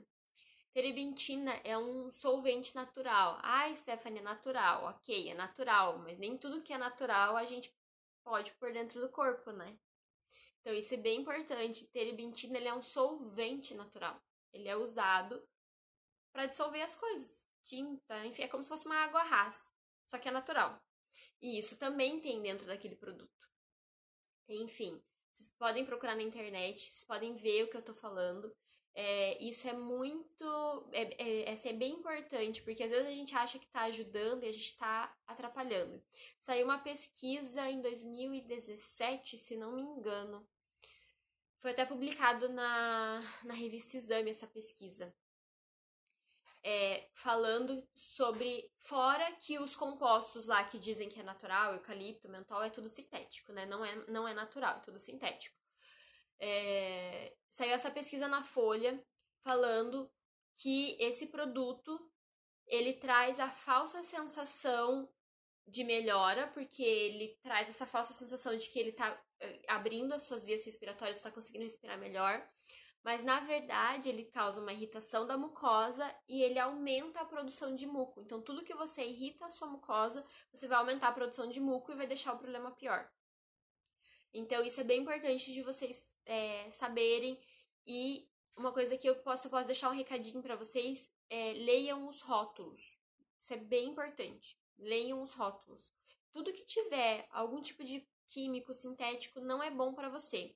Terebintina 0.72 1.52
é 1.64 1.76
um 1.76 2.10
solvente 2.10 2.74
natural. 2.74 3.38
Ah, 3.42 3.72
Stephanie, 3.74 4.20
é 4.20 4.22
natural. 4.22 4.84
Ok, 4.84 5.30
é 5.30 5.34
natural, 5.34 5.98
mas 5.98 6.18
nem 6.18 6.38
tudo 6.38 6.62
que 6.62 6.72
é 6.72 6.78
natural 6.78 7.36
a 7.36 7.44
gente 7.44 7.74
pode 8.22 8.52
pôr 8.52 8.72
dentro 8.72 9.00
do 9.00 9.08
corpo, 9.08 9.50
né? 9.50 9.76
Então 10.60 10.72
isso 10.72 10.94
é 10.94 10.96
bem 10.96 11.20
importante. 11.20 11.86
Terebintina 11.88 12.56
ele 12.58 12.68
é 12.68 12.74
um 12.74 12.82
solvente 12.82 13.74
natural. 13.74 14.22
Ele 14.52 14.68
é 14.68 14.76
usado 14.76 15.42
para 16.32 16.46
dissolver 16.46 16.82
as 16.82 16.94
coisas. 16.94 17.46
Tinta, 17.64 18.24
enfim, 18.26 18.42
é 18.42 18.48
como 18.48 18.62
se 18.62 18.68
fosse 18.68 18.86
uma 18.86 18.96
água 18.96 19.22
rasa, 19.22 19.72
só 20.06 20.18
que 20.18 20.28
é 20.28 20.32
natural. 20.32 20.80
E 21.40 21.58
isso 21.58 21.76
também 21.76 22.20
tem 22.20 22.40
dentro 22.42 22.66
daquele 22.66 22.96
produto. 22.96 23.48
Enfim, 24.48 25.02
vocês 25.32 25.48
podem 25.58 25.84
procurar 25.84 26.16
na 26.16 26.22
internet, 26.22 26.80
vocês 26.80 27.04
podem 27.04 27.34
ver 27.34 27.64
o 27.64 27.70
que 27.70 27.76
eu 27.76 27.84
tô 27.84 27.94
falando. 27.94 28.54
É, 28.94 29.42
isso 29.42 29.68
é 29.68 29.72
muito. 29.72 30.88
É, 30.92 31.50
é, 31.50 31.68
é, 31.68 31.72
bem 31.72 31.94
importante, 31.94 32.62
porque 32.62 32.82
às 32.82 32.90
vezes 32.90 33.06
a 33.06 33.14
gente 33.14 33.34
acha 33.34 33.58
que 33.58 33.66
está 33.66 33.82
ajudando 33.82 34.44
e 34.44 34.48
a 34.48 34.52
gente 34.52 34.66
está 34.66 35.16
atrapalhando. 35.26 36.02
Saiu 36.38 36.64
uma 36.64 36.78
pesquisa 36.78 37.68
em 37.68 37.80
2017, 37.80 39.38
se 39.38 39.56
não 39.56 39.72
me 39.72 39.82
engano. 39.82 40.46
Foi 41.60 41.72
até 41.72 41.84
publicado 41.84 42.48
na, 42.48 43.22
na 43.44 43.54
revista 43.54 43.96
Exame 43.96 44.30
essa 44.30 44.46
pesquisa. 44.46 45.14
É, 46.62 47.08
falando 47.14 47.86
sobre. 47.94 48.70
Fora 48.78 49.30
que 49.36 49.58
os 49.58 49.76
compostos 49.76 50.46
lá 50.46 50.64
que 50.64 50.78
dizem 50.78 51.08
que 51.08 51.20
é 51.20 51.22
natural, 51.22 51.74
eucalipto, 51.74 52.28
mentol, 52.28 52.62
é 52.62 52.70
tudo 52.70 52.88
sintético, 52.88 53.52
né? 53.52 53.66
Não 53.66 53.84
é, 53.84 53.94
não 54.08 54.26
é 54.26 54.34
natural, 54.34 54.78
é 54.78 54.80
tudo 54.80 54.98
sintético. 54.98 55.59
É, 56.40 57.36
saiu 57.50 57.72
essa 57.72 57.90
pesquisa 57.90 58.26
na 58.26 58.42
Folha 58.42 59.02
falando 59.44 60.10
que 60.56 60.96
esse 61.00 61.26
produto 61.26 62.10
ele 62.66 62.94
traz 62.94 63.40
a 63.40 63.50
falsa 63.50 64.02
sensação 64.02 65.08
de 65.66 65.84
melhora, 65.84 66.48
porque 66.48 66.82
ele 66.82 67.38
traz 67.42 67.68
essa 67.68 67.86
falsa 67.86 68.12
sensação 68.12 68.56
de 68.56 68.68
que 68.68 68.78
ele 68.78 68.90
está 68.90 69.20
eh, 69.40 69.62
abrindo 69.68 70.12
as 70.12 70.24
suas 70.24 70.42
vias 70.42 70.64
respiratórias, 70.64 71.16
está 71.16 71.30
conseguindo 71.30 71.64
respirar 71.64 71.98
melhor, 71.98 72.46
mas 73.02 73.22
na 73.22 73.40
verdade 73.40 74.08
ele 74.08 74.24
causa 74.24 74.60
uma 74.60 74.72
irritação 74.72 75.26
da 75.26 75.36
mucosa 75.36 76.14
e 76.28 76.42
ele 76.42 76.58
aumenta 76.58 77.20
a 77.20 77.24
produção 77.24 77.74
de 77.74 77.86
muco. 77.86 78.20
Então, 78.20 78.42
tudo 78.42 78.64
que 78.64 78.74
você 78.74 79.04
irrita 79.04 79.46
a 79.46 79.50
sua 79.50 79.68
mucosa, 79.68 80.24
você 80.52 80.68
vai 80.68 80.78
aumentar 80.78 81.08
a 81.08 81.12
produção 81.12 81.48
de 81.48 81.60
muco 81.60 81.92
e 81.92 81.96
vai 81.96 82.06
deixar 82.06 82.32
o 82.34 82.38
problema 82.38 82.72
pior. 82.72 83.08
Então, 84.32 84.64
isso 84.64 84.80
é 84.80 84.84
bem 84.84 85.00
importante 85.00 85.52
de 85.52 85.62
vocês 85.62 86.14
é, 86.24 86.70
saberem. 86.70 87.38
E 87.86 88.28
uma 88.56 88.72
coisa 88.72 88.96
que 88.96 89.08
eu 89.08 89.16
posso, 89.16 89.46
eu 89.46 89.50
posso 89.50 89.66
deixar 89.66 89.90
um 89.90 89.94
recadinho 89.94 90.42
para 90.42 90.56
vocês 90.56 91.10
é 91.28 91.52
leiam 91.52 92.08
os 92.08 92.20
rótulos. 92.20 92.98
Isso 93.40 93.54
é 93.54 93.56
bem 93.56 93.90
importante. 93.90 94.58
Leiam 94.78 95.22
os 95.22 95.32
rótulos. 95.34 95.92
Tudo 96.32 96.52
que 96.52 96.64
tiver 96.64 97.26
algum 97.30 97.60
tipo 97.60 97.82
de 97.82 98.06
químico 98.28 98.72
sintético 98.74 99.40
não 99.40 99.62
é 99.62 99.70
bom 99.70 99.94
para 99.94 100.08
você. 100.08 100.54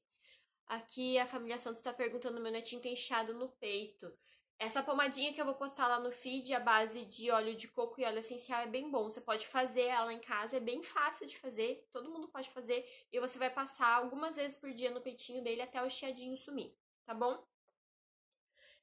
Aqui 0.67 1.19
a 1.19 1.27
família 1.27 1.59
Santos 1.59 1.81
está 1.81 1.93
perguntando: 1.93 2.41
meu 2.41 2.53
netinho 2.53 2.81
tem 2.81 2.93
inchado 2.93 3.35
no 3.35 3.49
peito. 3.49 4.13
Essa 4.59 4.83
pomadinha 4.83 5.33
que 5.33 5.41
eu 5.41 5.45
vou 5.45 5.55
postar 5.55 5.89
lá 5.89 5.99
no 5.99 6.13
feed, 6.13 6.55
a 6.55 6.61
base 6.61 7.05
de 7.07 7.31
óleo 7.31 7.55
de 7.55 7.69
coco 7.69 8.01
e 8.01 8.05
óleo 8.05 8.19
essencial 8.19 8.61
é 8.61 8.67
bem 8.67 8.91
bom. 8.91 9.05
Você 9.05 9.21
pode 9.21 9.47
fazer 9.47 9.83
ela 9.83 10.13
em 10.13 10.21
casa, 10.21 10.57
é 10.57 10.61
bem 10.61 10.83
fácil 10.83 11.27
de 11.27 11.37
fazer, 11.39 11.87
todo 11.93 12.11
mundo 12.11 12.29
pode 12.29 12.49
fazer. 12.51 12.87
E 13.13 13.19
você 13.21 13.39
vai 13.39 13.51
passar 13.51 13.95
algumas 13.95 14.37
vezes 14.37 14.57
por 14.57 14.73
dia 14.73 14.91
no 14.91 15.01
peitinho 15.01 15.43
dele 15.43 15.63
até 15.63 15.83
o 15.83 15.91
chiadinho 15.91 16.37
sumir, 16.37 16.75
tá 17.05 17.13
bom? 17.13 17.45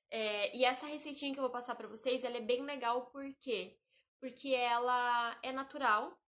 É, 0.10 0.56
e 0.56 0.66
essa 0.66 0.86
receitinha 0.86 1.34
que 1.34 1.40
eu 1.40 1.44
vou 1.44 1.52
passar 1.52 1.74
para 1.76 1.88
vocês, 1.88 2.24
ela 2.26 2.38
é 2.38 2.42
bem 2.42 2.62
legal, 2.64 3.06
por 3.06 3.34
quê? 3.40 3.80
Porque 4.20 4.50
ela 4.50 5.40
é 5.42 5.54
natural 5.54 6.20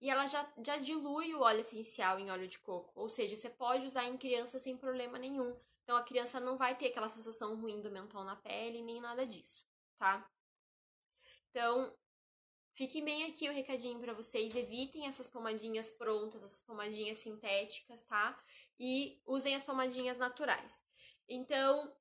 e 0.00 0.08
ela 0.08 0.26
já, 0.26 0.48
já 0.64 0.76
dilui 0.76 1.34
o 1.34 1.40
óleo 1.40 1.60
essencial 1.60 2.18
em 2.20 2.30
óleo 2.30 2.46
de 2.46 2.58
coco. 2.60 2.92
Ou 2.94 3.08
seja, 3.08 3.36
você 3.36 3.50
pode 3.50 3.86
usar 3.86 4.04
em 4.04 4.16
criança 4.16 4.58
sem 4.60 4.76
problema 4.76 5.18
nenhum. 5.18 5.56
Então 5.82 5.96
a 5.96 6.02
criança 6.02 6.40
não 6.40 6.56
vai 6.56 6.76
ter 6.76 6.88
aquela 6.88 7.08
sensação 7.08 7.60
ruim 7.60 7.80
do 7.80 7.90
mentol 7.90 8.24
na 8.24 8.36
pele, 8.36 8.82
nem 8.82 9.00
nada 9.00 9.26
disso, 9.26 9.64
tá? 9.98 10.28
Então, 11.50 11.94
fique 12.74 13.02
bem 13.02 13.24
aqui 13.24 13.48
o 13.48 13.52
recadinho 13.52 14.00
para 14.00 14.14
vocês, 14.14 14.56
evitem 14.56 15.06
essas 15.06 15.28
pomadinhas 15.28 15.90
prontas, 15.90 16.42
essas 16.42 16.62
pomadinhas 16.62 17.18
sintéticas, 17.18 18.04
tá? 18.04 18.38
E 18.78 19.20
usem 19.26 19.54
as 19.54 19.64
pomadinhas 19.64 20.18
naturais. 20.18 20.84
Então, 21.28 21.94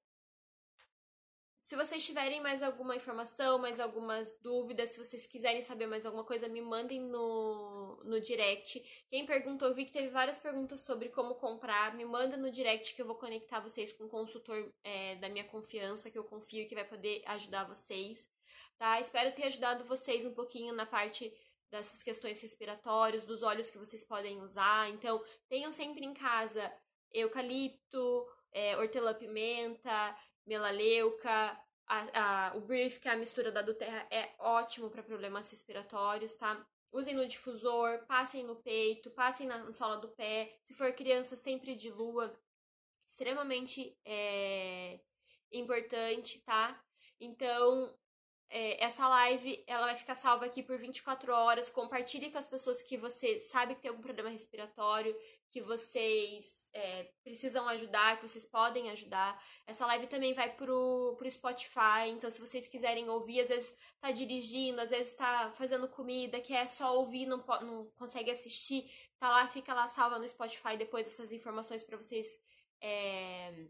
se 1.62 1.76
vocês 1.76 2.04
tiverem 2.04 2.42
mais 2.42 2.64
alguma 2.64 2.96
informação, 2.96 3.60
mais 3.60 3.80
algumas 3.80 4.36
dúvidas, 4.42 4.90
se 4.90 4.98
vocês 4.98 5.28
quiserem 5.28 5.62
saber 5.62 5.86
mais 5.86 6.06
alguma 6.06 6.24
coisa, 6.24 6.48
me 6.48 6.62
mandem 6.62 7.00
no, 7.00 8.02
no 8.04 8.20
direct. 8.20 8.80
Quem 9.10 9.26
perguntou, 9.26 9.68
eu 9.68 9.76
vi 9.76 9.86
que 9.86 9.92
teve 9.92 10.10
várias 10.10 10.40
perguntas 10.40 10.82
sobre 10.82 11.10
como 11.10 11.36
comprar. 11.36 11.96
Me 11.96 12.04
manda 12.04 12.36
no 12.36 12.52
direct 12.52 12.96
que 12.96 13.02
eu 13.02 13.06
vou 13.06 13.16
conectar 13.16 13.60
vocês 13.60 13.92
com 13.92 14.06
um 14.06 14.10
consultor 14.10 14.74
é, 14.84 15.16
da 15.18 15.30
minha 15.30 15.46
confiança, 15.46 16.10
que 16.10 16.18
eu 16.18 16.24
confio 16.24 16.68
que 16.68 16.76
vai 16.76 16.86
poder 16.86 17.22
ajudar 17.28 17.66
vocês. 17.66 18.28
Tá? 18.80 19.00
Espero 19.00 19.36
ter 19.36 19.44
ajudado 19.44 19.86
vocês 19.86 20.26
um 20.26 20.34
pouquinho 20.34 20.74
na 20.74 20.88
parte 20.88 21.32
dessas 21.70 22.02
questões 22.02 22.42
respiratórias, 22.42 23.24
dos 23.24 23.44
óleos 23.44 23.70
que 23.70 23.78
vocês 23.78 24.04
podem 24.04 24.42
usar. 24.42 24.90
Então, 24.90 25.24
tenham 25.48 25.72
sempre 25.72 26.04
em 26.04 26.14
casa 26.14 26.72
eucalipto, 27.14 28.26
é, 28.52 28.78
hortelã-pimenta, 28.78 30.16
melaleuca, 30.52 31.58
a, 31.88 32.50
a, 32.50 32.58
o 32.58 32.62
brief, 32.62 33.00
que 33.00 33.08
é 33.08 33.12
a 33.12 33.18
mistura 33.18 33.52
da 33.52 33.62
Duterra, 33.62 34.06
é 34.12 34.34
ótimo 34.38 34.90
para 34.90 35.02
problemas 35.02 35.50
respiratórios, 35.50 36.36
tá? 36.36 36.66
Usem 36.92 37.16
no 37.16 37.26
difusor, 37.26 38.06
passem 38.06 38.44
no 38.44 38.58
peito, 38.58 39.10
passem 39.12 39.48
na 39.48 39.72
sola 39.72 39.98
do 39.98 40.10
pé. 40.10 40.54
Se 40.62 40.74
for 40.74 40.92
criança, 40.92 41.38
sempre 41.38 41.74
de 41.74 41.90
lua. 41.90 42.38
Extremamente 43.08 43.98
é, 44.06 45.00
importante, 45.54 46.42
tá? 46.42 46.82
Então, 47.20 47.98
é, 48.54 48.84
essa 48.84 49.08
live 49.08 49.64
ela 49.66 49.86
vai 49.86 49.96
ficar 49.96 50.14
salva 50.14 50.46
aqui 50.46 50.62
por 50.62 50.78
24 50.78 51.34
horas. 51.34 51.70
Compartilhe 51.70 52.30
com 52.30 52.38
as 52.38 52.48
pessoas 52.48 52.82
que 52.82 52.98
você 52.98 53.40
sabe 53.40 53.76
que 53.76 53.82
tem 53.82 53.90
algum 53.90 54.02
problema 54.02 54.30
respiratório, 54.30 55.16
que 55.50 55.62
vocês 55.62 56.70
é, 56.74 57.10
precisam 57.24 57.66
ajudar, 57.70 58.18
que 58.18 58.28
vocês 58.28 58.46
podem 58.46 58.92
ajudar. 58.92 59.42
Essa 59.66 59.86
live 59.86 60.08
também 60.08 60.34
vai 60.34 60.54
pro, 60.54 61.16
pro 61.18 61.32
Spotify, 61.32 62.10
então 62.10 62.30
se 62.30 62.42
vocês 62.42 62.68
quiserem 62.68 63.10
ouvir, 63.10 63.40
às 63.40 63.48
vezes 63.48 63.74
tá 64.02 64.12
dirigindo, 64.12 64.82
às 64.82 64.90
vezes 64.90 65.14
tá 65.14 65.52
fazendo 65.54 65.88
comida, 65.88 66.42
quer 66.42 66.68
só 66.68 66.94
ouvir, 66.98 67.26
não, 67.26 67.38
não 67.62 67.90
consegue 67.98 68.32
assistir, 68.32 68.92
tá 69.18 69.30
lá, 69.30 69.48
fica 69.48 69.74
lá 69.74 69.88
salva 69.88 70.20
no 70.20 70.28
Spotify 70.28 70.76
depois 70.78 71.08
essas 71.08 71.32
informações 71.32 71.86
para 71.86 71.96
vocês. 71.96 72.28
É, 72.82 73.68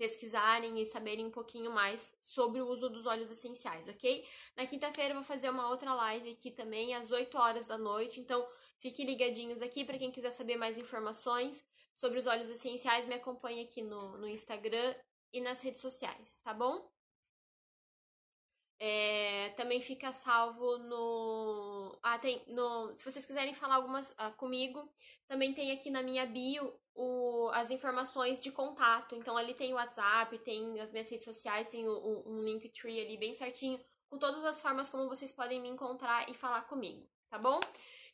pesquisarem 0.00 0.80
e 0.80 0.84
saberem 0.86 1.26
um 1.26 1.30
pouquinho 1.30 1.70
mais 1.70 2.16
sobre 2.22 2.58
o 2.62 2.66
uso 2.66 2.88
dos 2.88 3.04
óleos 3.04 3.30
essenciais, 3.30 3.86
ok? 3.86 4.26
Na 4.56 4.66
quinta-feira 4.66 5.10
eu 5.10 5.16
vou 5.16 5.22
fazer 5.22 5.50
uma 5.50 5.68
outra 5.68 5.92
live 5.92 6.30
aqui 6.30 6.50
também, 6.50 6.94
às 6.94 7.10
8 7.10 7.36
horas 7.36 7.66
da 7.66 7.76
noite, 7.76 8.18
então 8.18 8.48
fiquem 8.78 9.04
ligadinhos 9.04 9.60
aqui 9.60 9.84
para 9.84 9.98
quem 9.98 10.10
quiser 10.10 10.30
saber 10.30 10.56
mais 10.56 10.78
informações 10.78 11.62
sobre 11.94 12.18
os 12.18 12.26
óleos 12.26 12.48
essenciais, 12.48 13.04
me 13.04 13.14
acompanhe 13.14 13.62
aqui 13.62 13.82
no, 13.82 14.16
no 14.16 14.26
Instagram 14.26 14.94
e 15.34 15.38
nas 15.42 15.60
redes 15.60 15.82
sociais, 15.82 16.40
tá 16.42 16.54
bom? 16.54 16.90
É, 18.82 19.50
também 19.50 19.82
fica 19.82 20.10
salvo 20.14 20.78
no. 20.78 21.98
Ah, 22.02 22.18
tem. 22.18 22.42
No, 22.46 22.94
se 22.94 23.04
vocês 23.04 23.26
quiserem 23.26 23.52
falar 23.52 23.74
algumas 23.74 24.14
ah, 24.16 24.30
comigo, 24.30 24.90
também 25.28 25.52
tem 25.52 25.72
aqui 25.72 25.90
na 25.90 26.02
minha 26.02 26.24
bio 26.24 26.79
o, 26.94 27.50
as 27.54 27.70
informações 27.70 28.40
de 28.40 28.50
contato. 28.50 29.14
Então 29.14 29.36
ali 29.36 29.54
tem 29.54 29.72
o 29.72 29.76
WhatsApp, 29.76 30.38
tem 30.38 30.80
as 30.80 30.90
minhas 30.90 31.10
redes 31.10 31.24
sociais, 31.24 31.68
tem 31.68 31.88
o, 31.88 31.92
o, 31.92 32.32
um 32.32 32.40
Linktree 32.40 33.00
ali 33.00 33.16
bem 33.16 33.32
certinho, 33.32 33.80
com 34.08 34.18
todas 34.18 34.44
as 34.44 34.60
formas 34.60 34.90
como 34.90 35.08
vocês 35.08 35.32
podem 35.32 35.60
me 35.60 35.68
encontrar 35.68 36.28
e 36.28 36.34
falar 36.34 36.62
comigo, 36.62 37.08
tá 37.28 37.38
bom? 37.38 37.60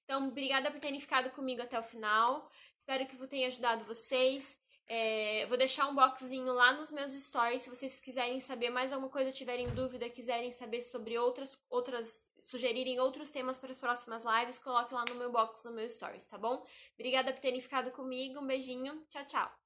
Então, 0.05 0.29
obrigada 0.29 0.71
por 0.71 0.79
terem 0.79 1.01
ficado 1.01 1.31
comigo 1.31 1.61
até 1.61 1.79
o 1.79 1.83
final. 1.83 2.49
Espero 2.79 3.05
que 3.07 3.21
eu 3.21 3.27
tenha 3.27 3.49
ajudado 3.49 3.85
vocês. 3.85 4.57
É, 4.89 5.45
vou 5.47 5.59
deixar 5.59 5.89
um 5.89 5.95
boxzinho 5.95 6.53
lá 6.53 6.73
nos 6.73 6.93
meus 6.93 7.13
stories, 7.13 7.63
se 7.63 7.69
vocês 7.69 7.99
quiserem 7.99 8.41
saber 8.41 8.71
mais 8.71 8.93
alguma 8.93 9.11
coisa, 9.11 9.33
tiverem 9.33 9.69
dúvida, 9.71 10.09
quiserem 10.09 10.53
saber 10.53 10.81
sobre 10.81 11.19
outras, 11.19 11.59
outras, 11.69 12.33
sugerirem 12.41 13.01
outros 13.01 13.31
temas 13.31 13.59
para 13.59 13.73
as 13.73 13.79
próximas 13.79 14.23
lives, 14.23 14.59
coloque 14.59 14.95
lá 14.95 15.05
no 15.09 15.17
meu 15.17 15.33
box, 15.33 15.65
no 15.65 15.73
meu 15.73 15.89
stories, 15.89 16.29
tá 16.29 16.39
bom? 16.39 16.65
Obrigada 16.95 17.33
por 17.33 17.41
terem 17.41 17.61
ficado 17.61 17.91
comigo, 17.91 18.41
um 18.41 18.47
beijinho, 18.47 19.05
tchau, 19.11 19.25
tchau! 19.27 19.66